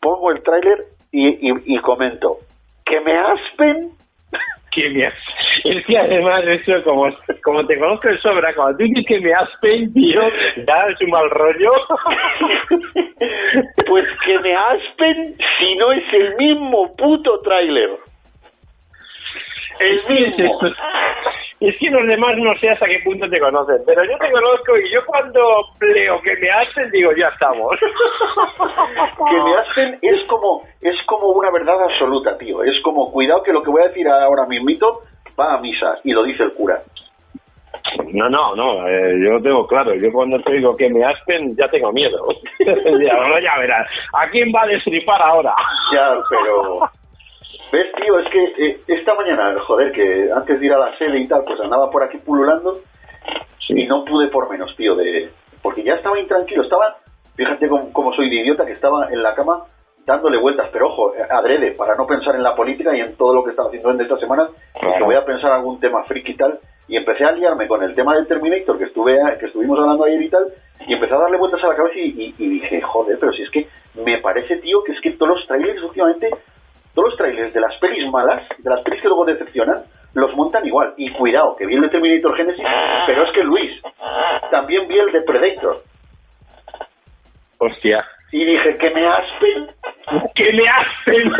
Pongo 0.00 0.30
el 0.30 0.42
tráiler 0.42 0.84
y, 1.10 1.74
y, 1.74 1.78
comento, 1.78 2.36
¿que 2.84 3.00
me 3.00 3.16
aspen? 3.16 3.90
¿Qué 4.70 4.90
me 4.90 5.06
Es 5.64 5.86
que 5.86 5.98
además 5.98 6.42
eso, 6.44 6.84
como, 6.84 7.08
como 7.42 7.66
te 7.66 7.78
conozco 7.78 8.08
de 8.08 8.18
sobra, 8.18 8.54
cuando 8.54 8.76
tú 8.76 8.84
dices 8.84 9.06
que 9.08 9.20
me 9.20 9.32
aspen, 9.32 9.94
tío, 9.94 10.20
ya 10.58 10.76
es 10.90 11.00
un 11.00 11.10
mal 11.10 11.30
rollo. 11.30 11.70
pues 13.86 14.04
que 14.26 14.38
me 14.40 14.54
aspen 14.54 15.38
si 15.58 15.74
no 15.76 15.90
es 15.90 16.04
el 16.12 16.36
mismo 16.36 16.94
puto 16.96 17.40
tráiler. 17.40 17.92
El 19.80 20.02
mismo. 20.06 20.60
Es 21.58 21.74
que 21.78 21.88
los 21.88 22.06
demás 22.06 22.34
no 22.36 22.54
sé 22.58 22.68
hasta 22.68 22.86
qué 22.86 23.00
punto 23.02 23.28
te 23.30 23.40
conocen, 23.40 23.78
pero 23.86 24.04
yo 24.04 24.18
te 24.18 24.30
conozco 24.30 24.76
y 24.78 24.92
yo 24.92 25.00
cuando 25.06 25.40
leo 25.80 26.20
que 26.20 26.36
me 26.36 26.50
hacen 26.50 26.90
digo 26.90 27.12
ya 27.16 27.28
estamos. 27.28 27.78
que 29.30 29.42
me 29.42 29.56
hacen 29.56 29.98
es 30.02 30.22
como 30.28 30.64
es 30.82 30.96
como 31.06 31.28
una 31.28 31.50
verdad 31.50 31.82
absoluta, 31.82 32.36
tío. 32.36 32.62
Es 32.62 32.78
como 32.82 33.10
cuidado 33.10 33.42
que 33.42 33.52
lo 33.52 33.62
que 33.62 33.70
voy 33.70 33.82
a 33.82 33.88
decir 33.88 34.06
ahora 34.06 34.46
mismito 34.46 35.00
va 35.38 35.54
a 35.54 35.60
misa 35.60 35.98
y 36.04 36.12
lo 36.12 36.24
dice 36.24 36.42
el 36.42 36.52
cura. 36.52 36.82
No, 38.12 38.28
no, 38.28 38.54
no, 38.54 38.86
eh, 38.88 39.14
yo 39.22 39.32
lo 39.32 39.42
tengo 39.42 39.66
claro. 39.66 39.94
Yo 39.94 40.12
cuando 40.12 40.38
te 40.40 40.52
digo 40.52 40.76
que 40.76 40.90
me 40.90 41.04
aspen, 41.04 41.56
ya 41.56 41.68
tengo 41.68 41.90
miedo. 41.92 42.26
ya, 42.58 43.40
ya 43.40 43.58
verás. 43.58 43.86
¿A 44.12 44.28
quién 44.28 44.48
va 44.54 44.64
a 44.64 44.66
destripar 44.66 45.22
ahora? 45.22 45.54
ya, 45.92 46.18
pero 46.28 46.80
¿Ves, 47.72 47.92
tío? 48.00 48.18
Es 48.18 48.28
que 48.30 48.44
eh, 48.44 48.80
esta 48.86 49.14
mañana, 49.14 49.58
joder, 49.66 49.92
que 49.92 50.30
antes 50.32 50.60
de 50.60 50.66
ir 50.66 50.72
a 50.72 50.78
la 50.78 50.96
sede 50.98 51.18
y 51.18 51.26
tal, 51.26 51.44
pues 51.44 51.60
andaba 51.60 51.90
por 51.90 52.02
aquí 52.02 52.18
pululando 52.18 52.80
y 53.68 53.86
no 53.86 54.04
pude 54.04 54.28
por 54.28 54.48
menos, 54.48 54.74
tío, 54.76 54.94
de 54.94 55.30
porque 55.62 55.82
ya 55.82 55.94
estaba 55.94 56.18
intranquilo, 56.20 56.62
estaba, 56.62 56.98
fíjate 57.34 57.68
cómo, 57.68 58.12
soy 58.14 58.30
de 58.30 58.36
idiota, 58.36 58.64
que 58.64 58.72
estaba 58.72 59.08
en 59.10 59.20
la 59.20 59.34
cama 59.34 59.64
dándole 60.04 60.38
vueltas, 60.38 60.68
pero 60.72 60.86
ojo, 60.86 61.12
adrede, 61.28 61.72
para 61.72 61.96
no 61.96 62.06
pensar 62.06 62.36
en 62.36 62.44
la 62.44 62.54
política 62.54 62.96
y 62.96 63.00
en 63.00 63.16
todo 63.16 63.34
lo 63.34 63.42
que 63.42 63.50
estaba 63.50 63.66
haciendo 63.66 63.90
en 63.90 64.00
esta 64.00 64.16
semana, 64.18 64.48
que 64.96 65.02
voy 65.02 65.16
a 65.16 65.24
pensar 65.24 65.50
algún 65.50 65.80
tema 65.80 66.04
friki 66.04 66.32
y 66.32 66.36
tal, 66.36 66.60
y 66.86 66.96
empecé 66.96 67.24
a 67.24 67.32
liarme 67.32 67.66
con 67.66 67.82
el 67.82 67.96
tema 67.96 68.14
del 68.14 68.28
Terminator 68.28 68.78
que 68.78 68.84
estuve 68.84 69.18
que 69.40 69.46
estuvimos 69.46 69.76
hablando 69.80 70.04
ayer 70.04 70.22
y 70.22 70.30
tal, 70.30 70.46
y 70.86 70.94
empecé 70.94 71.12
a 71.12 71.18
darle 71.18 71.36
vueltas 71.36 71.64
a 71.64 71.68
la 71.68 71.74
cabeza 71.74 71.98
y, 71.98 72.32
y 72.38 72.48
dije, 72.48 72.80
joder, 72.82 73.18
pero 73.18 73.32
si 73.32 73.42
es 73.42 73.50
que 73.50 73.66
me 73.96 74.18
parece, 74.18 74.58
tío, 74.58 74.84
que 74.84 74.92
es 74.92 75.00
que 75.00 75.10
todos 75.12 75.34
los 75.34 75.46
trailers 75.48 75.82
últimamente 75.82 76.30
todos 76.96 77.10
los 77.10 77.18
trailers 77.18 77.52
de 77.52 77.60
las 77.60 77.76
pelis 77.76 78.10
malas, 78.10 78.48
de 78.56 78.70
las 78.70 78.80
pelis 78.80 79.02
que 79.02 79.08
luego 79.08 79.26
decepcionan, 79.26 79.82
los 80.14 80.34
montan 80.34 80.66
igual. 80.66 80.94
Y 80.96 81.12
cuidado, 81.12 81.54
que 81.56 81.66
vi 81.66 81.74
el 81.74 81.82
de 81.82 81.90
Terminator 81.90 82.34
Genesis, 82.34 82.64
pero 83.06 83.24
es 83.24 83.32
que 83.32 83.44
Luis, 83.44 83.82
también 84.50 84.88
vi 84.88 84.98
el 84.98 85.12
de 85.12 85.20
Predator. 85.20 85.82
Hostia. 87.58 88.02
Y 88.32 88.44
dije, 88.44 88.76
que 88.78 88.90
me 88.90 89.06
aspen. 89.06 89.68
Que 90.34 90.52
me 90.52 90.68
aspen. 90.68 91.22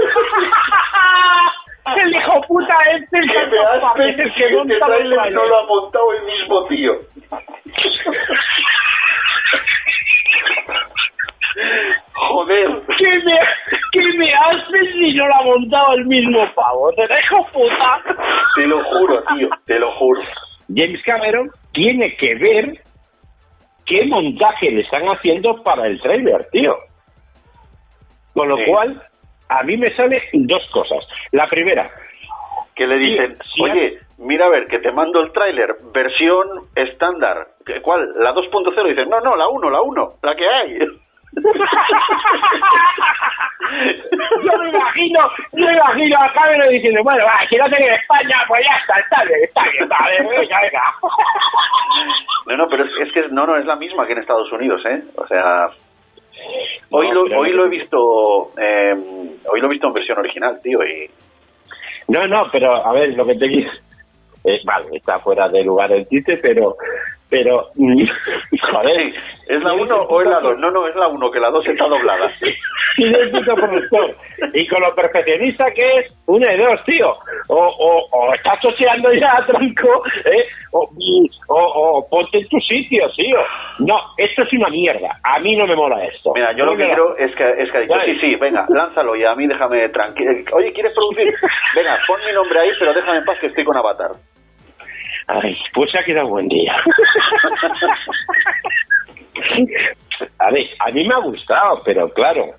el 2.02 2.14
hijo 2.14 2.40
puta 2.46 2.76
este. 2.94 3.18
Que 3.18 3.46
me 3.46 3.58
aspen. 3.58 4.14
Que 4.16 4.22
este 4.22 4.78
trailer 4.78 5.32
no 5.32 5.44
lo 5.46 5.58
ha 5.58 5.66
montado 5.66 6.12
el 6.12 6.22
mismo 6.24 6.64
tío. 6.66 6.92
si 15.06 15.14
no 15.16 15.26
lo 15.26 15.34
ha 15.34 15.44
montado 15.44 15.94
el 15.94 16.06
mismo 16.06 16.40
pavo? 16.54 16.92
Te 16.92 17.06
dejo 17.06 17.46
puta. 17.52 18.02
Te 18.56 18.66
lo 18.66 18.82
juro, 18.84 19.22
tío, 19.24 19.48
te 19.64 19.78
lo 19.78 19.92
juro. 19.92 20.20
James 20.74 21.02
Cameron 21.04 21.50
tiene 21.72 22.16
que 22.16 22.34
ver 22.34 22.72
qué 23.84 24.04
montaje 24.06 24.70
le 24.70 24.80
están 24.80 25.04
haciendo 25.06 25.62
para 25.62 25.86
el 25.86 26.00
trailer, 26.00 26.48
tío. 26.50 26.76
Con 28.34 28.48
lo 28.48 28.56
cual, 28.66 29.00
a 29.48 29.62
mí 29.62 29.76
me 29.76 29.94
salen 29.94 30.20
dos 30.32 30.62
cosas. 30.72 31.06
La 31.32 31.46
primera, 31.48 31.88
que 32.74 32.86
le 32.86 32.98
dicen, 32.98 33.38
oye, 33.62 33.98
mira 34.18 34.46
a 34.46 34.50
ver, 34.50 34.66
que 34.66 34.80
te 34.80 34.92
mando 34.92 35.20
el 35.20 35.32
tráiler, 35.32 35.76
versión 35.94 36.46
estándar. 36.74 37.46
¿Cuál? 37.82 38.12
¿La 38.18 38.34
2.0? 38.34 38.88
Dicen, 38.88 39.08
no, 39.08 39.20
no, 39.20 39.36
la 39.36 39.48
1, 39.48 39.70
la 39.70 39.80
1, 39.80 40.12
la 40.22 40.34
que 40.34 40.46
hay. 40.46 40.78
Yo 41.36 41.42
me 44.58 44.68
imagino, 44.70 45.20
yo 45.52 45.66
me 45.66 45.74
imagino 45.74 46.16
a 46.18 46.32
Cameron 46.32 46.70
diciendo, 46.70 47.02
bueno, 47.02 47.22
va, 47.24 47.46
si 47.48 47.56
no 47.56 47.64
tengo 47.64 47.90
España, 47.92 48.44
pues 48.48 48.64
ya 48.68 48.76
está, 48.78 48.94
está 49.02 49.24
bien, 49.24 49.40
está 49.44 49.62
bien, 49.64 49.82
está 49.82 49.96
bien, 50.08 50.28
venga, 50.28 50.60
venga. 50.62 50.94
No, 52.46 52.56
no, 52.56 52.68
pero 52.68 52.84
es, 52.84 53.12
que 53.12 53.28
no, 53.30 53.46
no, 53.46 53.56
es 53.56 53.66
la 53.66 53.76
misma 53.76 54.06
que 54.06 54.12
en 54.12 54.20
Estados 54.20 54.50
Unidos, 54.52 54.80
¿eh? 54.86 55.02
O 55.16 55.26
sea, 55.26 55.68
hoy 56.90 57.10
lo, 57.10 57.22
hoy 57.38 57.52
lo 57.52 57.66
he 57.66 57.68
visto, 57.68 58.52
eh, 58.56 58.94
hoy 59.46 59.60
lo 59.60 59.66
he 59.66 59.70
visto 59.70 59.88
en 59.88 59.92
versión 59.92 60.18
original, 60.18 60.58
tío, 60.62 60.82
y... 60.84 61.10
No, 62.08 62.26
no, 62.28 62.48
pero 62.52 62.86
a 62.86 62.92
ver, 62.92 63.14
lo 63.14 63.26
que 63.26 63.34
te 63.34 63.46
eh, 63.46 64.60
vale, 64.64 64.86
está 64.92 65.18
fuera 65.18 65.48
de 65.48 65.64
lugar 65.64 65.90
el 65.90 66.06
chiste, 66.06 66.36
pero 66.40 66.76
pero 67.28 67.68
joder 67.76 69.14
es 69.48 69.62
la 69.62 69.72
1 69.72 69.96
o 69.96 70.20
es 70.20 70.26
la 70.26 70.40
2 70.40 70.58
no 70.58 70.70
no 70.70 70.86
es 70.86 70.96
la 70.96 71.08
1 71.08 71.30
que 71.30 71.40
la 71.40 71.50
2 71.50 71.66
está 71.68 71.86
doblada. 71.86 72.32
Y 74.52 74.66
con 74.68 74.80
lo 74.80 74.94
perfeccionista 74.94 75.66
que 75.72 75.84
es 75.98 76.12
una 76.26 76.50
de 76.50 76.58
dos 76.58 76.82
tío. 76.84 77.10
O, 77.48 77.56
o, 77.56 78.08
o 78.10 78.34
estás 78.34 78.58
choseando 78.60 79.12
ya 79.12 79.36
tronco 79.46 80.02
¿eh? 80.24 80.44
o, 80.72 80.88
o, 81.48 82.08
ponte 82.08 82.38
en 82.38 82.48
tu 82.48 82.58
sitio 82.60 83.06
tío. 83.14 83.38
No 83.80 83.96
esto 84.16 84.42
es 84.42 84.52
una 84.54 84.68
mierda. 84.70 85.18
A 85.22 85.38
mí 85.40 85.54
no 85.56 85.66
me 85.66 85.76
mola 85.76 86.04
esto. 86.04 86.32
Mira 86.34 86.52
yo 86.56 86.64
lo 86.64 86.76
que 86.76 86.84
quiero 86.84 87.16
es 87.16 87.34
que, 87.34 87.44
es 87.58 87.70
que 87.70 87.78
ha 87.78 87.80
dicho 87.80 87.94
sí 88.04 88.18
sí 88.20 88.34
venga 88.36 88.66
lánzalo 88.68 89.16
y 89.16 89.24
a 89.24 89.34
mí 89.34 89.46
déjame 89.46 89.88
tranquilo 89.90 90.32
oye 90.52 90.72
¿quieres 90.72 90.92
producir? 90.94 91.34
venga 91.74 91.98
pon 92.06 92.20
mi 92.26 92.32
nombre 92.32 92.60
ahí 92.60 92.70
pero 92.78 92.94
déjame 92.94 93.18
en 93.18 93.24
paz 93.24 93.38
que 93.40 93.46
estoy 93.48 93.64
con 93.64 93.76
Avatar 93.76 94.10
Ay, 95.26 95.56
pues 95.74 95.90
se 95.90 95.98
ha 95.98 96.04
quedado 96.04 96.28
buen 96.28 96.48
día. 96.48 96.72
a 100.38 100.50
ver, 100.50 100.66
a 100.78 100.90
mí 100.92 101.06
me 101.06 101.14
ha 101.14 101.18
gustado, 101.18 101.82
pero 101.84 102.08
claro, 102.10 102.54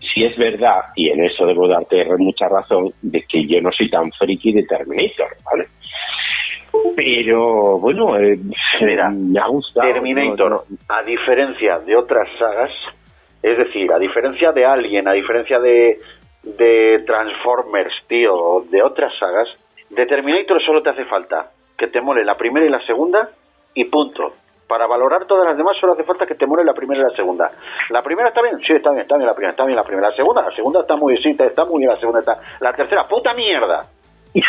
si 0.00 0.24
es 0.24 0.36
verdad, 0.36 0.80
y 0.96 1.10
en 1.10 1.24
eso 1.24 1.46
debo 1.46 1.68
darte 1.68 2.04
mucha 2.16 2.48
razón, 2.48 2.90
de 3.02 3.22
que 3.22 3.46
yo 3.46 3.60
no 3.60 3.70
soy 3.72 3.90
tan 3.90 4.10
friki 4.12 4.52
de 4.52 4.62
Terminator, 4.62 5.36
¿vale? 5.44 5.66
Pero 6.96 7.78
bueno, 7.78 8.16
eh, 8.16 8.38
me 8.80 9.40
ha 9.40 9.48
gustado. 9.48 9.92
Terminator, 9.92 10.64
a 10.88 11.02
diferencia 11.02 11.78
de 11.80 11.94
otras 11.94 12.28
sagas, 12.38 12.70
es 13.42 13.58
decir, 13.58 13.92
a 13.92 13.98
diferencia 13.98 14.52
de 14.52 14.64
Alien, 14.64 15.08
a 15.08 15.12
diferencia 15.12 15.58
de, 15.58 15.98
de 16.42 17.04
Transformers, 17.06 17.92
tío, 18.06 18.64
de 18.70 18.82
otras 18.82 19.12
sagas, 19.18 19.48
de 19.90 20.06
Terminator 20.06 20.62
solo 20.64 20.82
te 20.82 20.90
hace 20.90 21.04
falta 21.04 21.50
que 21.78 21.86
te 21.86 22.00
mole 22.00 22.24
la 22.24 22.36
primera 22.36 22.66
y 22.66 22.70
la 22.70 22.84
segunda 22.84 23.30
y 23.74 23.84
punto. 23.84 24.34
Para 24.66 24.86
valorar 24.86 25.24
todas 25.26 25.46
las 25.46 25.56
demás 25.56 25.78
solo 25.80 25.94
hace 25.94 26.04
falta 26.04 26.26
que 26.26 26.34
te 26.34 26.46
mole 26.46 26.64
la 26.64 26.74
primera 26.74 27.00
y 27.00 27.04
la 27.04 27.16
segunda. 27.16 27.50
¿La 27.88 28.02
primera 28.02 28.28
está 28.28 28.42
bien? 28.42 28.58
Sí, 28.58 28.74
está 28.74 28.90
bien, 28.90 29.02
está 29.02 29.16
bien 29.16 29.26
la 29.26 29.34
primera, 29.34 29.52
está 29.52 29.64
bien 29.64 29.76
la 29.76 29.84
primera. 29.84 30.10
La 30.10 30.16
segunda, 30.16 30.42
la 30.42 30.54
segunda 30.54 30.80
está 30.80 30.96
muy 30.96 31.14
bien, 31.14 31.36
está 31.40 31.64
muy 31.64 31.78
bien 31.78 31.90
la 31.90 32.00
segunda. 32.00 32.20
Está... 32.20 32.38
La 32.60 32.74
tercera, 32.74 33.08
puta 33.08 33.32
mierda. 33.32 33.80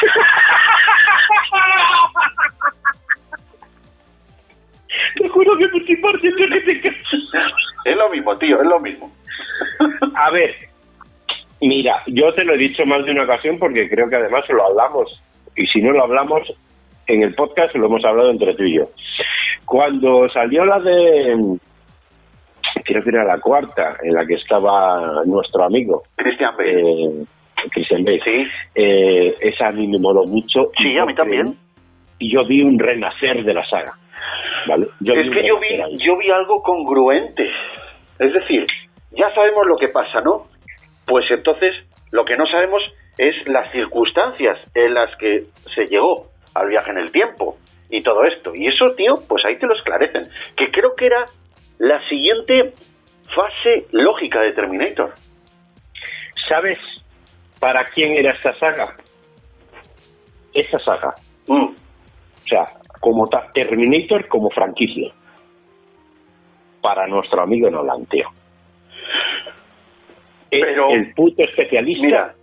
Te 5.16 5.30
juro 5.30 5.58
que 5.58 5.64
estoy 5.64 5.86
que 5.86 5.96
te 6.62 6.92
Es 7.86 7.96
lo 7.96 8.10
mismo, 8.10 8.36
tío, 8.38 8.56
es 8.58 8.68
lo 8.68 8.80
mismo. 8.80 9.10
A 10.16 10.32
ver, 10.32 10.56
mira, 11.62 12.02
yo 12.08 12.34
te 12.34 12.44
lo 12.44 12.56
he 12.56 12.58
dicho 12.58 12.84
más 12.86 13.06
de 13.06 13.12
una 13.12 13.24
ocasión 13.24 13.58
porque 13.60 13.90
creo 13.90 14.10
que 14.10 14.18
además 14.18 14.44
lo 14.50 14.66
hablamos. 14.66 15.22
Y 15.56 15.66
si 15.68 15.80
no 15.82 15.92
lo 15.92 16.04
hablamos, 16.04 16.54
en 17.14 17.24
el 17.24 17.34
podcast 17.34 17.76
lo 17.76 17.88
hemos 17.88 18.04
hablado 18.06 18.30
entre 18.30 18.54
tú 18.54 18.64
y 18.64 18.78
yo. 18.78 18.86
Cuando 19.66 20.30
salió 20.30 20.66
la 20.66 20.80
de, 20.80 21.58
creo 22.84 23.04
que 23.04 23.10
era 23.10 23.24
la 23.24 23.40
cuarta, 23.40 23.98
en 24.04 24.14
la 24.14 24.26
que 24.26 24.36
estaba 24.36 25.24
nuestro 25.26 25.64
amigo. 25.64 26.04
Cristian 26.16 26.56
Bale. 26.58 26.72
Eh, 26.72 27.26
Christian 27.72 28.04
Bale. 28.04 28.22
Sí. 28.24 28.48
Eh, 28.76 29.36
esa 29.40 29.68
a 29.68 29.72
mí 29.72 29.88
me 29.88 30.00
moló 30.00 30.24
mucho. 30.26 30.72
Sí, 30.78 30.98
a 30.98 31.06
mí 31.06 31.14
también. 31.16 31.56
Y 32.20 32.34
yo 32.34 32.46
vi 32.46 32.62
un 32.62 32.78
renacer 32.78 33.44
de 33.44 33.54
la 33.54 33.66
saga. 33.68 33.94
¿vale? 34.68 34.88
es 35.02 35.30
que 35.30 35.48
yo 35.48 35.60
vi, 35.60 35.98
yo 36.06 36.18
vi 36.18 36.30
algo 36.30 36.62
congruente. 36.62 37.50
Es 38.20 38.34
decir, 38.34 38.66
ya 39.12 39.34
sabemos 39.34 39.66
lo 39.68 39.78
que 39.78 39.88
pasa, 39.88 40.22
¿no? 40.22 40.48
Pues 41.06 41.26
entonces 41.32 41.74
lo 42.12 42.26
que 42.26 42.36
no 42.36 42.46
sabemos 42.46 42.82
es 43.18 43.36
las 43.48 43.72
circunstancias 43.72 44.58
en 44.74 44.94
las 44.94 45.16
que 45.18 45.44
se 45.76 45.86
llegó 45.86 46.28
al 46.56 46.68
viaje 46.68 46.92
en 46.92 46.98
el 46.98 47.12
tiempo 47.12 47.58
y 47.90 48.02
todo 48.02 48.24
esto. 48.24 48.52
Y 48.56 48.68
eso, 48.68 48.94
tío, 48.96 49.16
pues 49.28 49.44
ahí 49.46 49.58
te 49.58 49.68
lo 49.68 49.74
esclarecen. 49.76 50.24
Que 50.56 50.72
creo 50.72 50.96
que 50.96 51.08
era 51.08 51.26
la 51.80 52.08
siguiente 52.08 52.72
fase 53.36 53.88
lógica 53.92 54.42
de 54.42 54.54
Terminator. 54.54 55.14
¿Sabes 56.48 56.78
para 57.60 57.86
quién 57.86 58.18
era 58.18 58.34
esta 58.34 58.54
saga? 58.58 58.96
Esta 60.54 60.80
saga. 60.80 61.16
Mm. 61.48 61.66
O 61.66 62.48
sea, 62.48 62.66
como 63.00 63.26
Terminator 63.54 64.28
como 64.28 64.50
franquicia. 64.50 65.12
Para 66.82 67.08
nuestro 67.08 67.42
amigo 67.42 67.70
Nolan, 67.70 68.06
tío. 68.06 68.28
Pero, 70.50 70.90
el 70.92 71.14
puto 71.14 71.44
especialista 71.44 72.34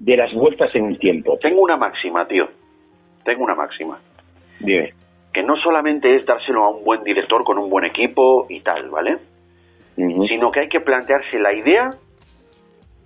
de 0.00 0.16
las 0.16 0.32
vueltas 0.32 0.74
en 0.74 0.86
el 0.86 0.98
tiempo. 0.98 1.38
Tengo 1.40 1.60
una 1.60 1.76
máxima, 1.76 2.26
tío 2.26 2.48
tengo 3.24 3.44
una 3.44 3.54
máxima. 3.54 3.98
Dime. 4.60 4.92
Que 5.32 5.42
no 5.42 5.56
solamente 5.56 6.14
es 6.16 6.26
dárselo 6.26 6.64
a 6.64 6.68
un 6.70 6.84
buen 6.84 7.02
director 7.02 7.42
con 7.44 7.58
un 7.58 7.68
buen 7.68 7.84
equipo 7.84 8.46
y 8.48 8.60
tal, 8.60 8.88
¿vale? 8.90 9.18
Sino 9.96 10.50
que 10.50 10.60
hay 10.60 10.68
que 10.68 10.80
plantearse 10.80 11.38
la 11.38 11.52
idea 11.52 11.90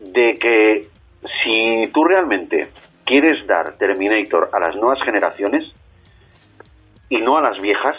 de 0.01 0.39
que 0.39 0.89
si 1.43 1.91
tú 1.93 2.05
realmente 2.05 2.69
quieres 3.05 3.47
dar 3.47 3.77
Terminator 3.77 4.51
a 4.53 4.61
las 4.61 4.77
nuevas 4.77 5.03
generaciones 5.03 5.73
y 7.09 7.19
no 7.19 7.37
a 7.39 7.43
las 7.43 7.61
viejas, 7.61 7.97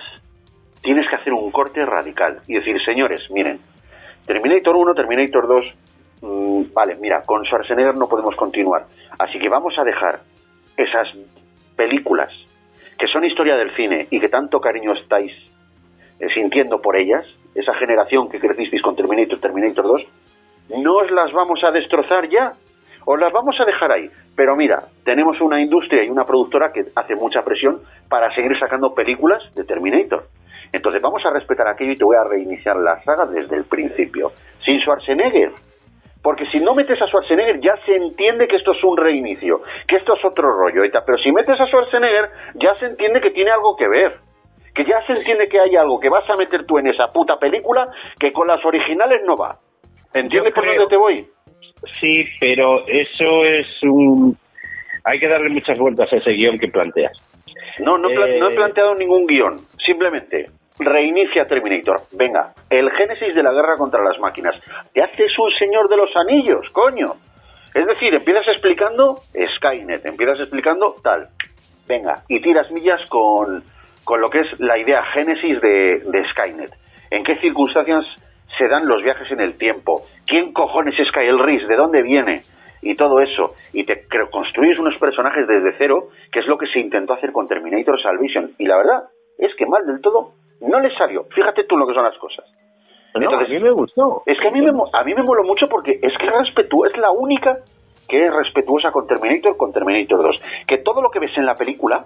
tienes 0.82 1.08
que 1.10 1.16
hacer 1.16 1.34
un 1.34 1.52
corte 1.52 1.86
radical 1.86 2.42
y 2.48 2.54
decir, 2.54 2.78
señores, 2.84 3.30
miren, 3.32 3.60
Terminator 4.26 4.76
1, 4.76 4.94
Terminator 4.94 5.48
2, 5.48 5.66
mm, 6.22 6.74
vale, 6.74 6.96
mira, 6.96 7.24
con 7.24 7.44
Schwarzenegger 7.46 7.96
no 7.96 8.08
podemos 8.08 8.36
continuar, 8.36 8.86
así 9.18 9.40
que 9.40 9.50
vamos 9.50 9.74
a 9.78 9.84
dejar 9.84 10.22
esas 10.78 11.08
películas 11.80 12.30
que 12.98 13.08
son 13.08 13.24
historia 13.24 13.56
del 13.56 13.74
cine 13.78 14.08
y 14.12 14.20
que 14.20 14.28
tanto 14.28 14.60
cariño 14.60 14.92
estáis 14.92 15.32
eh, 16.20 16.28
sintiendo 16.34 16.82
por 16.82 16.98
ellas, 16.98 17.26
esa 17.56 17.74
generación 17.76 18.30
que 18.30 18.38
crecisteis 18.38 18.82
con 18.82 18.98
Terminator, 18.98 19.40
Terminator 19.40 19.86
2, 19.86 20.02
no 20.84 20.96
os 20.98 21.10
las 21.10 21.32
vamos 21.32 21.64
a 21.64 21.72
destrozar 21.72 22.28
ya, 22.28 22.52
os 23.06 23.18
las 23.18 23.32
vamos 23.32 23.56
a 23.62 23.64
dejar 23.64 23.94
ahí. 23.94 24.10
Pero 24.36 24.58
mira, 24.58 24.84
tenemos 25.06 25.40
una 25.40 25.62
industria 25.62 26.04
y 26.04 26.10
una 26.10 26.26
productora 26.26 26.74
que 26.74 26.84
hace 26.94 27.16
mucha 27.16 27.44
presión 27.44 27.80
para 28.10 28.36
seguir 28.36 28.60
sacando 28.60 28.94
películas 28.94 29.42
de 29.56 29.64
Terminator. 29.64 30.26
Entonces 30.74 31.02
vamos 31.02 31.26
a 31.26 31.32
respetar 31.32 31.70
aquello 31.70 31.94
y 31.94 31.98
te 31.98 32.04
voy 32.04 32.18
a 32.18 32.28
reiniciar 32.28 32.76
la 32.76 33.02
saga 33.04 33.26
desde 33.26 33.56
el 33.56 33.64
principio. 33.64 34.34
Sin 34.66 34.82
Schwarzenegger. 34.82 35.52
Porque 36.22 36.46
si 36.48 36.60
no 36.60 36.76
metes 36.76 37.02
a 37.02 37.08
Schwarzenegger 37.08 37.62
ya 37.62 37.78
se 37.86 37.96
entiende 37.96 38.48
que 38.48 38.58
esto 38.58 38.74
es 38.74 38.84
un 38.84 38.98
reinicio, 38.98 39.62
que 39.88 39.98
esto 39.98 40.16
es 40.16 40.26
otro 40.26 40.52
rollo. 40.52 40.82
Pero 41.06 41.18
si 41.18 41.32
metes 41.32 41.60
a 41.60 41.66
Schwarzenegger 41.66 42.30
ya 42.56 42.76
se 42.76 42.88
entiende 42.88 43.22
que 43.22 43.32
tiene 43.32 43.52
algo 43.52 43.76
que 43.78 43.88
ver. 43.88 44.18
Que 44.76 44.86
ya 44.86 45.02
se 45.08 45.14
entiende 45.14 45.48
que 45.48 45.60
hay 45.60 45.76
algo 45.76 46.00
que 46.00 46.10
vas 46.10 46.30
a 46.30 46.36
meter 46.36 46.66
tú 46.66 46.78
en 46.78 46.88
esa 46.88 47.08
puta 47.12 47.38
película 47.38 47.88
que 48.20 48.32
con 48.32 48.48
las 48.48 48.64
originales 48.66 49.22
no 49.26 49.36
va. 49.36 49.58
¿Entiendes 50.14 50.54
por 50.54 50.66
dónde 50.66 50.88
te 50.88 50.98
voy? 50.98 51.28
Sí, 52.00 52.26
pero 52.40 52.86
eso 52.88 53.46
es 53.46 53.68
un... 53.84 54.38
Hay 55.06 55.20
que 55.20 55.28
darle 55.28 55.50
muchas 55.50 55.78
vueltas 55.78 56.12
a 56.12 56.18
ese 56.18 56.32
guion 56.32 56.58
que 56.58 56.68
planteas. 56.68 57.14
No, 57.80 57.98
no, 57.98 58.10
no 58.10 58.26
he 58.26 58.38
eh, 58.38 58.56
planteado 58.56 58.96
ningún 58.96 59.26
guion. 59.26 59.58
Simplemente 59.86 60.48
reinicia 60.80 61.46
Terminator. 61.46 62.02
Venga, 62.14 62.54
el 62.70 62.90
génesis 62.92 63.36
de 63.36 63.44
la 63.44 63.52
guerra 63.52 63.76
contra 63.78 64.04
las 64.04 64.18
máquinas. 64.20 64.56
Te 64.94 65.04
haces 65.04 65.38
un 65.38 65.52
señor 65.52 65.90
de 65.90 65.98
los 65.98 66.10
anillos, 66.16 66.66
coño. 66.72 67.14
Es 67.74 67.86
decir, 67.86 68.14
empiezas 68.14 68.48
explicando 68.48 69.22
Skynet, 69.58 70.06
empiezas 70.06 70.40
explicando 70.40 70.96
tal. 71.04 71.28
Venga, 71.88 72.24
y 72.28 72.42
tiras 72.42 72.72
millas 72.72 73.02
con, 73.10 73.64
con 74.04 74.22
lo 74.22 74.30
que 74.30 74.42
es 74.42 74.60
la 74.60 74.78
idea 74.78 75.04
génesis 75.14 75.62
de, 75.62 76.24
Skynet. 76.32 76.72
¿En 77.12 77.24
qué 77.24 77.38
circunstancias 77.38 78.06
se 78.58 78.68
dan 78.68 78.88
los 78.88 79.04
viajes 79.04 79.32
en 79.32 79.42
el 79.42 79.58
tiempo? 79.58 80.04
¿Quién 80.26 80.54
cojones 80.54 81.00
es 81.00 81.12
Kyle 81.12 81.40
Reese? 81.40 81.68
¿De 81.68 81.76
dónde 81.76 82.02
viene? 82.02 82.42
Y 82.82 82.96
todo 82.96 83.20
eso. 83.20 83.54
Y 83.74 83.84
te 83.84 84.06
construyes 84.32 84.80
unos 84.80 84.98
personajes 84.98 85.48
desde 85.48 85.78
cero, 85.78 86.08
que 86.32 86.40
es 86.40 86.48
lo 86.48 86.58
que 86.58 86.68
se 86.68 86.80
intentó 86.80 87.14
hacer 87.14 87.32
con 87.32 87.48
Terminator 87.48 88.02
Salvation. 88.02 88.52
Y 88.58 88.66
la 88.66 88.78
verdad 88.78 89.04
es 89.38 89.54
que 89.56 89.66
mal 89.66 89.86
del 89.86 90.02
todo 90.02 90.34
no 90.62 90.80
le 90.80 90.96
salió. 90.96 91.26
Fíjate 91.26 91.64
tú 91.64 91.78
lo 91.78 91.88
que 91.88 91.94
son 91.94 92.04
las 92.04 92.18
cosas. 92.18 92.46
Entonces, 93.14 93.48
a 93.48 93.52
mí 93.52 93.60
me 93.60 93.72
gustó. 93.72 94.24
Es 94.26 94.40
que 94.40 94.48
a 94.48 94.52
mí 94.52 94.62
me, 94.62 94.70
a 94.70 95.04
mí 95.04 95.14
me 95.14 95.24
moló 95.24 95.44
mucho 95.44 95.68
porque 95.68 96.00
es 96.02 96.14
que 96.18 96.28
es 96.28 96.98
la 96.98 97.12
única 97.12 97.60
que 98.08 98.26
es 98.26 98.34
respetuosa 98.34 98.92
con 98.92 99.08
Terminator, 99.08 99.56
con 99.56 99.72
Terminator 99.72 100.24
2. 100.24 100.42
Que 100.68 100.80
todo 100.80 101.02
lo 101.02 101.10
que 101.10 101.20
ves 101.20 101.32
en 101.38 101.46
la 101.46 101.56
película 101.56 102.06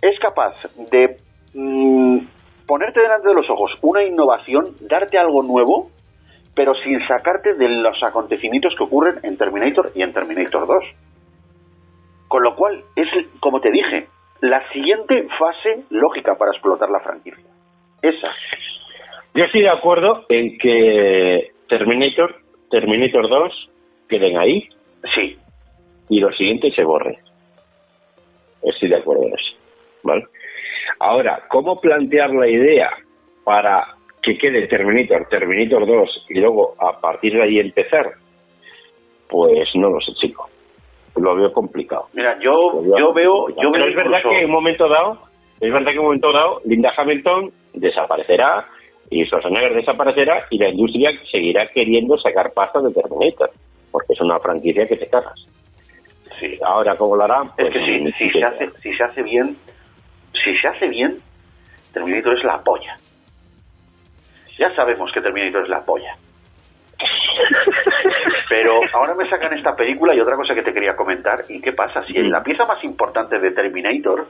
es 0.00 0.18
capaz 0.18 0.54
de 0.90 1.16
mm, 1.54 2.18
ponerte 2.66 3.02
delante 3.02 3.28
de 3.28 3.34
los 3.34 3.50
ojos 3.50 3.72
una 3.82 4.02
innovación, 4.04 4.64
darte 4.80 5.18
algo 5.18 5.42
nuevo, 5.42 5.90
pero 6.54 6.72
sin 6.74 7.00
sacarte 7.06 7.54
de 7.54 7.68
los 7.68 8.02
acontecimientos 8.02 8.74
que 8.76 8.84
ocurren 8.84 9.20
en 9.24 9.36
Terminator 9.36 9.90
y 9.94 10.02
en 10.02 10.12
Terminator 10.12 10.66
2. 10.66 10.84
Con 12.28 12.42
lo 12.44 12.54
cual, 12.54 12.82
es, 12.94 13.08
como 13.40 13.60
te 13.60 13.70
dije, 13.70 14.08
la 14.40 14.66
siguiente 14.72 15.26
fase 15.38 15.84
lógica 15.90 16.34
para 16.36 16.52
explotar 16.52 16.90
la 16.90 17.00
franquicia. 17.00 17.44
Esa. 18.02 18.28
Yo 19.34 19.44
estoy 19.44 19.62
de 19.62 19.70
acuerdo 19.70 20.24
en 20.28 20.58
que 20.58 21.50
Terminator, 21.68 22.36
Terminator 22.70 23.28
2 23.28 23.70
queden 24.08 24.38
ahí. 24.38 24.68
Sí. 25.14 25.36
Y 26.08 26.20
lo 26.20 26.32
siguiente 26.32 26.72
se 26.72 26.82
borre. 26.82 27.18
Estoy 28.62 28.88
de 28.88 28.96
acuerdo 28.96 29.24
en 29.24 29.34
eso. 29.34 29.56
¿Vale? 30.02 30.24
Ahora, 30.98 31.44
¿cómo 31.48 31.80
plantear 31.80 32.30
la 32.30 32.48
idea 32.48 32.90
para 33.44 33.94
que 34.22 34.36
quede 34.36 34.66
Terminator, 34.66 35.28
Terminator 35.28 35.86
2 35.86 36.26
y 36.30 36.40
luego 36.40 36.74
a 36.78 37.00
partir 37.00 37.34
de 37.34 37.42
ahí 37.42 37.58
empezar? 37.58 38.12
Pues 39.28 39.68
no 39.76 39.90
lo 39.90 40.00
sé, 40.00 40.12
chico 40.14 40.50
lo 41.16 41.34
veo 41.34 41.52
complicado. 41.52 42.06
Mira, 42.12 42.38
yo, 42.40 42.82
yo 42.96 43.12
veo, 43.12 43.48
yo 43.48 43.70
Pero 43.72 43.86
es 43.86 43.96
verdad 43.96 44.22
que 44.22 44.38
en 44.38 44.46
un 44.46 44.52
momento 44.52 44.88
dado, 44.88 45.18
es 45.60 45.72
verdad 45.72 45.86
que 45.86 45.92
en 45.92 45.98
un 45.98 46.04
momento 46.04 46.32
dado, 46.32 46.60
Linda 46.64 46.92
Hamilton 46.96 47.50
desaparecerá 47.74 48.66
y 49.10 49.24
Schwarzenegger 49.24 49.74
desaparecerá 49.74 50.46
y 50.50 50.58
la 50.58 50.68
industria 50.68 51.10
seguirá 51.30 51.66
queriendo 51.68 52.16
sacar 52.18 52.52
pasta 52.52 52.80
de 52.80 52.92
Terminator, 52.92 53.50
porque 53.90 54.12
es 54.12 54.20
una 54.20 54.38
franquicia 54.38 54.86
que 54.86 54.96
te 54.96 55.08
cagas. 55.08 55.46
Sí. 56.38 56.58
Ahora, 56.64 56.96
¿cómo 56.96 57.16
lo 57.16 57.24
harán? 57.24 57.48
es 57.48 57.52
pues 57.56 57.72
que 57.72 57.84
si, 57.84 58.12
si 58.12 58.30
se 58.30 58.44
hace, 58.44 58.70
si 58.80 58.94
se 58.94 59.04
hace 59.04 59.22
bien, 59.22 59.56
si 60.44 60.56
se 60.56 60.68
hace 60.68 60.88
bien, 60.88 61.18
Terminator 61.92 62.38
es 62.38 62.44
la 62.44 62.62
polla. 62.62 62.96
Ya 64.58 64.74
sabemos 64.74 65.10
que 65.12 65.20
Terminator 65.20 65.64
es 65.64 65.68
la 65.68 65.84
polla. 65.84 66.16
Pero 68.48 68.80
ahora 68.92 69.14
me 69.14 69.28
sacan 69.28 69.52
esta 69.52 69.74
película 69.76 70.14
y 70.14 70.20
otra 70.20 70.36
cosa 70.36 70.54
que 70.54 70.62
te 70.62 70.72
quería 70.72 70.96
comentar. 70.96 71.44
¿Y 71.48 71.60
qué 71.60 71.72
pasa? 71.72 72.04
Si 72.04 72.14
la 72.14 72.42
pieza 72.42 72.64
más 72.64 72.82
importante 72.84 73.38
de 73.38 73.52
Terminator 73.52 74.26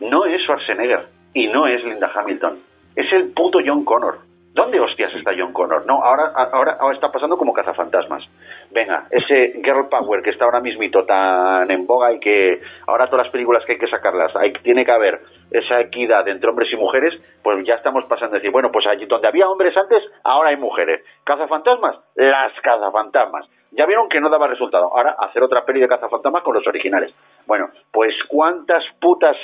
no 0.00 0.24
es 0.26 0.42
Schwarzenegger 0.42 1.06
y 1.32 1.48
no 1.48 1.66
es 1.66 1.84
Linda 1.84 2.10
Hamilton, 2.14 2.58
es 2.94 3.12
el 3.12 3.32
puto 3.32 3.58
John 3.64 3.84
Connor. 3.84 4.18
¿Dónde 4.54 4.78
hostias 4.78 5.12
está 5.16 5.32
John 5.36 5.52
Connor? 5.52 5.84
No, 5.84 6.00
ahora, 6.00 6.30
ahora, 6.52 6.76
ahora 6.78 6.94
está 6.94 7.10
pasando 7.10 7.36
como 7.36 7.52
cazafantasmas. 7.52 8.22
Venga, 8.70 9.08
ese 9.10 9.60
girl 9.64 9.88
power 9.90 10.22
que 10.22 10.30
está 10.30 10.44
ahora 10.44 10.60
mismito 10.60 11.04
tan 11.04 11.68
en 11.72 11.84
boga 11.88 12.12
y 12.12 12.20
que 12.20 12.62
ahora 12.86 13.06
todas 13.06 13.26
las 13.26 13.32
películas 13.32 13.64
que 13.64 13.72
hay 13.72 13.78
que 13.78 13.88
sacarlas, 13.88 14.32
tiene 14.62 14.84
que 14.84 14.92
haber 14.92 15.20
esa 15.50 15.80
equidad 15.80 16.28
entre 16.28 16.48
hombres 16.48 16.72
y 16.72 16.76
mujeres, 16.76 17.20
pues 17.42 17.66
ya 17.66 17.74
estamos 17.74 18.04
pasando 18.04 18.36
a 18.36 18.38
decir, 18.38 18.52
bueno, 18.52 18.70
pues 18.70 18.86
allí 18.86 19.06
donde 19.06 19.26
había 19.26 19.48
hombres 19.48 19.76
antes, 19.76 20.04
ahora 20.22 20.50
hay 20.50 20.56
mujeres. 20.56 21.04
¿Cazafantasmas? 21.24 21.98
Las 22.14 22.52
cazafantasmas. 22.62 23.48
Ya 23.72 23.86
vieron 23.86 24.08
que 24.08 24.20
no 24.20 24.30
daba 24.30 24.46
resultado. 24.46 24.84
Ahora 24.96 25.16
hacer 25.18 25.42
otra 25.42 25.64
peli 25.64 25.80
de 25.80 25.88
cazafantasmas 25.88 26.44
con 26.44 26.54
los 26.54 26.66
originales. 26.68 27.12
Bueno, 27.44 27.70
pues 27.90 28.14
cuántas 28.28 28.84
putas 29.00 29.36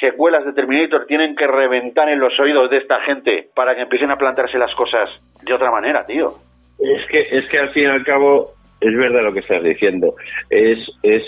secuelas 0.00 0.44
de 0.44 0.52
Terminator 0.52 1.06
tienen 1.06 1.34
que 1.34 1.46
reventar 1.46 2.08
en 2.08 2.20
los 2.20 2.38
oídos 2.38 2.70
de 2.70 2.78
esta 2.78 3.00
gente 3.02 3.48
para 3.54 3.74
que 3.74 3.82
empiecen 3.82 4.10
a 4.10 4.16
plantarse 4.16 4.58
las 4.58 4.74
cosas 4.74 5.08
de 5.42 5.52
otra 5.52 5.70
manera, 5.70 6.04
tío. 6.04 6.34
Es 6.78 7.06
que, 7.08 7.38
es 7.38 7.48
que 7.48 7.58
al 7.58 7.70
fin 7.70 7.84
y 7.84 7.86
al 7.86 8.04
cabo 8.04 8.50
es 8.80 8.96
verdad 8.96 9.22
lo 9.22 9.32
que 9.32 9.40
estás 9.40 9.62
diciendo. 9.62 10.14
Es, 10.50 10.78
es, 11.02 11.24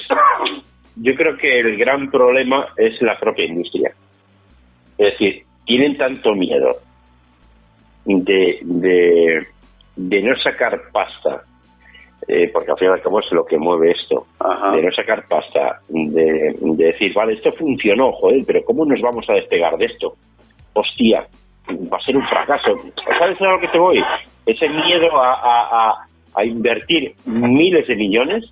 yo 0.96 1.14
creo 1.14 1.36
que 1.36 1.60
el 1.60 1.76
gran 1.78 2.10
problema 2.10 2.68
es 2.76 3.00
la 3.00 3.18
propia 3.18 3.46
industria. 3.46 3.92
Es 4.98 5.12
decir, 5.12 5.44
tienen 5.64 5.96
tanto 5.96 6.34
miedo 6.34 6.76
de, 8.04 8.58
de, 8.62 9.46
de 9.96 10.22
no 10.22 10.36
sacar 10.40 10.80
pasta 10.92 11.42
eh, 12.28 12.50
porque 12.52 12.70
al 12.70 12.78
final 12.78 13.00
cabo 13.00 13.20
es 13.20 13.32
lo 13.32 13.44
que 13.44 13.56
mueve 13.56 13.92
esto, 13.92 14.26
de 14.72 14.82
no 14.82 14.92
sacar 14.92 15.26
pasta, 15.26 15.80
de, 15.88 16.54
decir, 16.76 17.14
vale, 17.14 17.32
esto 17.32 17.52
funcionó, 17.52 18.12
joder, 18.12 18.42
pero 18.46 18.62
¿cómo 18.64 18.84
nos 18.84 19.00
vamos 19.00 19.24
a 19.30 19.32
despegar 19.32 19.78
de 19.78 19.86
esto? 19.86 20.12
Hostia, 20.74 21.26
va 21.90 21.96
a 21.96 22.04
ser 22.04 22.16
un 22.16 22.26
fracaso. 22.26 22.74
¿Sabes 23.18 23.40
a 23.40 23.52
lo 23.52 23.60
que 23.60 23.68
te 23.68 23.78
voy? 23.78 24.04
Ese 24.44 24.68
miedo 24.68 25.08
a, 25.16 26.04
a, 26.34 26.44
invertir 26.44 27.14
miles 27.24 27.88
de 27.88 27.96
millones 27.96 28.44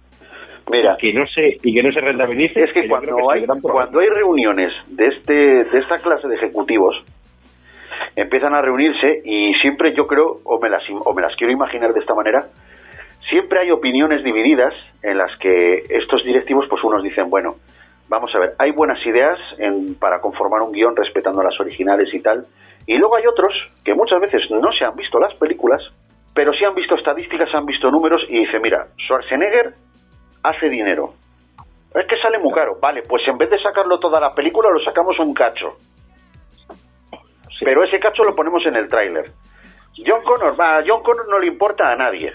Mira, 0.69 0.97
que 0.99 1.13
no 1.13 1.25
se 1.29 1.57
y 1.63 1.73
que 1.73 1.83
no 1.83 1.93
se 1.93 2.01
rentabilice 2.01 2.65
es 2.65 2.73
que 2.73 2.89
cuando 2.89 3.31
hay 3.31 3.47
cuando 3.63 4.01
hay 4.01 4.09
reuniones 4.09 4.73
de 4.89 5.07
este 5.07 5.33
de 5.33 5.79
esta 5.79 5.99
clase 5.99 6.27
de 6.27 6.35
ejecutivos 6.35 6.97
empiezan 8.17 8.53
a 8.53 8.61
reunirse 8.61 9.23
y 9.25 9.55
siempre 9.61 9.95
yo 9.97 10.09
creo 10.09 10.41
o 10.43 10.59
me 10.61 10.69
las 10.69 10.83
o 11.05 11.15
me 11.15 11.23
las 11.23 11.37
quiero 11.37 11.53
imaginar 11.53 11.93
de 11.93 12.01
esta 12.01 12.15
manera 12.15 12.49
Siempre 13.29 13.61
hay 13.61 13.71
opiniones 13.71 14.23
divididas 14.23 14.75
en 15.03 15.19
las 15.19 15.37
que 15.39 15.85
estos 15.89 16.25
directivos, 16.25 16.67
pues 16.69 16.83
unos 16.85 17.03
dicen, 17.03 17.29
bueno, 17.29 17.57
vamos 18.09 18.33
a 18.35 18.39
ver, 18.39 18.55
hay 18.59 18.71
buenas 18.71 19.05
ideas 19.05 19.39
para 19.99 20.21
conformar 20.21 20.63
un 20.63 20.73
guion 20.73 20.95
respetando 20.95 21.43
las 21.43 21.59
originales 21.59 22.13
y 22.15 22.21
tal, 22.21 22.47
y 22.87 22.97
luego 22.97 23.17
hay 23.17 23.27
otros 23.27 23.53
que 23.85 23.95
muchas 23.95 24.21
veces 24.21 24.43
no 24.51 24.71
se 24.79 24.85
han 24.85 24.95
visto 24.95 25.19
las 25.19 25.35
películas, 25.35 25.83
pero 26.35 26.53
sí 26.53 26.65
han 26.65 26.75
visto 26.75 26.95
estadísticas, 26.95 27.49
han 27.55 27.67
visto 27.67 27.91
números 27.91 28.23
y 28.29 28.39
dice, 28.39 28.61
mira, 28.61 28.87
Schwarzenegger 28.99 29.73
hace 30.43 30.69
dinero. 30.69 31.15
Es 31.95 32.07
que 32.07 32.19
sale 32.19 32.39
muy 32.39 32.53
caro. 32.53 32.79
Vale, 32.81 33.03
pues 33.09 33.27
en 33.27 33.39
vez 33.39 33.49
de 33.49 33.59
sacarlo 33.59 33.99
toda 33.99 34.21
la 34.21 34.35
película, 34.35 34.69
lo 34.71 34.79
sacamos 34.81 35.19
un 35.19 35.33
cacho. 35.33 35.77
Pero 37.59 37.83
ese 37.83 37.99
cacho 37.99 38.23
lo 38.23 38.35
ponemos 38.35 38.65
en 38.67 38.77
el 38.77 38.87
tráiler. 38.87 39.25
John 39.97 40.23
Connor, 40.23 40.61
va, 40.61 40.77
a 40.77 40.85
John 40.87 41.03
Connor 41.03 41.27
no 41.29 41.39
le 41.39 41.47
importa 41.47 41.91
a 41.91 41.97
nadie. 41.97 42.35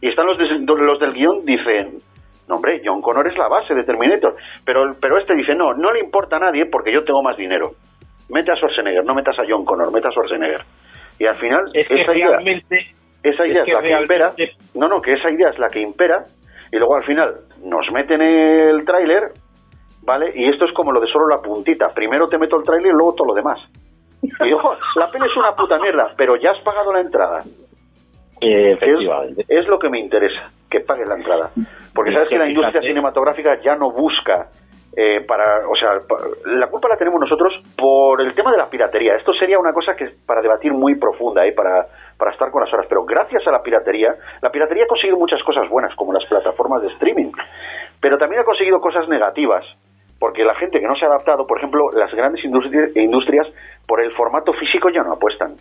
Y 0.00 0.08
están 0.08 0.26
los, 0.26 0.36
los 0.38 0.98
del 0.98 1.12
guion, 1.12 1.44
dicen, 1.44 1.98
no, 2.50 2.56
hombre, 2.56 2.82
John 2.84 3.00
Connor 3.00 3.28
es 3.28 3.38
la 3.38 3.48
base 3.48 3.74
de 3.74 3.84
Terminator. 3.84 4.34
Pero, 4.64 4.92
pero 5.00 5.18
este 5.18 5.34
dice, 5.34 5.54
no, 5.54 5.72
no 5.72 5.92
le 5.92 6.00
importa 6.00 6.36
a 6.36 6.40
nadie 6.40 6.66
porque 6.66 6.92
yo 6.92 7.04
tengo 7.04 7.22
más 7.22 7.36
dinero. 7.36 7.70
Mete 8.28 8.50
a 8.50 8.56
Schwarzenegger, 8.56 9.04
no 9.04 9.14
metas 9.14 9.38
a 9.38 9.42
John 9.48 9.64
Connor, 9.64 9.92
meta 9.92 10.08
a 10.08 10.10
Schwarzenegger. 10.10 10.62
Y 11.18 11.26
al 11.26 11.36
final, 11.36 11.64
esa, 11.74 12.12
idea, 12.12 12.38
esa 13.22 13.46
idea 13.46 13.62
es, 13.62 13.72
la 13.72 13.82
que 13.82 14.00
impera. 14.00 14.32
No, 14.74 14.88
no, 14.88 15.00
que 15.00 15.12
esa 15.12 15.30
idea 15.30 15.50
es 15.50 15.58
la 15.58 15.68
que 15.68 15.80
impera. 15.80 16.24
Y 16.72 16.76
luego 16.78 16.96
al 16.96 17.04
final 17.04 17.34
nos 17.62 17.86
meten 17.92 18.20
el 18.20 18.84
tráiler, 18.84 19.30
¿vale? 20.02 20.32
Y 20.34 20.48
esto 20.48 20.64
es 20.64 20.72
como 20.72 20.92
lo 20.92 21.00
de 21.00 21.06
solo 21.06 21.28
la 21.28 21.42
puntita. 21.42 21.88
Primero 21.94 22.26
te 22.26 22.38
meto 22.38 22.56
el 22.56 22.64
tráiler 22.64 22.88
y 22.88 22.96
luego 22.96 23.14
todo 23.14 23.28
lo 23.28 23.34
demás. 23.34 23.60
Y 24.22 24.52
ojo, 24.52 24.74
la 24.96 25.10
peli 25.10 25.26
es 25.26 25.36
una 25.36 25.52
puta 25.52 25.78
mierda, 25.78 26.14
pero 26.16 26.36
ya 26.36 26.50
has 26.50 26.60
pagado 26.62 26.92
la 26.92 27.00
entrada. 27.00 27.42
Efectivamente. 28.40 29.44
Es, 29.48 29.66
lo 29.68 29.78
que 29.78 29.88
me 29.88 29.98
interesa, 29.98 30.50
que 30.70 30.80
pagues 30.80 31.08
la 31.08 31.16
entrada. 31.16 31.50
Porque 31.94 32.12
sabes 32.12 32.28
que 32.28 32.38
la 32.38 32.48
industria 32.48 32.80
cinematográfica 32.80 33.60
ya 33.60 33.76
no 33.76 33.90
busca 33.90 34.48
eh, 34.96 35.20
para, 35.20 35.68
o 35.68 35.76
sea, 35.76 36.00
la 36.46 36.66
culpa 36.66 36.88
la 36.88 36.96
tenemos 36.96 37.20
nosotros 37.20 37.52
por 37.76 38.20
el 38.20 38.34
tema 38.34 38.50
de 38.50 38.58
la 38.58 38.68
piratería. 38.68 39.14
Esto 39.14 39.32
sería 39.32 39.58
una 39.58 39.72
cosa 39.72 39.94
que 39.94 40.08
para 40.26 40.42
debatir 40.42 40.72
muy 40.72 40.96
profunda 40.96 41.46
y 41.46 41.52
para, 41.52 41.86
para 42.18 42.32
estar 42.32 42.50
con 42.50 42.62
las 42.62 42.72
horas. 42.72 42.86
Pero 42.88 43.04
gracias 43.04 43.46
a 43.46 43.52
la 43.52 43.62
piratería, 43.62 44.14
la 44.42 44.50
piratería 44.50 44.84
ha 44.84 44.88
conseguido 44.88 45.16
muchas 45.16 45.42
cosas 45.44 45.68
buenas, 45.68 45.94
como 45.94 46.12
las 46.12 46.24
plataformas 46.26 46.82
de 46.82 46.88
streaming. 46.88 47.30
Pero 48.00 48.18
también 48.18 48.42
ha 48.42 48.44
conseguido 48.44 48.80
cosas 48.80 49.08
negativas, 49.08 49.64
porque 50.18 50.44
la 50.44 50.54
gente 50.56 50.80
que 50.80 50.86
no 50.86 50.96
se 50.96 51.04
ha 51.04 51.08
adaptado, 51.08 51.46
por 51.46 51.58
ejemplo, 51.58 51.90
las 51.94 52.12
grandes 52.12 52.44
industrias, 52.44 53.46
por 53.86 54.02
el 54.02 54.10
formato 54.12 54.52
físico 54.54 54.90
ya 54.90 55.02
no 55.02 55.12
apuestan. 55.12 55.54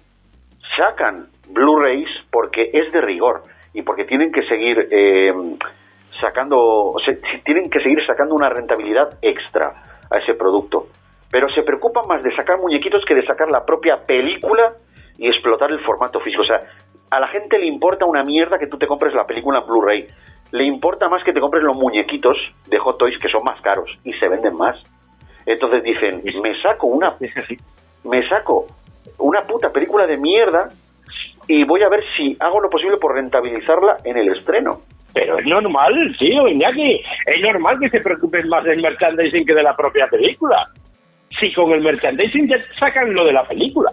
Sacan 0.80 1.28
Blu-rays 1.50 2.10
porque 2.32 2.70
es 2.74 2.92
de 2.94 3.02
rigor 3.02 3.44
y 3.74 3.82
porque 3.82 4.06
tienen 4.06 4.32
que 4.32 4.44
seguir 4.44 4.88
eh, 4.89 5.34
sacando, 6.22 6.94
tienen 7.44 7.70
que 7.70 7.82
seguir 7.82 8.00
sacando 8.06 8.34
una 8.34 8.50
rentabilidad 8.50 9.20
extra 9.22 9.84
a 10.10 10.18
ese 10.18 10.34
producto. 10.36 10.88
Pero 11.30 11.50
se 11.50 11.63
preocupan 11.63 12.08
más 12.08 12.24
de 12.24 12.34
sacar 12.36 12.60
muñequitos 12.60 13.04
que 13.06 13.13
de 13.13 13.26
sacar 13.26 13.52
la 13.52 13.65
propia 13.65 13.98
película 13.98 14.74
y 15.18 15.28
explotar 15.28 15.70
el 15.72 15.80
formato 15.82 16.20
físico. 16.22 16.44
O 16.44 16.46
sea, 16.46 16.62
a 17.12 17.20
la 17.20 17.28
gente 17.28 17.60
le 17.60 17.68
importa 17.68 18.06
una 18.06 18.24
mierda 18.24 18.58
que 18.58 18.68
tú 18.68 18.78
te 18.78 18.88
compres 18.88 19.13
la 19.13 19.28
película 19.28 19.60
en 19.60 19.68
Blu-ray 19.68 20.08
le 20.52 20.63
importa 20.63 21.10
más 21.10 21.24
que 21.24 21.34
te 21.34 21.39
compres 21.39 21.63
los 21.63 21.78
muñequitos 21.78 22.38
de 22.68 22.80
Hot 22.80 22.98
Toys 22.98 23.18
que 23.20 23.30
son 23.30 23.44
más 23.44 23.62
caros 23.62 23.89
y 24.04 24.13
se 24.13 24.28
venden 24.28 24.56
más. 24.56 24.82
Entonces 25.46 25.84
dicen, 25.84 26.24
me 26.42 26.60
saco 26.62 26.88
una 26.88 27.15
me 28.04 28.28
saco 28.28 28.65
una 29.20 29.42
puta 29.42 29.70
película 29.70 30.06
de 30.06 30.18
mierda 30.18 30.70
y 31.48 31.64
voy 31.66 31.82
a 31.84 31.90
ver 31.90 32.04
si 32.16 32.36
hago 32.40 32.62
lo 32.62 32.70
posible 32.70 32.98
por 32.98 33.16
rentabilizarla 33.16 33.98
en 34.04 34.18
el 34.18 34.32
estreno. 34.32 34.82
Pero 35.14 35.40
es 35.40 35.46
normal, 35.46 36.16
tío, 36.18 36.48
Iñaki. 36.48 37.02
Es 37.26 37.42
normal 37.42 37.80
que 37.80 37.90
se 37.90 38.00
preocupen 38.00 38.48
más 38.48 38.64
del 38.64 38.82
merchandising 38.82 39.46
que 39.46 39.56
de 39.56 39.64
la 39.64 39.76
propia 39.76 40.08
película. 40.08 40.68
Si 41.40 41.52
con 41.54 41.72
el 41.72 41.82
merchandising 41.82 42.48
ya 42.48 42.58
sacan 42.78 43.12
lo 43.14 43.26
de 43.26 43.34
la 43.34 43.44
película. 43.44 43.92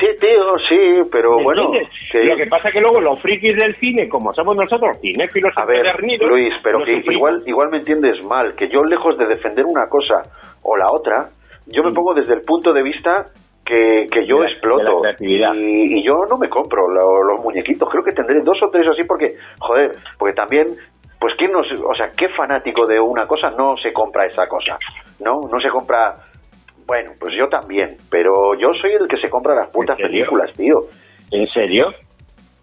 Sí, 0.00 0.06
tío, 0.20 0.58
sí, 0.68 1.08
pero 1.12 1.40
bueno. 1.40 1.70
Lo 2.14 2.36
que 2.36 2.46
pasa 2.46 2.68
es 2.68 2.74
que 2.74 2.80
luego 2.80 3.00
los 3.00 3.20
frikis 3.20 3.56
del 3.56 3.76
cine, 3.76 4.08
como 4.08 4.34
somos 4.34 4.56
nosotros, 4.56 4.98
cinéfilos 5.00 5.52
A 5.56 5.64
ver, 5.64 5.86
Luis, 6.20 6.52
pero 6.64 6.84
que 6.84 7.00
igual, 7.12 7.42
igual 7.46 7.68
me 7.70 7.78
entiendes 7.78 8.24
mal, 8.24 8.56
que 8.56 8.68
yo 8.68 8.82
lejos 8.82 9.16
de 9.16 9.26
defender 9.26 9.64
una 9.64 9.86
cosa 9.86 10.22
o 10.62 10.76
la 10.76 10.90
otra, 10.90 11.28
yo 11.66 11.84
me 11.84 11.90
mm. 11.90 11.94
pongo 11.94 12.14
desde 12.14 12.34
el 12.34 12.40
punto 12.40 12.72
de 12.72 12.82
vista 12.82 13.26
que, 13.64 14.06
que 14.10 14.26
yo 14.26 14.44
exploto 14.44 15.02
y, 15.20 16.04
yo 16.04 16.26
no 16.28 16.36
me 16.36 16.48
compro 16.48 16.88
los 16.88 17.40
muñequitos, 17.42 17.88
creo 17.90 18.04
que 18.04 18.12
tendré 18.12 18.40
dos 18.40 18.62
o 18.62 18.70
tres 18.70 18.86
así 18.86 19.04
porque, 19.04 19.36
joder, 19.58 19.92
porque 20.18 20.34
también 20.34 20.76
pues 21.18 21.34
quién 21.38 21.52
no, 21.52 21.60
o 21.60 21.94
sea, 21.94 22.10
qué 22.10 22.28
fanático 22.28 22.86
de 22.86 23.00
una 23.00 23.26
cosa 23.26 23.50
no 23.50 23.76
se 23.78 23.92
compra 23.92 24.26
esa 24.26 24.46
cosa, 24.46 24.78
¿no? 25.20 25.48
No 25.50 25.58
se 25.58 25.70
compra 25.70 26.14
bueno, 26.86 27.12
pues 27.18 27.34
yo 27.34 27.48
también, 27.48 27.96
pero 28.10 28.54
yo 28.58 28.72
soy 28.74 28.92
el 28.92 29.08
que 29.08 29.16
se 29.16 29.30
compra 29.30 29.54
las 29.54 29.68
putas 29.68 29.96
películas, 29.96 30.52
tío. 30.52 30.84
¿En 31.30 31.46
serio? 31.46 31.94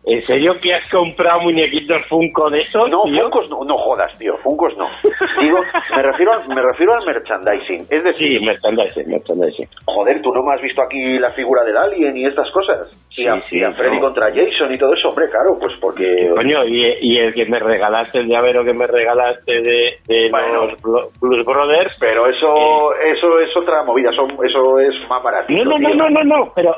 ¿En 0.04 0.26
serio 0.26 0.60
que 0.60 0.74
has 0.74 0.90
comprado 0.90 1.42
muñequitos 1.42 2.02
Funko 2.10 2.50
de 2.50 2.58
esos? 2.58 2.90
No, 2.90 3.04
Funkos 3.04 3.48
no, 3.50 3.64
no 3.64 3.78
jodas, 3.78 4.18
tío, 4.18 4.36
Funkos 4.38 4.76
no. 4.76 4.86
Digo, 5.42 5.60
me 5.96 6.02
refiero, 6.02 6.32
me 6.48 6.62
refiero 6.62 6.94
al 6.96 7.06
merchandising. 7.06 7.86
Es 7.88 8.04
decir, 8.04 8.40
sí, 8.40 8.44
merchandising, 8.44 9.08
merchandising. 9.08 9.68
Joder, 9.86 10.22
tú 10.22 10.34
no 10.34 10.42
me 10.42 10.56
has 10.56 10.62
visto 10.62 10.82
aquí 10.82 11.20
la 11.20 11.32
figura 11.34 11.64
del 11.64 11.78
Alien 11.78 12.18
y 12.18 12.26
estas 12.26 12.50
cosas. 12.50 12.90
Sí, 13.10 13.24
y 13.24 13.28
a, 13.64 13.72
Freddy 13.74 14.00
contra 14.00 14.34
Jason 14.34 14.74
y 14.74 14.78
todo 14.78 14.94
eso, 14.94 15.10
hombre, 15.10 15.28
claro, 15.30 15.58
pues 15.60 15.74
porque. 15.80 16.32
Coño, 16.36 16.66
y, 16.66 17.18
el 17.20 17.34
que 17.34 17.46
me 17.46 17.60
regalaste, 17.60 18.20
el 18.20 18.28
llavero 18.28 18.64
que 18.64 18.74
me 18.74 18.88
regalaste 18.88 19.62
de, 19.62 20.30
los 20.32 20.82
Blues 21.22 21.46
Brothers. 21.46 21.96
Pero 22.00 22.28
eso, 22.28 22.94
eh, 22.96 23.12
eso 23.12 23.40
es 23.40 23.56
otra 23.56 23.84
movida, 23.84 24.10
eso, 24.10 24.26
eso 24.44 24.80
es 24.80 24.96
más 25.08 25.22
barato. 25.22 25.54
No, 25.62 25.78
no, 25.78 25.94
no, 25.94 26.10
no, 26.10 26.10
no, 26.10 26.24
no, 26.24 26.52
pero 26.56 26.76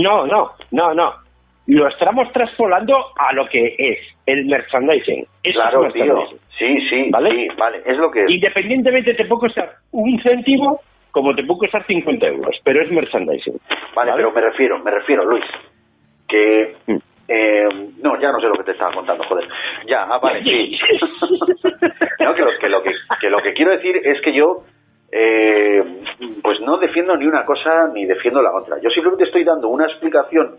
no, 0.00 0.26
no, 0.26 0.52
no, 0.70 0.94
no 0.94 1.12
lo 1.74 1.86
estamos 1.86 2.32
traspolando 2.32 2.94
a 3.16 3.32
lo 3.32 3.46
que 3.48 3.74
es 3.78 3.98
el 4.26 4.44
merchandising. 4.46 5.24
claro, 5.52 5.90
tío. 5.92 6.26
Sí, 6.58 6.80
sí, 6.88 7.08
¿vale? 7.10 7.30
sí, 7.30 7.48
vale, 7.56 7.80
es 7.86 7.96
lo 7.96 8.10
que 8.10 8.24
es. 8.24 8.30
Independientemente 8.30 9.14
te 9.14 9.24
puedo 9.24 9.42
costar 9.42 9.70
un 9.92 10.20
céntimo 10.20 10.80
como 11.12 11.34
te 11.34 11.44
puedo 11.44 11.60
costar 11.60 11.84
50 11.86 12.26
euros, 12.26 12.56
pero 12.64 12.82
es 12.82 12.90
merchandising. 12.90 13.58
Vale, 13.94 14.12
pero 14.14 14.32
me 14.32 14.40
refiero, 14.40 14.78
me 14.78 14.90
refiero, 14.90 15.24
Luis, 15.24 15.44
que... 16.28 16.74
Mm. 16.86 16.96
Eh, 17.32 17.68
no, 18.02 18.20
ya 18.20 18.32
no 18.32 18.40
sé 18.40 18.48
lo 18.48 18.54
que 18.54 18.64
te 18.64 18.72
estaba 18.72 18.92
contando, 18.92 19.22
joder. 19.22 19.48
Ya, 19.86 20.02
ah, 20.02 20.18
vale, 20.18 20.42
sí. 20.44 20.76
no, 22.18 22.34
que, 22.34 22.42
lo, 22.42 22.50
que, 22.58 22.68
lo 22.68 22.82
que, 22.82 22.90
que, 23.20 23.30
lo 23.30 23.38
que 23.38 23.52
quiero 23.54 23.70
decir 23.70 24.00
es 24.02 24.20
que 24.20 24.32
yo 24.32 24.64
eh, 25.12 25.82
pues 26.42 26.60
no 26.60 26.78
defiendo 26.78 27.16
ni 27.16 27.26
una 27.26 27.44
cosa 27.44 27.88
ni 27.94 28.04
defiendo 28.04 28.42
la 28.42 28.52
otra. 28.52 28.78
Yo 28.82 28.90
simplemente 28.90 29.24
estoy 29.24 29.44
dando 29.44 29.68
una 29.68 29.86
explicación 29.86 30.56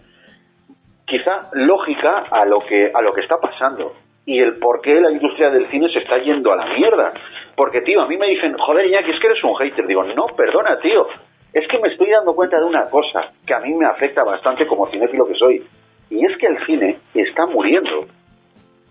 quizá 1.11 1.49
lógica 1.53 2.23
a 2.31 2.45
lo 2.45 2.61
que 2.61 2.89
a 2.93 3.01
lo 3.01 3.13
que 3.13 3.21
está 3.21 3.37
pasando 3.37 3.93
y 4.25 4.39
el 4.39 4.57
por 4.59 4.81
qué 4.81 5.01
la 5.01 5.11
industria 5.11 5.49
del 5.49 5.69
cine 5.69 5.89
se 5.91 5.99
está 5.99 6.17
yendo 6.19 6.53
a 6.53 6.55
la 6.55 6.65
mierda. 6.73 7.11
Porque, 7.55 7.81
tío, 7.81 8.01
a 8.01 8.07
mí 8.07 8.17
me 8.17 8.29
dicen, 8.29 8.57
joder, 8.57 8.85
Iñaki, 8.85 9.11
es 9.11 9.19
que 9.19 9.27
eres 9.27 9.43
un 9.43 9.55
hater. 9.55 9.85
Digo, 9.85 10.03
no, 10.03 10.27
perdona, 10.27 10.79
tío. 10.79 11.07
Es 11.51 11.67
que 11.67 11.79
me 11.79 11.89
estoy 11.89 12.09
dando 12.09 12.33
cuenta 12.33 12.57
de 12.57 12.65
una 12.65 12.85
cosa 12.85 13.29
que 13.45 13.53
a 13.53 13.59
mí 13.59 13.73
me 13.73 13.85
afecta 13.85 14.23
bastante 14.23 14.65
como 14.67 14.87
cinéfilo 14.89 15.27
que 15.27 15.35
soy. 15.35 15.63
Y 16.09 16.25
es 16.25 16.37
que 16.37 16.47
el 16.47 16.65
cine 16.65 16.99
está 17.13 17.45
muriendo. 17.45 18.05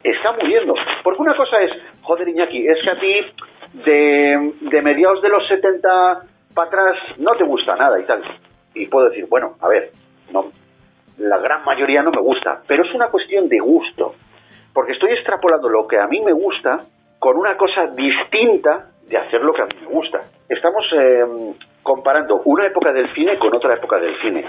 Está 0.02 0.32
muriendo. 0.32 0.74
Porque 1.02 1.22
una 1.22 1.34
cosa 1.34 1.62
es, 1.62 1.70
joder, 2.02 2.28
Iñaki, 2.28 2.66
es 2.66 2.82
que 2.82 2.90
a 2.90 3.00
ti 3.00 3.20
de, 3.84 4.52
de 4.60 4.82
mediados 4.82 5.22
de 5.22 5.28
los 5.30 5.46
70 5.48 6.22
para 6.54 6.68
atrás 6.68 6.96
no 7.18 7.32
te 7.36 7.44
gusta 7.44 7.76
nada 7.76 7.98
y 7.98 8.04
tal. 8.04 8.22
Y 8.74 8.86
puedo 8.88 9.08
decir, 9.08 9.26
bueno, 9.28 9.54
a 9.60 9.68
ver, 9.68 9.90
no, 10.32 10.50
la 11.20 11.38
gran 11.38 11.64
mayoría 11.64 12.02
no 12.02 12.10
me 12.10 12.20
gusta, 12.20 12.62
pero 12.66 12.84
es 12.84 12.94
una 12.94 13.08
cuestión 13.08 13.48
de 13.48 13.58
gusto, 13.58 14.14
porque 14.72 14.92
estoy 14.92 15.12
extrapolando 15.12 15.68
lo 15.68 15.86
que 15.86 15.98
a 15.98 16.06
mí 16.06 16.20
me 16.20 16.32
gusta 16.32 16.84
con 17.18 17.36
una 17.36 17.56
cosa 17.56 17.86
distinta 17.88 18.86
de 19.06 19.18
hacer 19.18 19.42
lo 19.42 19.52
que 19.52 19.62
a 19.62 19.66
mí 19.66 19.72
me 19.82 19.86
gusta. 19.88 20.22
Estamos 20.48 20.84
em, 20.92 21.54
comparando 21.82 22.40
una 22.44 22.66
época 22.66 22.92
del 22.92 23.12
cine 23.14 23.38
con 23.38 23.54
otra 23.54 23.74
época 23.74 23.98
del 23.98 24.18
cine. 24.22 24.44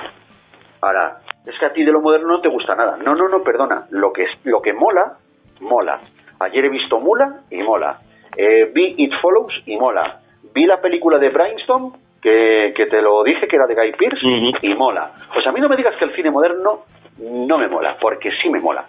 Ahora, 0.82 1.18
es 1.46 1.58
que 1.60 1.66
a 1.66 1.74
ti 1.74 1.84
de 1.84 1.92
lo 1.92 2.02
moderno 2.02 2.28
no 2.28 2.42
te 2.42 2.48
gusta 2.48 2.76
nada. 2.76 2.98
No, 2.98 3.16
no, 3.16 3.28
no, 3.28 3.44
perdona. 3.44 3.86
Lo 3.90 4.14
que, 4.14 4.26
lo 4.46 4.62
que 4.62 4.74
mola, 4.74 5.18
mola. 5.60 6.00
Ayer 6.40 6.66
he 6.66 6.70
visto 6.70 7.00
Mula 7.00 7.42
y 7.50 7.62
mola. 7.62 8.00
Eh, 8.36 8.72
vi 8.74 8.96
It 8.98 9.14
Follows 9.22 9.54
y 9.66 9.78
mola. 9.78 10.22
Vi 10.54 10.66
la 10.66 10.80
película 10.80 11.20
de 11.20 11.30
Brainstorm 11.30 11.94
que, 12.22 12.88
te 12.90 13.02
lo 13.02 13.24
dije 13.24 13.48
que 13.48 13.56
era 13.56 13.66
de 13.66 13.76
Guy 13.76 13.94
Pearce 13.94 14.26
y 14.62 14.74
mola. 14.76 15.12
Pues 15.34 15.46
a 15.48 15.52
mí 15.52 15.60
no 15.60 15.68
me 15.68 15.76
digas 15.76 15.96
que 15.98 16.06
el 16.06 16.16
cine 16.16 16.30
moderno 16.30 16.84
no 17.18 17.58
me 17.58 17.68
mola, 17.68 17.98
porque 18.00 18.32
sí 18.42 18.50
me 18.50 18.60
mola. 18.60 18.86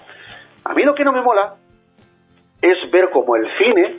A 0.64 0.74
mí 0.74 0.82
lo 0.84 0.94
que 0.94 1.04
no 1.04 1.12
me 1.12 1.22
mola 1.22 1.54
es 2.60 2.90
ver 2.90 3.10
cómo 3.10 3.36
el 3.36 3.48
cine 3.58 3.96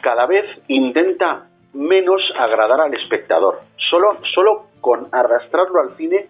cada 0.00 0.26
vez 0.26 0.44
intenta 0.68 1.46
menos 1.74 2.22
agradar 2.38 2.80
al 2.80 2.94
espectador. 2.94 3.60
Solo, 3.90 4.18
solo 4.34 4.66
con 4.80 5.08
arrastrarlo 5.12 5.80
al 5.80 5.96
cine 5.96 6.26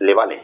le 0.00 0.14
vale. 0.14 0.40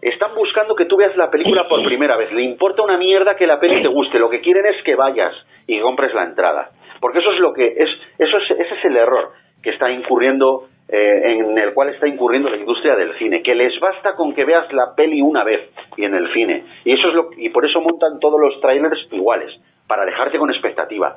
Están 0.00 0.34
buscando 0.34 0.74
que 0.74 0.84
tú 0.84 0.96
veas 0.96 1.16
la 1.16 1.30
película 1.30 1.66
por 1.68 1.82
primera 1.84 2.16
vez. 2.16 2.30
Le 2.32 2.42
importa 2.42 2.82
una 2.82 2.98
mierda 2.98 3.36
que 3.36 3.46
la 3.46 3.58
peli 3.58 3.82
te 3.82 3.88
guste. 3.88 4.18
Lo 4.18 4.28
que 4.28 4.40
quieren 4.40 4.66
es 4.66 4.82
que 4.84 4.94
vayas 4.94 5.34
y 5.66 5.80
compres 5.80 6.12
la 6.14 6.24
entrada. 6.24 6.70
Porque 7.00 7.20
eso 7.20 7.32
es 7.32 7.40
lo 7.40 7.52
que 7.52 7.66
es, 7.66 7.88
eso 8.18 8.36
es, 8.36 8.50
ese 8.50 8.74
es 8.74 8.84
el 8.84 8.96
error 8.96 9.32
que 9.64 9.70
está 9.70 9.90
incurriendo, 9.90 10.68
eh, 10.88 11.22
en 11.24 11.58
el 11.58 11.72
cual 11.72 11.88
está 11.88 12.06
incurriendo 12.06 12.50
la 12.50 12.58
industria 12.58 12.94
del 12.94 13.16
cine, 13.18 13.42
que 13.42 13.54
les 13.54 13.80
basta 13.80 14.14
con 14.14 14.34
que 14.34 14.44
veas 14.44 14.70
la 14.72 14.94
peli 14.94 15.22
una 15.22 15.42
vez 15.42 15.70
y 15.96 16.04
en 16.04 16.14
el 16.14 16.32
cine. 16.34 16.64
Y 16.84 16.92
eso 16.92 17.08
es 17.08 17.14
lo 17.14 17.30
y 17.36 17.48
por 17.48 17.64
eso 17.64 17.80
montan 17.80 18.20
todos 18.20 18.38
los 18.38 18.60
trailers 18.60 19.08
iguales, 19.10 19.50
para 19.88 20.04
dejarte 20.04 20.38
con 20.38 20.50
expectativa. 20.50 21.16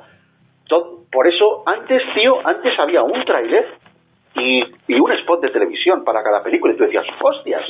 por 1.12 1.26
eso, 1.26 1.62
antes, 1.66 2.02
tío, 2.14 2.46
antes 2.46 2.78
había 2.78 3.02
un 3.02 3.24
tráiler 3.24 3.66
y, 4.34 4.62
un 4.94 5.12
spot 5.12 5.42
de 5.42 5.50
televisión 5.50 6.04
para 6.04 6.22
cada 6.22 6.42
película. 6.42 6.72
Y 6.72 6.76
tú 6.76 6.84
decías, 6.84 7.06
hostias, 7.20 7.62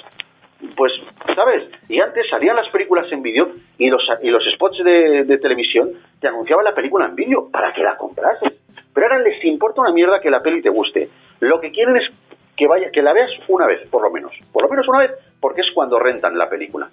pues, 0.76 0.92
¿sabes? 1.34 1.64
Y 1.88 2.00
antes 2.00 2.28
salían 2.28 2.56
las 2.56 2.68
películas 2.68 3.10
en 3.12 3.22
vídeo 3.22 3.48
y 3.78 3.88
los, 3.88 4.02
y 4.22 4.30
los 4.30 4.44
spots 4.54 4.78
de, 4.84 5.24
de, 5.24 5.38
televisión 5.38 5.90
te 6.20 6.28
anunciaban 6.28 6.64
la 6.64 6.74
película 6.74 7.06
en 7.06 7.14
vídeo 7.14 7.48
para 7.50 7.72
que 7.72 7.82
la 7.82 7.96
comprases. 7.96 8.52
Pero 8.98 9.12
ahora 9.12 9.22
les 9.22 9.44
importa 9.44 9.80
una 9.80 9.92
mierda 9.92 10.18
que 10.18 10.28
la 10.28 10.40
peli 10.40 10.60
te 10.60 10.70
guste. 10.70 11.08
Lo 11.38 11.60
que 11.60 11.70
quieren 11.70 11.96
es 11.98 12.10
que 12.56 12.66
vaya, 12.66 12.90
que 12.90 13.00
la 13.00 13.12
veas 13.12 13.30
una 13.46 13.64
vez, 13.64 13.88
por 13.90 14.02
lo 14.02 14.10
menos. 14.10 14.32
Por 14.52 14.64
lo 14.64 14.68
menos 14.68 14.88
una 14.88 14.98
vez, 14.98 15.12
porque 15.40 15.60
es 15.60 15.68
cuando 15.72 16.00
rentan 16.00 16.36
la 16.36 16.48
película. 16.50 16.88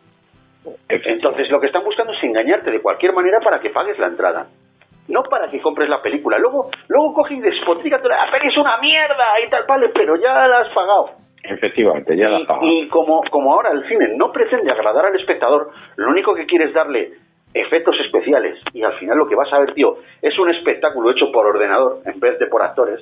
Entonces 0.88 1.50
lo 1.50 1.60
que 1.60 1.66
están 1.66 1.84
buscando 1.84 2.14
es 2.14 2.24
engañarte 2.24 2.70
de 2.70 2.80
cualquier 2.80 3.12
manera 3.12 3.40
para 3.40 3.60
que 3.60 3.72
pagues 3.72 3.98
la 3.98 4.06
entrada. 4.06 4.46
No 5.08 5.24
para 5.24 5.50
que 5.50 5.60
compres 5.60 5.90
la 5.90 6.00
película. 6.04 6.38
Luego, 6.38 6.70
luego 6.90 7.12
coge 7.16 7.34
y 7.34 7.42
despotrica, 7.42 7.98
la 7.98 8.30
peli 8.32 8.50
es 8.50 8.58
una 8.58 8.78
mierda 8.78 9.26
y 9.44 9.50
tal, 9.50 9.66
vale, 9.68 9.90
pero 9.90 10.16
ya 10.16 10.48
la 10.48 10.60
has 10.60 10.70
pagado. 10.76 11.10
Efectivamente, 11.42 12.16
ya 12.16 12.30
la 12.30 12.38
has 12.38 12.46
pagado. 12.46 12.68
Y 12.68 12.88
como, 12.90 13.24
como 13.32 13.52
ahora 13.52 13.72
el 13.72 13.84
cine 13.88 14.10
no 14.16 14.32
pretende 14.32 14.72
agradar 14.72 15.08
al 15.08 15.16
espectador, 15.16 15.72
lo 15.96 16.12
único 16.12 16.36
que 16.36 16.46
quiere 16.46 16.66
es 16.66 16.74
darle 16.76 17.14
efectos 17.56 17.96
especiales. 18.06 18.60
Y 18.74 18.84
al 18.84 18.94
final 19.00 19.18
lo 19.18 19.28
que 19.28 19.36
vas 19.36 19.52
a 19.54 19.60
ver, 19.60 19.74
tío, 19.74 19.96
es 20.22 20.38
un 20.38 20.50
espectáculo 20.50 21.12
hecho 21.12 21.32
por 21.32 21.46
ordenador 21.46 22.02
en 22.06 22.20
vez 22.20 22.38
de 22.38 22.48
por 22.48 22.62
actores. 22.62 23.00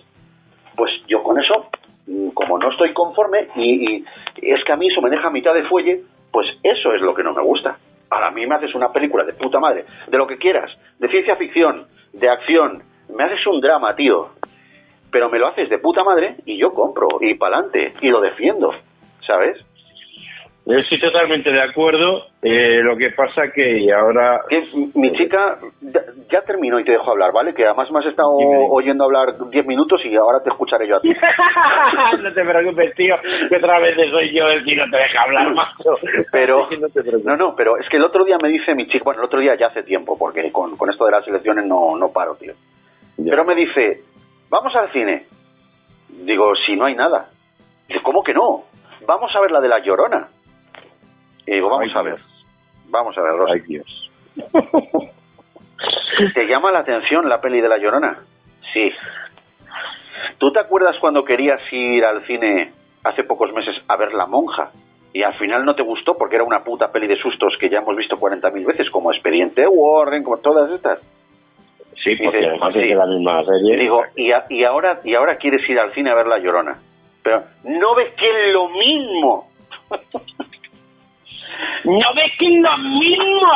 Pues 0.75 0.91
yo 1.07 1.23
con 1.23 1.39
eso, 1.39 1.69
mm, 2.07 2.29
como 2.29 2.57
no 2.59 2.71
estoy 2.71 2.93
conforme, 2.93 3.47
y, 3.55 4.05
es 4.37 4.63
que 4.63 4.71
a 4.71 4.77
mí 4.77 4.87
eso 4.87 5.01
me 5.01 5.09
deja 5.09 5.29
mitad 5.31 5.53
de 5.53 5.63
fuelle, 5.63 6.01
pues 6.31 6.47
eso 6.61 6.93
es 6.93 7.01
lo 7.01 7.15
que 7.15 7.23
no 7.23 7.33
me 7.33 7.41
gusta. 7.41 7.77
Ahora 8.09 8.27
a 8.27 8.31
mí 8.31 8.45
me 8.45 8.55
haces 8.55 8.75
una 8.75 8.91
película 8.91 9.23
de 9.23 9.33
puta 9.33 9.59
madre, 9.59 9.85
de 10.07 10.17
lo 10.17 10.27
que 10.27 10.37
quieras, 10.37 10.71
de 10.99 11.09
ciencia 11.09 11.35
ficción, 11.35 11.87
de 12.13 12.29
acción, 12.29 12.83
me 13.09 13.23
haces 13.23 13.45
un 13.47 13.59
drama, 13.59 13.95
tío. 13.95 14.29
Pero 15.11 15.29
me 15.29 15.39
lo 15.39 15.47
haces 15.47 15.69
de 15.69 15.79
puta 15.79 16.03
madre 16.03 16.35
y 16.45 16.57
yo 16.57 16.73
compro 16.73 17.07
y 17.21 17.33
pa'lante 17.35 17.93
y 18.01 18.09
lo 18.09 18.21
defiendo, 18.21 18.71
¿sabes? 19.25 19.57
Estoy 20.65 20.97
totalmente 20.99 21.51
de 21.51 21.61
acuerdo. 21.61 22.27
Eh, 22.41 22.79
lo 22.83 22.95
que 22.95 23.11
pasa 23.11 23.51
que 23.53 23.91
ahora... 23.93 24.39
mi 24.95 25.11
chica 25.11 25.57
ya, 25.81 26.41
terminó 26.41 26.79
y 26.79 26.85
te 26.85 26.93
dejo 26.93 27.11
hablar, 27.11 27.33
¿vale? 27.33 27.53
Que 27.53 27.65
además 27.65 27.91
me 27.91 27.99
has 27.99 28.05
estado 28.05 28.29
oyendo 28.31 29.03
hablar 29.03 29.33
10 29.49 29.65
minutos 29.65 29.99
y 30.05 30.15
ahora 30.15 30.41
te 30.41 30.49
escucharé 30.49 30.87
yo 30.87 30.95
a 30.95 31.01
ti. 31.01 31.09
no 32.21 32.33
te 32.33 32.45
preocupes, 32.45 32.95
tío, 32.95 33.15
que 33.49 33.57
otra 33.57 33.79
vez 33.79 33.95
soy 34.09 34.33
yo 34.33 34.47
el 34.47 34.63
que 34.63 34.75
no 34.75 34.89
te 34.89 34.97
deja 34.97 35.21
hablar, 35.23 35.53
macho. 35.53 35.97
Pero, 36.31 36.69
no, 37.25 37.35
no, 37.35 37.55
pero 37.55 37.77
es 37.77 37.87
que 37.89 37.97
el 37.97 38.03
otro 38.03 38.23
día 38.23 38.37
me 38.41 38.49
dice 38.49 38.73
mi 38.73 38.87
chica, 38.87 39.03
bueno, 39.03 39.21
el 39.21 39.25
otro 39.25 39.39
día 39.39 39.55
ya 39.55 39.67
hace 39.67 39.83
tiempo, 39.83 40.17
porque 40.17 40.51
con, 40.51 40.77
con 40.77 40.89
esto 40.89 41.05
de 41.05 41.11
las 41.11 41.27
elecciones 41.27 41.65
no, 41.65 41.97
no 41.97 42.11
paro, 42.11 42.35
tío. 42.35 42.53
Pero 43.17 43.43
me 43.43 43.55
dice, 43.55 44.01
vamos 44.49 44.73
al 44.75 44.91
cine. 44.91 45.25
Digo, 46.09 46.55
si 46.65 46.75
no 46.75 46.85
hay 46.85 46.95
nada. 46.95 47.27
Dice, 47.87 48.01
¿cómo 48.01 48.23
que 48.23 48.33
no? 48.33 48.63
Vamos 49.05 49.35
a 49.35 49.41
ver 49.41 49.51
la 49.51 49.59
de 49.59 49.67
la 49.67 49.79
Llorona. 49.79 50.27
Y 51.45 51.53
digo, 51.53 51.69
vamos 51.69 51.95
a 51.95 52.01
ver. 52.01 52.19
Vamos 52.89 53.17
a 53.17 53.21
ver, 53.21 53.31
Rosa. 53.33 53.53
Ay, 53.53 53.61
Dios. 53.61 54.11
¿Te 56.33 56.45
llama 56.45 56.71
la 56.71 56.79
atención 56.79 57.27
la 57.27 57.41
peli 57.41 57.61
de 57.61 57.69
La 57.69 57.77
Llorona? 57.77 58.17
Sí. 58.73 58.91
¿Tú 60.37 60.51
te 60.51 60.59
acuerdas 60.59 60.95
cuando 60.99 61.23
querías 61.23 61.61
ir 61.71 62.05
al 62.05 62.25
cine 62.25 62.71
hace 63.03 63.23
pocos 63.23 63.51
meses 63.53 63.75
a 63.87 63.97
ver 63.97 64.13
La 64.13 64.25
Monja? 64.25 64.71
Y 65.13 65.21
al 65.23 65.33
final 65.35 65.63
no 65.63 65.75
te 65.75 65.83
gustó 65.83 66.17
porque 66.17 66.35
era 66.35 66.43
una 66.43 66.63
puta 66.63 66.91
peli 66.91 67.07
de 67.07 67.17
sustos 67.17 67.55
que 67.59 67.69
ya 67.69 67.79
hemos 67.79 67.95
visto 67.95 68.17
40.000 68.17 68.65
veces, 68.65 68.89
como 68.89 69.11
Expediente 69.11 69.67
Warren, 69.67 70.23
como 70.23 70.37
todas 70.37 70.71
estas. 70.71 70.99
Sí, 72.03 72.15
porque 72.15 72.45
además 72.45 72.75
es 72.75 72.95
la 72.95 73.05
misma 73.05 73.43
serie. 73.45 73.77
Digo, 73.77 74.03
y, 74.15 74.31
y, 74.49 74.63
ahora, 74.63 74.99
y 75.03 75.13
ahora 75.13 75.37
quieres 75.37 75.67
ir 75.69 75.79
al 75.79 75.93
cine 75.93 76.09
a 76.09 76.15
ver 76.15 76.27
La 76.27 76.39
Llorona. 76.39 76.79
Pero, 77.23 77.43
¿no 77.63 77.95
ves 77.95 78.13
que 78.15 78.27
es 78.27 78.53
lo 78.53 78.69
mismo? 78.69 79.47
¿No 81.85 82.13
ves 82.15 82.31
que 82.39 82.45
es 82.45 82.61
lo 82.61 82.77
mismo? 82.77 83.51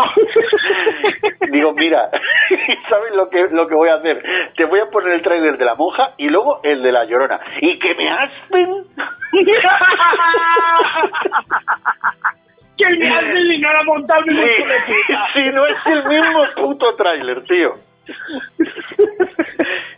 Digo, 1.51 1.73
mira, 1.73 2.09
¿sabes 2.89 3.13
lo 3.15 3.29
que, 3.29 3.47
lo 3.51 3.67
que 3.67 3.75
voy 3.75 3.89
a 3.89 3.95
hacer? 3.95 4.23
Te 4.55 4.63
voy 4.65 4.79
a 4.79 4.89
poner 4.89 5.13
el 5.13 5.21
tráiler 5.21 5.57
de 5.57 5.65
la 5.65 5.75
monja 5.75 6.13
y 6.17 6.29
luego 6.29 6.61
el 6.63 6.81
de 6.83 6.91
la 6.91 7.05
llorona. 7.05 7.39
¿Y 7.61 7.79
que 7.79 7.95
me 7.95 8.09
aspen? 8.09 8.83
que 12.77 12.89
me 12.97 13.09
aspen 13.09 13.51
y 13.51 13.59
no 13.59 13.73
la 13.73 13.83
montarme 13.83 14.33
sí, 14.33 14.63
sí, 15.33 15.41
no 15.53 15.65
es 15.65 15.75
el 15.85 16.05
mismo 16.05 16.45
puto 16.55 16.95
tráiler, 16.95 17.43
tío. 17.43 17.73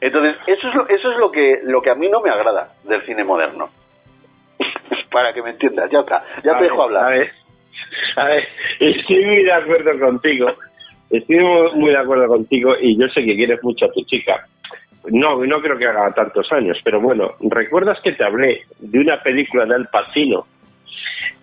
Entonces, 0.02 0.38
eso 0.48 0.68
es 0.68 0.76
lo, 0.76 0.88
eso 0.88 1.12
es 1.12 1.18
lo 1.18 1.32
que 1.32 1.60
lo 1.64 1.82
que 1.82 1.90
a 1.90 1.96
mí 1.96 2.10
no 2.10 2.22
me 2.22 2.30
agrada 2.30 2.70
del 2.84 3.06
cine 3.06 3.24
moderno. 3.24 3.70
Para 5.12 5.34
que 5.34 5.42
me 5.42 5.52
entiendas, 5.52 5.90
ya 5.90 6.00
está, 6.00 6.24
ya 6.44 6.58
te 6.58 6.66
dejo 6.66 6.84
hablar. 6.84 7.06
A 7.06 7.10
ver, 7.10 7.32
estoy 8.80 9.26
muy 9.26 9.44
de 9.44 9.54
acuerdo 9.54 10.00
contigo. 10.00 10.48
Estoy 11.10 11.40
muy, 11.74 11.92
de 11.92 11.98
acuerdo 11.98 12.28
contigo 12.28 12.74
y 12.80 12.96
yo 13.00 13.08
sé 13.08 13.24
que 13.24 13.36
quieres 13.36 13.64
mucho 13.64 13.86
a 13.86 13.92
tu 13.92 14.04
chica. 14.04 14.46
No, 15.12 15.44
no 15.44 15.62
creo 15.62 15.78
que 15.78 15.88
haga 15.88 16.12
tantos 16.14 16.52
años, 16.52 16.78
pero 16.84 17.02
bueno, 17.02 17.32
¿recuerdas 17.40 18.00
que 18.04 18.12
te 18.12 18.24
hablé 18.24 18.62
de 18.80 19.00
una 19.00 19.22
película 19.24 19.66
de 19.66 19.76
Al 19.76 19.88
Pacino 19.88 20.46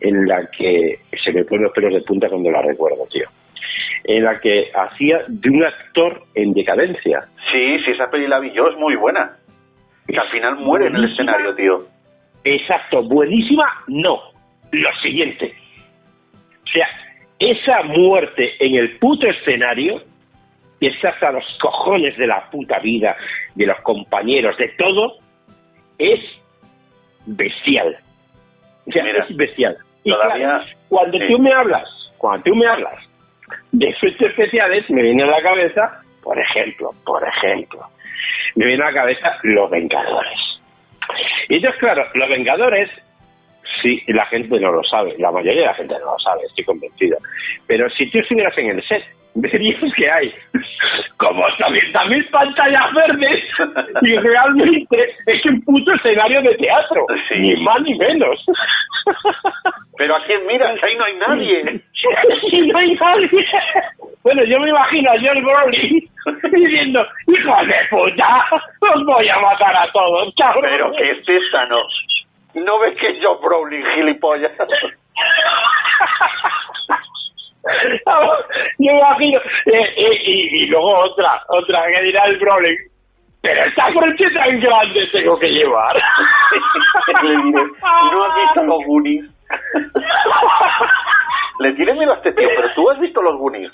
en 0.01 0.26
la 0.28 0.49
que 0.57 1.01
se 1.22 1.32
me 1.32 1.45
ponen 1.45 1.64
los 1.64 1.72
pelos 1.72 1.95
de 1.95 2.03
punta 2.03 2.28
cuando 2.28 2.51
la 2.51 2.62
recuerdo, 2.62 3.07
tío? 3.11 3.26
En 4.05 4.22
la 4.22 4.39
que 4.39 4.70
hacía 4.72 5.24
de 5.26 5.51
un 5.51 5.64
actor 5.64 6.22
en 6.34 6.53
decadencia. 6.53 7.24
Sí, 7.51 7.78
sí, 7.84 7.91
esa 7.91 8.09
película 8.09 8.39
vi 8.39 8.53
yo, 8.53 8.68
es 8.68 8.76
muy 8.76 8.95
buena. 8.95 9.37
Que 10.07 10.16
al 10.16 10.28
final 10.30 10.57
muere 10.57 10.87
en 10.87 10.97
el 10.97 11.11
escenario, 11.11 11.55
tío. 11.57 11.87
Exacto, 12.45 13.03
buenísima, 13.03 13.64
no. 13.89 14.20
Lo 14.70 14.95
siguiente, 15.03 15.53
sea, 16.77 16.89
esa 17.39 17.83
muerte 17.83 18.55
en 18.61 18.77
el 18.77 18.99
puto 18.99 19.27
escenario, 19.29 20.03
que 20.81 20.89
es 20.89 21.05
hasta 21.05 21.33
los 21.33 21.45
cojones 21.61 22.16
de 22.16 22.27
la 22.27 22.51
puta 22.51 22.79
vida, 22.79 23.16
de 23.55 23.66
los 23.66 23.81
compañeros, 23.81 24.57
de 24.57 24.68
todo, 24.79 25.16
es 25.99 26.20
bestial. 27.27 27.97
O 28.87 28.93
sea, 28.93 29.05
es 29.05 29.37
bestial. 29.37 29.77
Y 30.05 30.12
cuando 30.89 31.18
tú 31.27 31.39
me 31.39 31.53
hablas, 31.53 31.89
cuando 32.18 32.45
tú 32.45 32.55
me 32.55 32.66
hablas 32.66 33.03
de 33.72 33.89
efectos 33.89 34.29
especiales, 34.29 34.89
me 34.91 35.03
viene 35.03 35.24
a 35.24 35.27
la 35.27 35.43
cabeza, 35.43 36.03
por 36.22 36.39
ejemplo, 36.39 36.91
por 37.05 37.27
ejemplo, 37.27 37.81
me 38.55 38.66
viene 38.66 38.83
a 38.85 38.87
la 38.87 38.95
cabeza 38.95 39.39
Los 39.43 39.70
Vengadores. 39.70 40.61
Y 41.49 41.57
entonces, 41.57 41.81
claro, 41.81 42.07
Los 42.14 42.29
Vengadores 42.29 42.91
Sí, 43.83 44.03
la 44.09 44.27
gente 44.27 44.59
no 44.59 44.72
lo 44.72 44.83
sabe, 44.85 45.14
la 45.18 45.31
mayoría 45.31 45.61
de 45.61 45.66
la 45.66 45.74
gente 45.74 45.95
no 45.99 46.12
lo 46.12 46.18
sabe, 46.18 46.43
estoy 46.47 46.64
convencido. 46.64 47.18
Pero 47.66 47.89
si 47.91 48.11
tú 48.11 48.18
estuvieras 48.18 48.57
en 48.59 48.70
el 48.70 48.83
set, 48.87 49.03
verías 49.37 49.81
que 49.95 50.07
hay 50.12 50.33
como 51.18 51.43
80.000 51.43 52.31
pantallas 52.31 52.95
verdes 52.95 53.45
y 54.03 54.14
realmente 54.14 55.14
es 55.27 55.45
un 55.47 55.62
puto 55.62 55.93
escenario 55.93 56.43
de 56.43 56.55
teatro, 56.57 57.07
ni 57.39 57.57
más 57.62 57.83
ni 57.83 57.95
menos. 57.97 58.45
Pero 59.99 60.16
a 60.16 60.24
quién 60.24 60.47
miras, 60.47 60.83
ahí 60.83 60.97
no 60.97 61.05
hay 61.05 61.16
nadie. 61.16 61.81
Sí, 62.51 62.66
no 62.66 62.79
hay 62.79 62.95
nadie. 62.95 63.31
Bueno, 64.22 64.45
yo 64.45 64.59
me 64.61 64.68
imagino 64.68 65.11
a 65.11 65.18
George 65.18 65.41
Brolin 65.41 66.09
diciendo, 66.53 67.07
hijo 67.29 67.57
de 67.64 67.74
puta, 67.89 68.45
os 68.95 69.07
voy 69.07 69.29
a 69.29 69.39
matar 69.39 69.74
a 69.74 69.91
todos, 69.93 70.35
cabrón. 70.37 70.62
Pero 70.62 70.93
que 70.93 71.11
es 71.11 71.18
esa, 71.20 71.66
no. 72.57 72.64
¿No 72.64 72.78
ves 72.80 72.96
que 72.98 73.20
yo 73.20 73.38
Browning, 73.38 73.84
gilipollas? 73.94 74.52
Yo 78.78 78.92
imagino. 78.92 79.40
Eh, 79.66 79.94
eh, 79.96 80.22
y, 80.24 80.66
luego 80.66 81.00
otra, 81.00 81.42
otra 81.48 81.84
que 81.86 82.02
dirá 82.04 82.24
el 82.26 82.38
Browning. 82.38 82.76
Pero 83.42 83.64
esta 83.64 83.90
frente 83.92 84.30
tan 84.34 84.61
grande 84.61 85.09
tengo 85.12 85.36
que 85.38 85.48
llevar. 85.48 85.96
¿no 87.22 88.24
has 88.24 88.34
visto 88.42 88.62
los 88.64 88.84
Goonies? 88.84 89.24
Le 91.61 91.72
tienes 91.72 91.96
miedo 91.96 92.12
a 92.12 92.16
este 92.16 92.32
tío, 92.32 92.48
pero 92.54 92.68
tú 92.74 92.90
has 92.90 93.00
visto 93.00 93.22
los 93.22 93.38
Goonies. 93.38 93.72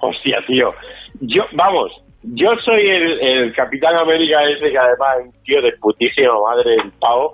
Hostia, 0.00 0.44
tío. 0.46 0.74
Yo, 1.20 1.44
vamos, 1.52 1.92
yo 2.34 2.50
soy 2.64 2.80
el, 2.80 3.20
el, 3.20 3.54
Capitán 3.54 3.96
América 4.00 4.42
ese 4.44 4.70
que 4.70 4.78
además 4.78 5.18
es 5.20 5.26
un 5.26 5.42
tío 5.44 5.62
de 5.62 5.72
putísima 5.72 6.34
madre 6.40 6.70
del 6.72 6.92
pavo 6.98 7.32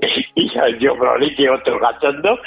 y 0.34 0.78
yo 0.78 0.96
Broly 0.96 1.34
que 1.34 1.50
otro 1.50 1.78
gachondo 1.78 2.38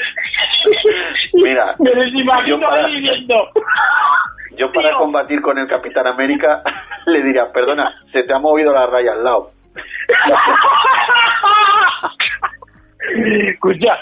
mira 1.34 1.76
me 1.80 1.91
les 1.91 2.14
imagino 2.14 2.58
yo 2.58 2.60
para, 2.60 2.88
yo 4.58 4.72
para 4.72 4.94
combatir 4.96 5.41
con 5.41 5.58
el 5.58 5.68
Capitán 5.68 6.08
América 6.08 6.64
le 7.06 7.22
diría 7.22 7.52
perdona 7.52 7.94
se 8.12 8.24
te 8.24 8.34
ha 8.34 8.39
movido 8.39 8.74
la 8.74 8.88
raya 8.88 9.12
al 9.14 9.24
lado 9.24 9.52
Escucha, 13.12 13.99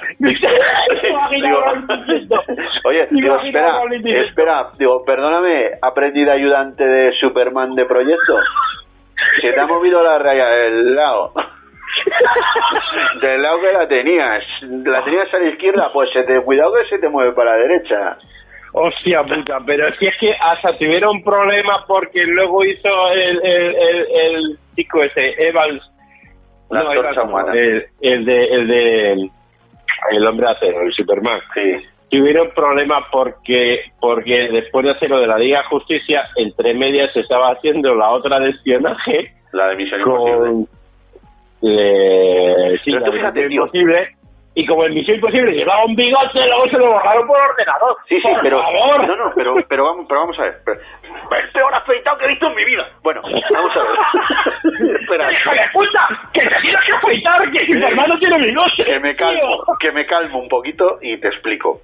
Oye, 2.84 3.08
digo, 3.12 3.36
espera, 3.42 3.82
espera, 4.04 4.72
digo, 4.78 5.04
perdóname, 5.04 5.72
aprendí 5.82 6.24
de 6.24 6.32
ayudante 6.32 6.86
de 6.86 7.12
Superman 7.14 7.74
de 7.76 7.86
proyecto. 7.86 8.38
Se 9.42 9.52
te 9.52 9.60
ha 9.60 9.66
movido 9.66 10.04
la 10.04 10.20
raya 10.20 10.46
del 10.46 10.96
lado. 10.96 11.34
Del 13.22 13.42
lado 13.42 13.62
que 13.62 13.74
la 13.74 13.88
tenías. 13.88 14.44
La 14.62 15.04
tenías 15.04 15.34
a 15.34 15.40
la 15.40 15.50
izquierda, 15.50 15.92
pues 15.92 16.10
se 16.14 16.24
te, 16.24 16.40
cuidado 16.42 16.74
que 16.74 16.90
se 16.90 17.00
te 17.00 17.10
mueve 17.10 17.34
para 17.34 17.52
la 17.52 17.58
derecha. 17.58 18.18
Hostia 18.74 19.24
puta, 19.24 19.60
pero 19.66 19.94
si 19.96 20.08
es 20.08 20.18
que 20.18 20.34
hasta 20.34 20.78
tuvieron 20.78 21.22
problemas 21.24 21.80
porque 21.88 22.24
luego 22.24 22.64
hizo 22.64 23.12
el, 23.12 23.40
el, 23.44 23.76
el, 23.76 24.08
el 24.14 24.58
chico 24.76 25.04
ese, 25.04 25.36
Evans. 25.38 25.84
La 26.72 26.84
no, 26.84 26.90
antorcha 26.90 27.24
humana. 27.24 27.54
el, 27.54 27.86
el 28.02 28.26
de, 28.26 28.44
el 28.46 28.68
de, 28.68 29.30
el 30.12 30.28
hombre 30.28 30.48
de 30.48 30.52
acero, 30.54 30.82
el 30.82 30.94
Superman. 30.94 31.40
Sí. 31.54 31.76
Tuvieron 32.10 32.50
problemas 32.54 33.06
porque, 33.12 33.84
porque 34.00 34.50
después 34.52 34.84
de 34.86 34.92
hacer 34.92 35.10
lo 35.10 35.20
de 35.20 35.28
la 35.28 35.38
Liga 35.38 35.60
de 35.60 35.66
Justicia, 35.66 36.24
entre 36.36 36.74
medias 36.74 37.14
se 37.14 37.22
estaba 37.22 37.52
haciendo 37.52 37.96
la 37.96 38.10
otra 38.10 38.40
de 38.40 38.50
espionaje 38.50 39.34
La 39.54 39.68
de 39.70 39.76
Misión 39.78 40.02
Imposible. 40.02 40.38
con, 40.38 40.68
eh, 41.62 42.80
sí, 42.84 42.92
Pero 42.92 43.00
la 43.00 43.06
tú 43.06 43.12
de 43.12 43.18
fíjate, 43.18 43.40
Misión. 43.48 43.52
Imposible, 43.52 44.16
y 44.54 44.66
como 44.66 44.84
el 44.84 44.94
Misión 44.94 45.16
Imposible 45.16 45.54
llevaba 45.54 45.86
un 45.86 45.96
bigote, 45.96 46.40
luego 46.48 46.68
se 46.70 46.78
lo 46.78 46.92
borraron 46.92 47.26
por 47.26 47.38
ordenador. 47.40 47.96
Sí, 48.10 48.18
sí, 48.20 48.28
¡Por 48.28 48.42
pero 48.42 48.62
favor! 48.62 49.08
no, 49.08 49.16
no, 49.16 49.32
pero 49.36 49.56
pero 49.70 49.86
vamos, 49.86 50.06
pero 50.10 50.20
vamos 50.22 50.40
a 50.40 50.44
ver. 50.44 50.56
Pero- 50.66 50.80
el 51.32 51.52
peor 51.54 51.74
afeitado 51.74 52.18
que 52.18 52.26
he 52.26 52.28
visto 52.30 52.48
en 52.48 52.56
mi 52.56 52.66
vida. 52.66 52.90
Bueno, 53.02 53.22
vamos 53.24 53.72
a 53.76 53.80
ver. 53.80 54.96
Espera, 55.02 55.28
¡Hija 55.32 55.52
de 55.54 55.70
puta! 55.74 56.08
¡Que 56.34 56.42
te 56.42 56.56
tienes 56.62 56.82
que 56.86 56.96
afeitar! 56.98 57.52
¡Que 57.52 57.66
Superman 57.68 58.06
no 58.10 58.20
tiene 58.20 58.38
bigote! 58.46 58.84
que 58.86 59.00
me 59.00 59.16
calmo, 59.16 59.64
que 59.80 59.92
me 59.94 60.06
calmo 60.06 60.40
un 60.40 60.50
poquito 60.50 60.98
y 61.02 61.18
te 61.20 61.30
explico. 61.30 61.82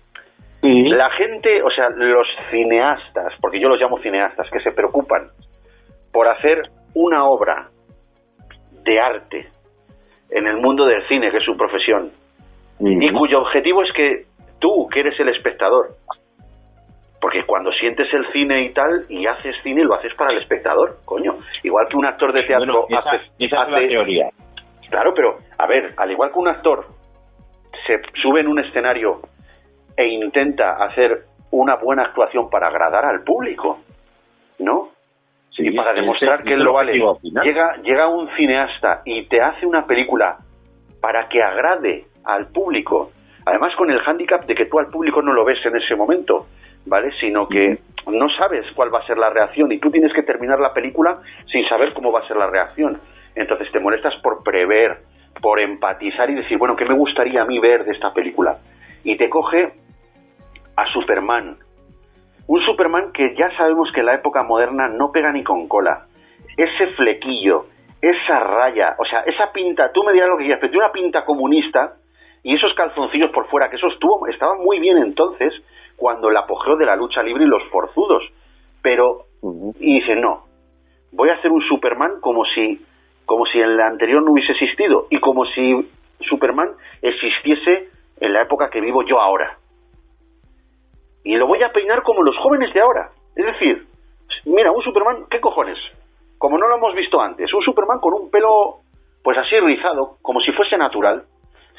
La 0.61 1.09
gente, 1.11 1.61
o 1.63 1.69
sea, 1.69 1.87
los 1.89 2.27
cineastas, 2.51 3.33
porque 3.39 3.59
yo 3.61 3.69
los 3.69 3.79
llamo 3.79 3.99
cineastas, 3.99 4.49
que 4.51 4.59
se 4.59 4.71
preocupan 4.73 5.29
por 6.11 6.27
hacer 6.27 6.63
una 6.95 7.23
obra 7.25 7.67
de 8.83 8.99
arte 8.99 9.47
en 10.31 10.47
el 10.47 10.57
mundo 10.57 10.85
del 10.85 11.07
cine, 11.07 11.31
que 11.31 11.37
es 11.37 11.45
su 11.45 11.55
profesión, 11.55 12.11
y 12.79 13.11
cuyo 13.11 13.41
objetivo 13.41 13.83
es 13.83 13.91
que 13.93 14.25
tú, 14.59 14.87
que 14.89 14.99
eres 15.01 15.19
el 15.19 15.29
espectador, 15.29 15.95
porque 17.19 17.43
cuando 17.43 17.71
sientes 17.73 18.07
el 18.13 18.31
cine 18.31 18.65
y 18.65 18.73
tal, 18.73 19.05
y 19.09 19.25
haces 19.25 19.55
cine, 19.63 19.83
lo 19.83 19.95
haces 19.95 20.13
para 20.15 20.31
el 20.31 20.37
espectador, 20.37 20.97
coño. 21.05 21.37
Igual 21.63 21.87
que 21.89 21.97
un 21.97 22.05
actor 22.05 22.31
de 22.31 22.43
teatro 22.43 22.85
Bueno, 22.87 22.99
esa, 22.99 23.09
hace... 23.09 23.25
esa 23.39 23.63
es 23.63 23.69
la 23.69 23.87
teoría. 23.87 24.29
Claro, 24.89 25.13
pero, 25.15 25.39
a 25.57 25.67
ver, 25.67 25.93
al 25.97 26.11
igual 26.11 26.31
que 26.31 26.39
un 26.39 26.47
actor 26.47 26.85
se 27.85 27.99
sube 28.21 28.41
en 28.41 28.47
un 28.47 28.59
escenario 28.59 29.21
e 29.95 30.07
intenta 30.07 30.83
hacer 30.83 31.23
una 31.51 31.75
buena 31.75 32.03
actuación 32.03 32.49
para 32.49 32.67
agradar 32.67 33.05
al 33.05 33.23
público, 33.23 33.79
¿no? 34.59 34.89
Sí, 35.51 35.67
y 35.67 35.75
para 35.75 35.93
demostrar 35.93 36.39
ese 36.39 36.49
que 36.49 36.53
él 36.53 36.63
lo 36.63 36.73
vale. 36.73 36.93
Llega, 37.43 37.77
llega 37.81 38.07
un 38.07 38.29
cineasta 38.35 39.01
y 39.05 39.27
te 39.27 39.41
hace 39.41 39.65
una 39.65 39.87
película 39.87 40.37
para 41.01 41.27
que 41.29 41.41
agrade 41.41 42.05
al 42.27 42.47
público. 42.47 43.11
Además, 43.45 43.73
con 43.75 43.89
el 43.89 43.99
hándicap 44.01 44.45
de 44.45 44.53
que 44.53 44.65
tú 44.65 44.77
al 44.77 44.87
público 44.87 45.21
no 45.21 45.33
lo 45.33 45.45
ves 45.45 45.65
en 45.65 45.77
ese 45.77 45.95
momento, 45.95 46.47
¿vale? 46.85 47.11
Sino 47.19 47.47
que 47.47 47.79
no 48.07 48.29
sabes 48.37 48.65
cuál 48.75 48.93
va 48.93 48.99
a 48.99 49.07
ser 49.07 49.17
la 49.17 49.29
reacción 49.29 49.71
y 49.71 49.79
tú 49.79 49.89
tienes 49.89 50.13
que 50.13 50.23
terminar 50.23 50.59
la 50.59 50.73
película 50.73 51.19
sin 51.51 51.67
saber 51.67 51.93
cómo 51.93 52.11
va 52.11 52.19
a 52.19 52.27
ser 52.27 52.37
la 52.37 52.47
reacción. 52.47 52.99
Entonces 53.35 53.71
te 53.71 53.79
molestas 53.79 54.15
por 54.21 54.43
prever, 54.43 54.97
por 55.41 55.59
empatizar 55.59 56.29
y 56.29 56.35
decir, 56.35 56.57
bueno, 56.57 56.75
¿qué 56.75 56.85
me 56.85 56.95
gustaría 56.95 57.41
a 57.41 57.45
mí 57.45 57.59
ver 57.59 57.85
de 57.85 57.93
esta 57.93 58.13
película? 58.13 58.57
Y 59.03 59.15
te 59.15 59.29
coge 59.29 59.71
a 60.75 60.85
Superman, 60.87 61.57
un 62.47 62.61
Superman 62.61 63.11
que 63.13 63.35
ya 63.35 63.55
sabemos 63.57 63.91
que 63.93 63.99
en 64.01 64.05
la 64.05 64.15
época 64.15 64.43
moderna 64.43 64.87
no 64.87 65.11
pega 65.11 65.31
ni 65.31 65.43
con 65.43 65.67
cola. 65.67 66.05
Ese 66.55 66.87
flequillo, 66.95 67.65
esa 68.01 68.39
raya, 68.39 68.95
o 68.97 69.05
sea, 69.05 69.21
esa 69.21 69.51
pinta, 69.51 69.91
tú 69.91 70.03
me 70.03 70.13
dirás 70.13 70.29
lo 70.29 70.37
que 70.37 70.43
quieras, 70.43 70.59
pero 70.61 70.71
tiene 70.71 70.85
una 70.85 70.93
pinta 70.93 71.25
comunista 71.25 71.95
y 72.43 72.55
esos 72.55 72.73
calzoncillos 72.73 73.31
por 73.31 73.47
fuera, 73.47 73.69
que 73.69 73.75
eso 73.75 73.87
estuvo, 73.87 74.27
estaba 74.27 74.55
muy 74.55 74.79
bien 74.79 74.97
entonces, 74.97 75.53
cuando 75.95 76.29
el 76.29 76.37
apogeo 76.37 76.75
de 76.77 76.85
la 76.85 76.95
lucha 76.95 77.23
libre 77.23 77.43
y 77.43 77.47
los 77.47 77.63
forzudos. 77.69 78.23
Pero, 78.81 79.25
y 79.79 79.99
dice, 79.99 80.15
no, 80.15 80.43
voy 81.11 81.29
a 81.29 81.33
hacer 81.33 81.51
un 81.51 81.61
Superman 81.61 82.21
como 82.21 82.45
si, 82.45 82.79
como 83.25 83.45
si 83.45 83.59
en 83.59 83.75
la 83.75 83.87
anterior 83.87 84.23
no 84.23 84.31
hubiese 84.31 84.53
existido 84.53 85.07
y 85.09 85.19
como 85.19 85.45
si 85.45 85.89
Superman 86.21 86.69
existiese 87.01 87.89
en 88.19 88.33
la 88.33 88.43
época 88.43 88.69
que 88.69 88.81
vivo 88.81 89.03
yo 89.03 89.19
ahora 89.19 89.57
y 91.27 91.35
lo 91.35 91.45
voy 91.45 91.61
a 91.61 91.73
peinar 91.73 92.03
como 92.03 92.23
los 92.23 92.37
jóvenes 92.37 92.73
de 92.73 92.79
ahora. 92.79 93.09
Es 93.35 93.45
decir, 93.45 93.85
mira, 94.45 94.71
un 94.71 94.81
Superman, 94.81 95.25
¿qué 95.29 95.41
cojones? 95.41 95.77
Como 96.37 96.57
no 96.57 96.69
lo 96.69 96.77
hemos 96.77 96.95
visto 96.95 97.19
antes, 97.19 97.53
un 97.53 97.61
Superman 97.63 97.99
con 97.99 98.13
un 98.13 98.31
pelo, 98.31 98.77
pues 99.23 99.37
así 99.37 99.59
rizado, 99.59 100.15
como 100.21 100.39
si 100.39 100.53
fuese 100.53 100.77
natural, 100.77 101.23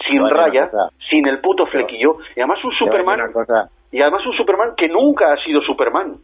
sin 0.07 0.21
raya, 0.31 0.71
sin 1.11 1.27
el 1.27 1.41
puto 1.41 1.67
flequillo, 1.67 2.17
y 2.37 2.41
además 2.41 2.63
un 2.65 2.73
Superman, 2.73 3.19
y 3.93 4.01
además 4.03 4.27
un 4.27 4.33
Superman 4.35 4.71
que 4.77 4.89
nunca 4.89 5.33
ha 5.33 5.37
sido 5.45 5.61
Superman, 5.63 6.17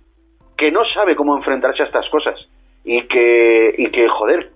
que 0.56 0.70
no 0.70 0.84
sabe 0.94 1.16
cómo 1.16 1.36
enfrentarse 1.36 1.82
a 1.82 1.86
estas 1.86 2.08
cosas, 2.10 2.36
y 2.84 3.02
que, 3.08 3.74
y 3.78 3.90
que 3.90 4.08
joder, 4.08 4.50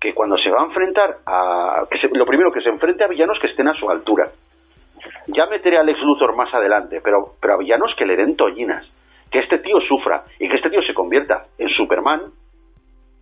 que 0.00 0.14
cuando 0.14 0.36
se 0.38 0.50
va 0.50 0.62
a 0.62 0.64
enfrentar 0.64 1.16
a, 1.26 1.84
que 1.90 1.98
se- 1.98 2.08
lo 2.08 2.24
primero 2.24 2.50
que 2.50 2.62
se 2.62 2.70
enfrente 2.70 3.04
a 3.04 3.08
villanos 3.08 3.38
que 3.38 3.48
estén 3.48 3.68
a 3.68 3.74
su 3.74 3.90
altura. 3.90 4.30
Ya 5.28 5.46
meteré 5.46 5.78
a 5.78 5.82
Lex 5.82 6.00
Luthor 6.00 6.34
más 6.34 6.52
adelante, 6.54 7.00
pero, 7.04 7.34
pero 7.40 7.54
a 7.54 7.58
villanos 7.58 7.94
que 7.96 8.06
le 8.06 8.16
den 8.16 8.36
tollinas. 8.36 8.84
Que 9.30 9.38
este 9.40 9.58
tío 9.58 9.78
sufra 9.86 10.24
y 10.38 10.48
que 10.48 10.56
este 10.56 10.70
tío 10.70 10.82
se 10.82 10.94
convierta 10.94 11.44
en 11.58 11.68
Superman 11.68 12.22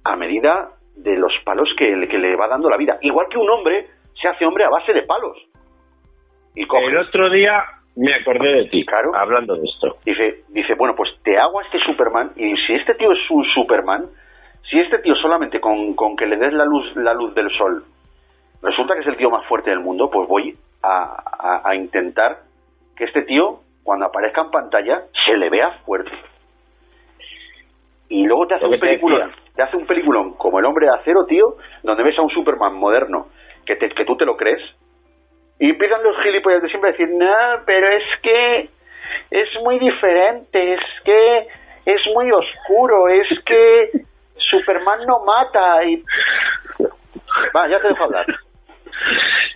a 0.04 0.16
medida 0.16 0.70
de 0.96 1.16
los 1.16 1.32
palos 1.44 1.68
que, 1.76 2.08
que 2.08 2.18
le 2.18 2.34
va 2.36 2.48
dando 2.48 2.70
la 2.70 2.76
vida. 2.76 2.98
Igual 3.02 3.26
que 3.28 3.38
un 3.38 3.50
hombre 3.50 3.86
se 4.20 4.28
hace 4.28 4.44
hombre 4.46 4.64
a 4.64 4.68
base 4.70 4.92
de 4.92 5.02
palos. 5.02 5.36
Y 6.54 6.66
coge, 6.66 6.86
el 6.86 6.98
otro 6.98 7.30
día 7.30 7.64
me 7.96 8.14
acordé 8.14 8.48
de 8.54 8.64
ti, 8.66 8.84
Claro. 8.86 9.12
hablando 9.14 9.54
de 9.56 9.64
esto. 9.64 9.96
dice, 10.04 10.44
dice, 10.48 10.74
bueno, 10.74 10.94
pues 10.96 11.10
te 11.22 11.38
hago 11.38 11.60
a 11.60 11.64
este 11.64 11.78
Superman 11.80 12.32
y 12.36 12.56
si 12.66 12.74
este 12.74 12.94
tío 12.94 13.12
es 13.12 13.30
un 13.30 13.44
Superman, 13.54 14.06
si 14.70 14.78
este 14.80 14.98
tío 14.98 15.14
solamente 15.16 15.60
con, 15.60 15.94
con 15.94 16.16
que 16.16 16.26
le 16.26 16.36
des 16.36 16.52
la 16.52 16.64
luz, 16.64 16.94
la 16.96 17.14
luz 17.14 17.34
del 17.34 17.50
sol 17.56 17.84
resulta 18.62 18.94
que 18.94 19.00
es 19.00 19.06
el 19.06 19.16
tío 19.16 19.30
más 19.30 19.46
fuerte 19.46 19.70
del 19.70 19.80
mundo, 19.80 20.10
pues 20.10 20.28
voy 20.28 20.56
a, 20.82 21.02
a- 21.38 21.68
a 21.68 21.74
intentar 21.76 22.38
que 22.96 23.04
este 23.04 23.22
tío, 23.22 23.60
cuando 23.84 24.06
aparezca 24.06 24.42
en 24.42 24.50
pantalla, 24.50 25.02
se 25.24 25.36
le 25.36 25.48
vea 25.48 25.70
fuerte. 25.86 26.10
Y 28.08 28.24
luego 28.26 28.46
te 28.46 28.54
hace 28.54 28.64
Lo 28.64 28.70
un 28.70 28.74
te 28.80 28.86
peliculón, 28.86 29.32
te 29.54 29.62
hace 29.62 29.76
un 29.76 29.86
peliculón 29.86 30.32
como 30.34 30.58
El 30.58 30.64
Hombre 30.64 30.86
de 30.86 30.94
Acero, 30.94 31.24
tío, 31.26 31.56
donde 31.82 32.02
ves 32.02 32.18
a 32.18 32.22
un 32.22 32.30
Superman 32.30 32.74
moderno, 32.74 33.28
que, 33.68 33.76
te- 33.76 33.90
que 33.90 34.04
tú 34.04 34.16
te 34.16 34.24
lo 34.24 34.36
crees, 34.36 34.60
y 35.60 35.70
empiezan 35.70 36.02
los 36.02 36.16
gilipollas 36.22 36.62
de 36.62 36.68
siempre 36.68 36.90
a 36.90 36.92
decir, 36.92 37.08
no, 37.10 37.62
pero 37.66 37.86
es 37.88 38.02
que 38.22 38.68
es 39.30 39.48
muy 39.62 39.78
diferente, 39.78 40.74
es 40.74 40.80
que 41.04 41.46
es 41.86 42.00
muy 42.14 42.30
oscuro, 42.32 43.08
es 43.08 43.28
que 43.44 43.90
Superman 44.36 45.00
no 45.06 45.24
mata 45.24 45.84
y... 45.84 46.02
Va, 47.54 47.68
ya 47.68 47.80
te 47.80 47.88
dejo 47.88 48.04
hablar. 48.04 48.26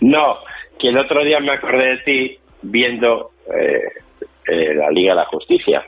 No, 0.01 0.37
que 0.79 0.89
el 0.89 0.97
otro 0.97 1.23
día 1.23 1.39
me 1.39 1.53
acordé 1.53 1.87
de 1.87 1.97
ti 1.99 2.39
viendo 2.61 3.31
eh, 3.53 3.81
eh, 4.47 4.73
la 4.75 4.89
Liga 4.91 5.13
de 5.13 5.19
la 5.21 5.25
Justicia. 5.25 5.83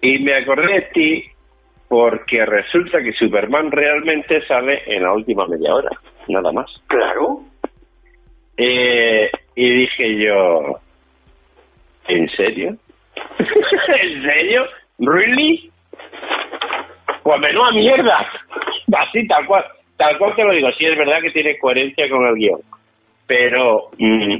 Y 0.00 0.18
me 0.20 0.34
acordé 0.36 0.72
de 0.72 0.80
ti 0.92 1.24
porque 1.88 2.44
resulta 2.46 3.02
que 3.02 3.12
Superman 3.12 3.70
realmente 3.70 4.46
sale 4.46 4.82
en 4.86 5.02
la 5.02 5.12
última 5.12 5.46
media 5.46 5.74
hora, 5.74 5.90
nada 6.30 6.52
más. 6.52 6.70
Claro. 6.86 7.40
Eh, 8.56 9.30
y 9.54 9.70
dije 9.70 10.16
yo, 10.16 10.78
¿en 12.08 12.28
serio? 12.30 12.76
¿En 13.38 14.22
serio? 14.22 14.66
¿Really? 14.98 15.70
Pues 17.22 17.40
menuda 17.40 17.70
mierda. 17.72 18.30
Así, 18.92 19.26
tal 19.26 19.46
cual. 19.46 19.64
Tal 19.96 20.16
cual 20.18 20.34
te 20.34 20.44
lo 20.44 20.52
digo. 20.52 20.70
Sí, 20.78 20.86
es 20.86 20.96
verdad 20.96 21.20
que 21.22 21.30
tiene 21.30 21.58
coherencia 21.58 22.08
con 22.08 22.26
el 22.26 22.34
guion. 22.34 22.60
Pero, 23.26 23.90
mm, 23.98 24.38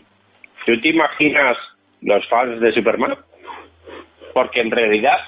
¿tú 0.67 0.81
te 0.81 0.89
imaginas 0.89 1.57
los 2.03 2.27
fans 2.29 2.61
de 2.61 2.73
Superman? 2.73 3.17
Porque 4.33 4.61
en 4.61 4.71
realidad 4.71 5.19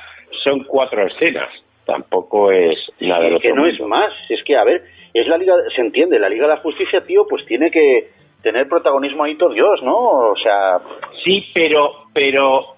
son 0.42 0.64
cuatro 0.64 1.06
escenas. 1.06 1.50
Tampoco 1.84 2.50
es 2.50 2.78
nada 3.00 3.24
de 3.24 3.30
lo 3.30 3.40
que 3.40 3.52
no 3.52 3.66
es 3.66 3.78
más, 3.80 4.12
es 4.28 4.42
que, 4.44 4.56
a 4.56 4.64
ver, 4.64 4.82
es 5.14 5.26
la 5.26 5.36
Liga, 5.36 5.54
se 5.74 5.80
entiende, 5.82 6.18
la 6.18 6.28
Liga 6.28 6.46
de 6.46 6.54
la 6.54 6.60
Justicia, 6.60 7.02
tío, 7.04 7.26
pues 7.28 7.44
tiene 7.46 7.70
que 7.70 8.10
tener 8.42 8.68
protagonismo 8.68 9.24
ahí 9.24 9.36
todo 9.36 9.52
Dios, 9.52 9.82
¿no? 9.82 9.94
O 9.96 10.36
sea, 10.36 10.78
Sí, 11.24 11.44
pero, 11.54 12.06
pero, 12.12 12.74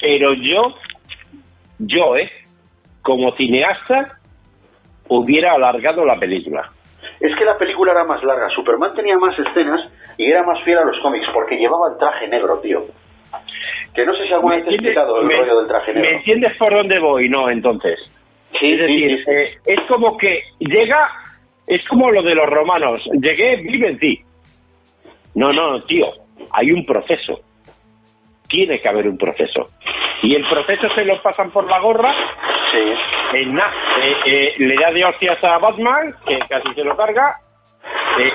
pero 0.00 0.34
yo, 0.34 0.74
yo, 1.78 2.16
¿eh? 2.16 2.30
Como 3.02 3.32
cineasta, 3.36 4.18
hubiera 5.08 5.52
alargado 5.52 6.04
la 6.04 6.18
película. 6.18 6.70
Es 7.20 7.34
que 7.36 7.44
la 7.44 7.56
película 7.56 7.92
era 7.92 8.04
más 8.04 8.22
larga. 8.22 8.48
Superman 8.50 8.94
tenía 8.94 9.16
más 9.16 9.36
escenas 9.38 9.80
y 10.16 10.26
era 10.30 10.42
más 10.42 10.62
fiel 10.64 10.78
a 10.78 10.84
los 10.84 10.98
cómics 11.00 11.26
porque 11.32 11.56
llevaba 11.56 11.88
el 11.92 11.98
traje 11.98 12.28
negro, 12.28 12.58
tío. 12.60 12.84
Que 13.94 14.04
no 14.04 14.14
sé 14.14 14.26
si 14.26 14.32
alguna 14.32 14.56
vez 14.56 14.64
te 14.64 14.70
he 14.70 14.74
explicado 14.74 15.20
el 15.20 15.28
rollo 15.28 15.58
del 15.60 15.68
traje 15.68 15.94
negro. 15.94 16.10
¿Me 16.10 16.16
entiendes 16.18 16.56
por 16.56 16.72
dónde 16.72 16.98
voy? 16.98 17.28
No, 17.28 17.50
entonces. 17.50 17.98
Sí, 18.60 18.72
es 18.72 18.80
decir, 18.80 19.24
eh, 19.28 19.54
es 19.66 19.80
como 19.88 20.16
que 20.16 20.42
llega, 20.58 21.08
es 21.68 21.86
como 21.86 22.10
lo 22.10 22.22
de 22.22 22.34
los 22.34 22.46
romanos. 22.46 23.02
Llegué, 23.20 23.56
vive 23.56 23.90
en 23.90 23.98
ti. 23.98 24.20
No, 25.34 25.52
no, 25.52 25.82
tío. 25.82 26.06
Hay 26.52 26.72
un 26.72 26.84
proceso. 26.84 27.40
Tiene 28.48 28.80
que 28.80 28.88
haber 28.88 29.06
un 29.06 29.18
proceso. 29.18 29.68
Y 30.22 30.34
el 30.34 30.48
proceso 30.48 30.88
se 30.94 31.04
lo 31.04 31.20
pasan 31.22 31.50
por 31.50 31.68
la 31.68 31.78
gorra. 31.78 32.12
Sí. 32.72 32.78
Eh, 33.34 34.16
eh, 34.26 34.54
le 34.58 34.74
da 34.76 34.90
de 34.90 35.04
hostias 35.04 35.42
a 35.44 35.58
Batman, 35.58 36.14
que 36.26 36.38
casi 36.48 36.74
se 36.74 36.82
lo 36.82 36.96
carga. 36.96 37.36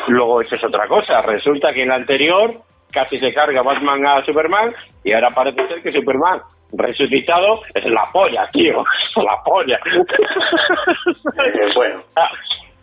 luego, 0.07 0.41
eso 0.41 0.55
es 0.55 0.63
otra 0.63 0.87
cosa. 0.87 1.21
Resulta 1.23 1.73
que 1.73 1.81
en 1.81 1.89
la 1.89 1.95
anterior 1.95 2.61
casi 2.91 3.19
se 3.19 3.33
carga 3.33 3.63
Batman 3.63 4.05
a 4.05 4.23
Superman 4.23 4.73
y 5.03 5.11
ahora 5.13 5.29
parece 5.31 5.67
ser 5.67 5.81
que 5.81 5.91
Superman 5.91 6.39
resucitado 6.73 7.61
es 7.73 7.85
la 7.85 8.07
polla, 8.11 8.47
tío, 8.51 8.81
es 8.81 9.17
la 9.23 9.41
polla. 9.43 9.79
Eh, 11.45 11.69
bueno. 11.75 12.03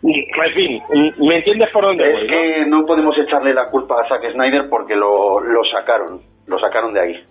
Ah, 0.03 0.45
en 0.47 0.53
fin, 0.53 0.81
¿me 1.19 1.37
entiendes 1.37 1.69
por 1.71 1.83
dónde 1.83 2.11
Es 2.11 2.29
que 2.29 2.65
¿no? 2.65 2.85
podemos 2.85 3.15
echarle 3.17 3.53
la 3.53 3.69
culpa 3.69 4.01
a 4.01 4.07
Zack 4.07 4.31
Snyder 4.31 4.67
porque 4.67 4.95
lo, 4.95 5.39
lo 5.39 5.63
sacaron, 5.65 6.21
lo 6.47 6.59
sacaron 6.59 6.93
de 6.93 6.99
ahí. 6.99 7.23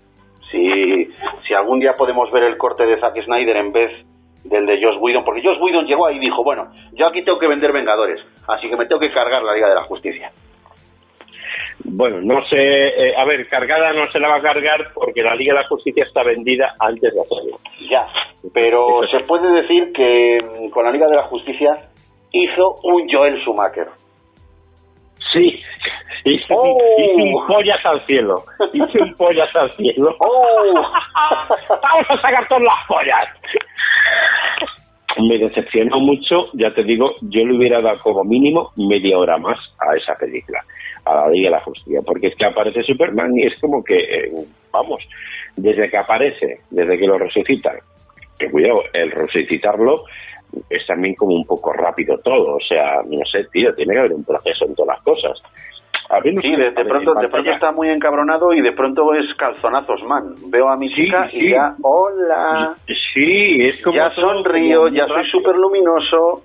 Si, 0.51 1.09
si 1.47 1.55
algún 1.55 1.81
día 1.81 1.97
podemos 1.97 2.31
ver 2.31 2.45
el 2.45 2.57
corte 2.57 2.87
de 2.87 3.01
Zack 3.01 3.23
Snyder 3.25 3.57
en 3.57 3.73
vez 3.73 3.91
del 4.45 4.67
de 4.67 4.83
Josh 4.83 4.99
Whedon, 5.01 5.25
porque 5.25 5.43
Josh 5.43 5.59
Whedon 5.61 5.87
llegó 5.87 6.07
ahí 6.07 6.17
y 6.17 6.21
dijo, 6.21 6.45
bueno, 6.45 6.69
yo 6.93 7.07
aquí 7.07 7.23
tengo 7.23 7.39
que 7.39 7.49
vender 7.49 7.73
Vengadores, 7.73 8.21
así 8.49 8.69
que 8.69 8.77
me 8.77 8.87
tengo 8.87 9.01
que 9.01 9.11
cargar 9.11 9.43
la 9.43 9.55
Liga 9.55 9.69
de 9.69 9.75
la 9.75 9.85
Justicia. 9.85 10.31
Bueno, 11.85 12.21
no 12.21 12.45
sé, 12.47 12.57
eh, 12.57 13.15
a 13.17 13.25
ver, 13.25 13.49
cargada 13.49 13.93
no 13.93 14.11
se 14.13 14.21
la 14.21 14.29
va 14.29 14.37
a 14.37 14.43
cargar 14.43 14.93
porque 14.95 15.23
la 15.23 15.35
Liga 15.35 15.55
de 15.55 15.61
la 15.63 15.69
Justicia 15.69 16.05
está 16.05 16.23
vendida 16.23 16.75
antes 16.79 17.13
de 17.13 17.21
hacerlo. 17.21 17.59
Ya, 17.91 18.07
pero 18.53 19.01
se 19.11 19.21
puede 19.21 19.51
decir 19.63 19.93
que 19.93 20.39
mm, 20.43 20.71
con 20.71 20.85
la 20.85 20.93
Liga 20.93 21.09
de 21.09 21.17
la 21.17 21.25
Justicia 21.25 21.90
hizo 22.33 22.77
un 22.83 23.09
Joel 23.11 23.41
Schumacher. 23.43 23.89
Sí, 25.33 25.61
hizo, 26.25 26.55
oh. 26.55 26.79
un 27.17 27.47
pollas 27.47 27.85
al 27.85 28.05
cielo. 28.07 28.43
Hizo 28.73 29.03
un 29.03 29.15
pollas 29.19 29.55
al 29.55 29.75
cielo. 29.77 30.17
Oh. 30.19 30.75
Vamos 31.69 32.07
a 32.09 32.21
sacar 32.21 32.49
todas 32.49 32.65
las 32.65 32.87
pollas. 32.89 33.29
Me 35.19 35.39
decepcionó 35.39 35.99
mucho, 35.99 36.49
ya 36.55 36.73
te 36.73 36.83
digo, 36.85 37.13
yo 37.23 37.45
le 37.45 37.57
hubiera 37.57 37.83
dado 37.83 37.99
como 38.01 38.25
mínimo 38.25 38.71
media 38.77 39.19
hora 39.19 39.37
más 39.39 39.59
a 39.81 39.97
esa 39.97 40.15
película 40.15 40.61
a 41.05 41.15
la 41.15 41.29
ley 41.29 41.43
de 41.43 41.51
la 41.51 41.61
justicia, 41.61 42.01
porque 42.05 42.29
es 42.29 42.37
que 42.37 42.47
aparece 42.47 42.83
Superman 42.83 43.37
y 43.37 43.47
es 43.47 43.59
como 43.61 43.83
que, 43.83 43.97
eh, 43.97 44.31
vamos, 44.73 45.03
desde 45.57 45.91
que 45.91 45.99
aparece, 45.99 46.61
desde 46.71 46.99
que 46.99 47.07
lo 47.07 47.19
resucitan, 47.19 47.77
que 48.39 48.51
cuidado, 48.51 48.83
el 48.93 49.11
resucitarlo 49.11 50.05
es 50.69 50.87
también 50.87 51.15
como 51.15 51.35
un 51.35 51.45
poco 51.47 51.73
rápido 51.73 52.19
todo, 52.19 52.57
o 52.57 52.61
sea, 52.61 53.01
no 53.07 53.25
sé, 53.31 53.45
tío, 53.53 53.75
tiene 53.75 53.95
que 53.95 54.01
haber 54.01 54.13
un 54.13 54.25
proceso 54.25 54.65
en 54.67 54.75
todas 54.75 54.97
las 54.97 55.05
cosas. 55.05 55.43
sí, 56.41 56.57
de, 56.57 56.73
pronto, 56.85 57.15
de 57.15 57.29
pronto 57.29 57.51
está 57.51 57.73
muy 57.73 57.89
encabronado 57.89 58.53
y 58.53 58.61
de 58.61 58.73
pronto 58.73 59.15
es 59.15 59.27
calzonazos, 59.37 60.03
man. 60.05 60.35
Veo 60.49 60.69
a 60.69 60.77
mi 60.77 60.93
chica 60.95 61.29
y 61.33 61.51
ya, 61.51 61.75
hola. 61.83 62.75
Sí, 63.15 63.57
es 63.67 63.83
como. 63.83 63.97
Ya 63.97 64.11
sonrío, 64.11 64.89
ya 64.89 65.07
soy 65.07 65.25
súper 65.31 65.57
luminoso. 65.57 66.43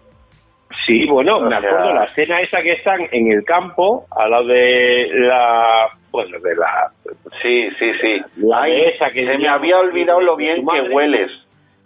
Sí, 0.86 1.06
bueno, 1.08 1.40
me 1.40 1.56
acuerdo 1.56 1.94
la 1.94 2.06
escena 2.06 2.42
esa 2.42 2.62
que 2.62 2.74
están 2.74 3.02
en 3.12 3.32
el 3.32 3.44
campo, 3.44 4.06
al 4.12 4.32
lado 4.32 4.48
de 4.48 5.10
la... 5.14 5.88
Bueno, 6.12 6.38
de 6.40 6.56
la... 6.56 6.92
Sí, 7.42 7.70
sí, 7.80 7.92
sí. 8.02 8.22
La 8.38 8.68
esa 8.68 9.10
que 9.10 9.26
se 9.26 9.38
me 9.38 9.48
había 9.48 9.78
olvidado 9.78 10.22
lo 10.22 10.36
bien 10.36 10.66
que 10.66 10.94
hueles. 10.94 11.32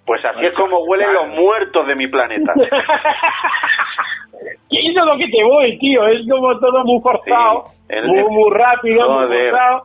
Pues 0.10 0.26
así 0.26 0.44
es 0.44 0.54
como 0.54 0.80
huelen 0.86 1.14
los 1.14 1.30
muertos 1.30 1.86
de 1.86 1.94
mi 1.94 2.08
planeta. 2.08 2.52
¿Qué 4.72 4.80
es 4.80 4.96
lo 4.96 5.16
que 5.16 5.28
te 5.28 5.44
voy, 5.44 5.78
tío? 5.78 6.04
Es 6.08 6.28
como 6.28 6.58
todo 6.58 6.84
muy 6.84 7.00
forzado, 7.00 7.66
muy, 8.06 8.24
muy 8.24 8.50
rápido, 8.50 9.08
muy 9.08 9.28
forzado. 9.28 9.84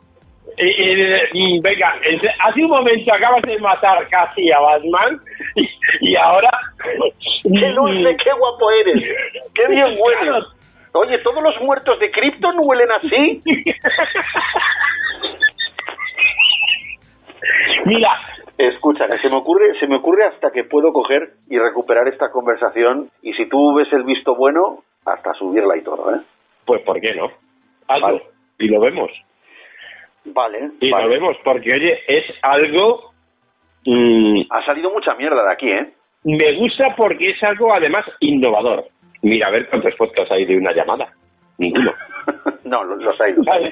Y, 0.57 1.59
venga, 1.59 1.93
hace 2.39 2.63
un 2.63 2.71
momento 2.71 3.13
acabas 3.13 3.43
de 3.43 3.59
matar 3.59 4.07
casi 4.09 4.51
a 4.51 4.59
Batman 4.61 5.21
y, 6.01 6.15
ahora... 6.15 6.49
¡Qué 7.43 7.69
dulce, 7.75 8.17
qué 8.23 8.31
guapo 8.31 8.71
eres! 8.71 9.03
¡Qué 9.53 9.67
bien 9.67 9.95
hueles! 9.95 10.43
Oye, 10.93 11.19
¿todos 11.19 11.43
los 11.43 11.61
muertos 11.61 11.99
de 11.99 12.09
Krypton 12.09 12.55
huelen 12.57 12.91
así? 12.93 13.43
Mira, 17.85 18.09
Escucha, 18.57 19.07
se 19.21 19.29
me 19.29 19.35
ocurre, 19.35 19.77
se 19.79 19.87
me 19.87 19.97
ocurre 19.97 20.25
hasta 20.25 20.51
que 20.51 20.63
puedo 20.63 20.93
coger 20.93 21.33
y 21.49 21.59
recuperar 21.59 22.07
esta 22.07 22.31
conversación 22.31 23.09
y 23.21 23.33
si 23.33 23.47
tú 23.47 23.75
ves 23.75 23.91
el 23.91 24.03
visto 24.03 24.35
bueno, 24.35 24.83
hasta 25.05 25.33
subirla 25.33 25.75
y 25.77 25.81
todo, 25.81 26.15
¿eh? 26.15 26.21
Pues 26.65 26.81
¿por 26.83 26.99
qué 27.01 27.13
no? 27.15 27.29
Hazlo 27.87 28.21
y 28.59 28.67
lo 28.67 28.79
vemos. 28.79 29.11
Vale. 30.25 30.71
Y 30.79 30.89
lo 30.89 31.09
vemos, 31.09 31.37
porque 31.43 31.73
oye, 31.73 31.99
es 32.07 32.25
algo... 32.41 33.11
Mm, 33.85 34.41
ha 34.49 34.65
salido 34.65 34.89
mucha 34.91 35.13
mierda 35.15 35.43
de 35.43 35.51
aquí, 35.51 35.69
¿eh? 35.69 35.93
Me 36.23 36.57
gusta 36.57 36.95
porque 36.97 37.29
es 37.31 37.43
algo 37.43 37.71
además 37.71 38.05
innovador. 38.19 38.85
Mira, 39.21 39.47
a 39.47 39.51
ver 39.51 39.69
cuántos 39.69 39.93
podcasts 39.95 40.31
hay 40.31 40.45
de 40.45 40.57
una 40.57 40.73
llamada. 40.73 41.09
Ninguno. 41.59 41.93
no, 42.63 42.83
los, 42.83 43.21
hay, 43.21 43.33
los 43.33 43.47
hay. 43.47 43.71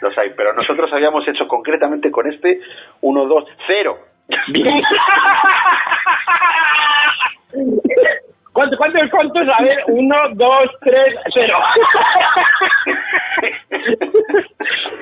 Los 0.00 0.16
hay, 0.16 0.30
pero 0.34 0.54
nosotros 0.54 0.90
habíamos 0.92 1.28
hecho 1.28 1.46
concretamente 1.46 2.10
con 2.10 2.32
este 2.32 2.60
uno, 3.02 3.26
dos, 3.26 3.44
cero. 3.66 3.98
¿Cuántos, 8.52 8.78
cuántos, 8.78 9.10
cuántos? 9.10 9.48
A 9.48 9.62
ver, 9.62 9.78
uno, 9.88 10.14
dos, 10.34 10.66
tres, 10.80 11.14
cero. 11.34 11.54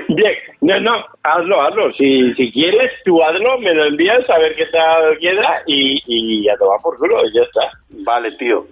Bien, 0.09 0.33
no, 0.61 0.79
no, 0.81 1.05
hazlo, 1.23 1.61
hazlo. 1.63 1.93
Si, 1.95 2.33
si 2.35 2.53
quieres, 2.53 2.93
tú 3.05 3.21
hazlo, 3.23 3.59
me 3.59 3.75
lo 3.75 3.87
envías 3.87 4.29
a 4.31 4.39
ver 4.39 4.55
qué 4.55 4.67
tal 4.67 5.19
queda 5.19 5.63
y, 5.67 6.01
y 6.07 6.49
a 6.49 6.57
tomar 6.57 6.81
por 6.81 6.97
culo, 6.99 7.27
y 7.27 7.33
ya 7.35 7.43
está. 7.43 7.73
Vale, 8.05 8.33
tío. 8.33 8.67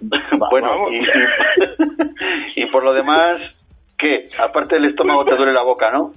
bueno, 0.49 0.87
y, 0.91 2.61
y, 2.61 2.65
por 2.67 2.83
lo 2.83 2.93
demás, 2.93 3.41
¿qué? 3.97 4.29
Aparte 4.39 4.75
del 4.75 4.85
estómago 4.85 5.25
te 5.25 5.35
duele 5.35 5.51
la 5.53 5.63
boca, 5.63 5.91
¿no? 5.91 6.11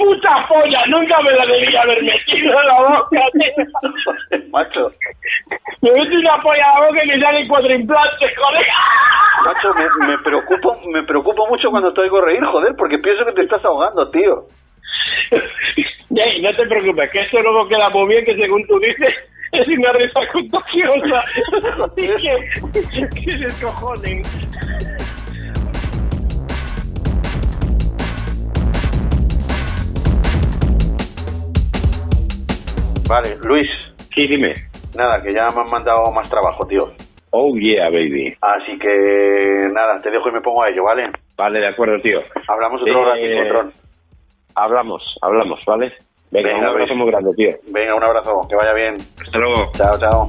Puta 0.00 0.46
polla, 0.48 0.82
nunca 0.86 1.20
me 1.22 1.32
la 1.32 1.46
debía 1.46 1.80
haber 1.82 2.02
metido 2.02 2.54
en 2.60 2.66
la 2.66 2.80
boca, 2.80 3.20
tío. 3.32 4.40
Macho. 4.50 4.92
Me 5.82 5.92
metí 5.92 6.16
una 6.16 6.40
polla 6.42 6.64
en 6.66 6.80
la 6.80 6.86
boca 6.86 7.04
y 7.04 7.08
me 7.08 7.20
salen 7.22 7.48
cuatro 7.48 7.74
implantes, 7.74 8.30
joder. 8.36 8.66
Macho, 9.44 9.74
me, 9.74 10.06
me, 10.08 10.18
preocupo, 10.18 10.80
me 10.88 11.02
preocupo 11.02 11.46
mucho 11.48 11.70
cuando 11.70 11.92
te 11.92 12.00
oigo 12.00 12.20
reír, 12.20 12.44
joder, 12.44 12.74
porque 12.76 12.98
pienso 12.98 13.24
que 13.26 13.32
te 13.32 13.42
estás 13.42 13.64
ahogando, 13.64 14.10
tío. 14.10 14.46
Hey, 15.30 16.42
no 16.42 16.50
te 16.54 16.66
preocupes, 16.66 17.10
que 17.10 17.20
esto 17.20 17.40
luego 17.40 17.68
queda 17.68 17.88
muy 17.90 18.08
bien, 18.08 18.24
que 18.24 18.36
según 18.36 18.66
tú 18.66 18.78
dices, 18.80 19.14
es 19.52 19.68
una 19.68 19.92
risa 19.92 20.20
contagiosa. 20.32 21.24
que, 21.96 23.08
que 23.08 23.30
se 23.30 23.36
descojonen. 23.38 24.22
Vale, 33.10 33.36
Luis. 33.40 33.66
Sí, 34.14 34.24
dime. 34.28 34.54
Nada, 34.94 35.20
que 35.20 35.34
ya 35.34 35.50
me 35.50 35.62
han 35.62 35.70
mandado 35.70 36.12
más 36.12 36.30
trabajo, 36.30 36.64
tío. 36.68 36.92
Oh, 37.30 37.56
yeah, 37.56 37.90
baby. 37.90 38.36
Así 38.40 38.78
que 38.78 39.68
nada, 39.72 40.00
te 40.00 40.12
dejo 40.12 40.28
y 40.28 40.32
me 40.32 40.40
pongo 40.40 40.62
a 40.62 40.68
ello, 40.68 40.84
¿vale? 40.84 41.10
Vale, 41.36 41.58
de 41.58 41.66
acuerdo, 41.66 42.00
tío. 42.00 42.20
Hablamos 42.46 42.80
otro 42.80 43.16
eh, 43.16 43.50
ratito, 43.50 43.72
Hablamos, 44.54 45.02
hablamos, 45.22 45.58
¿vale? 45.66 45.92
Venga, 46.30 46.56
un 46.56 46.64
abrazo 46.64 46.94
muy 46.94 47.10
grande, 47.10 47.34
tío. 47.34 47.50
Venga, 47.72 47.96
un 47.96 48.04
abrazo, 48.04 48.46
que 48.48 48.54
vaya 48.54 48.74
bien. 48.74 48.94
Hasta 48.94 49.38
luego. 49.38 49.72
Chao, 49.76 49.98
chao. 49.98 50.28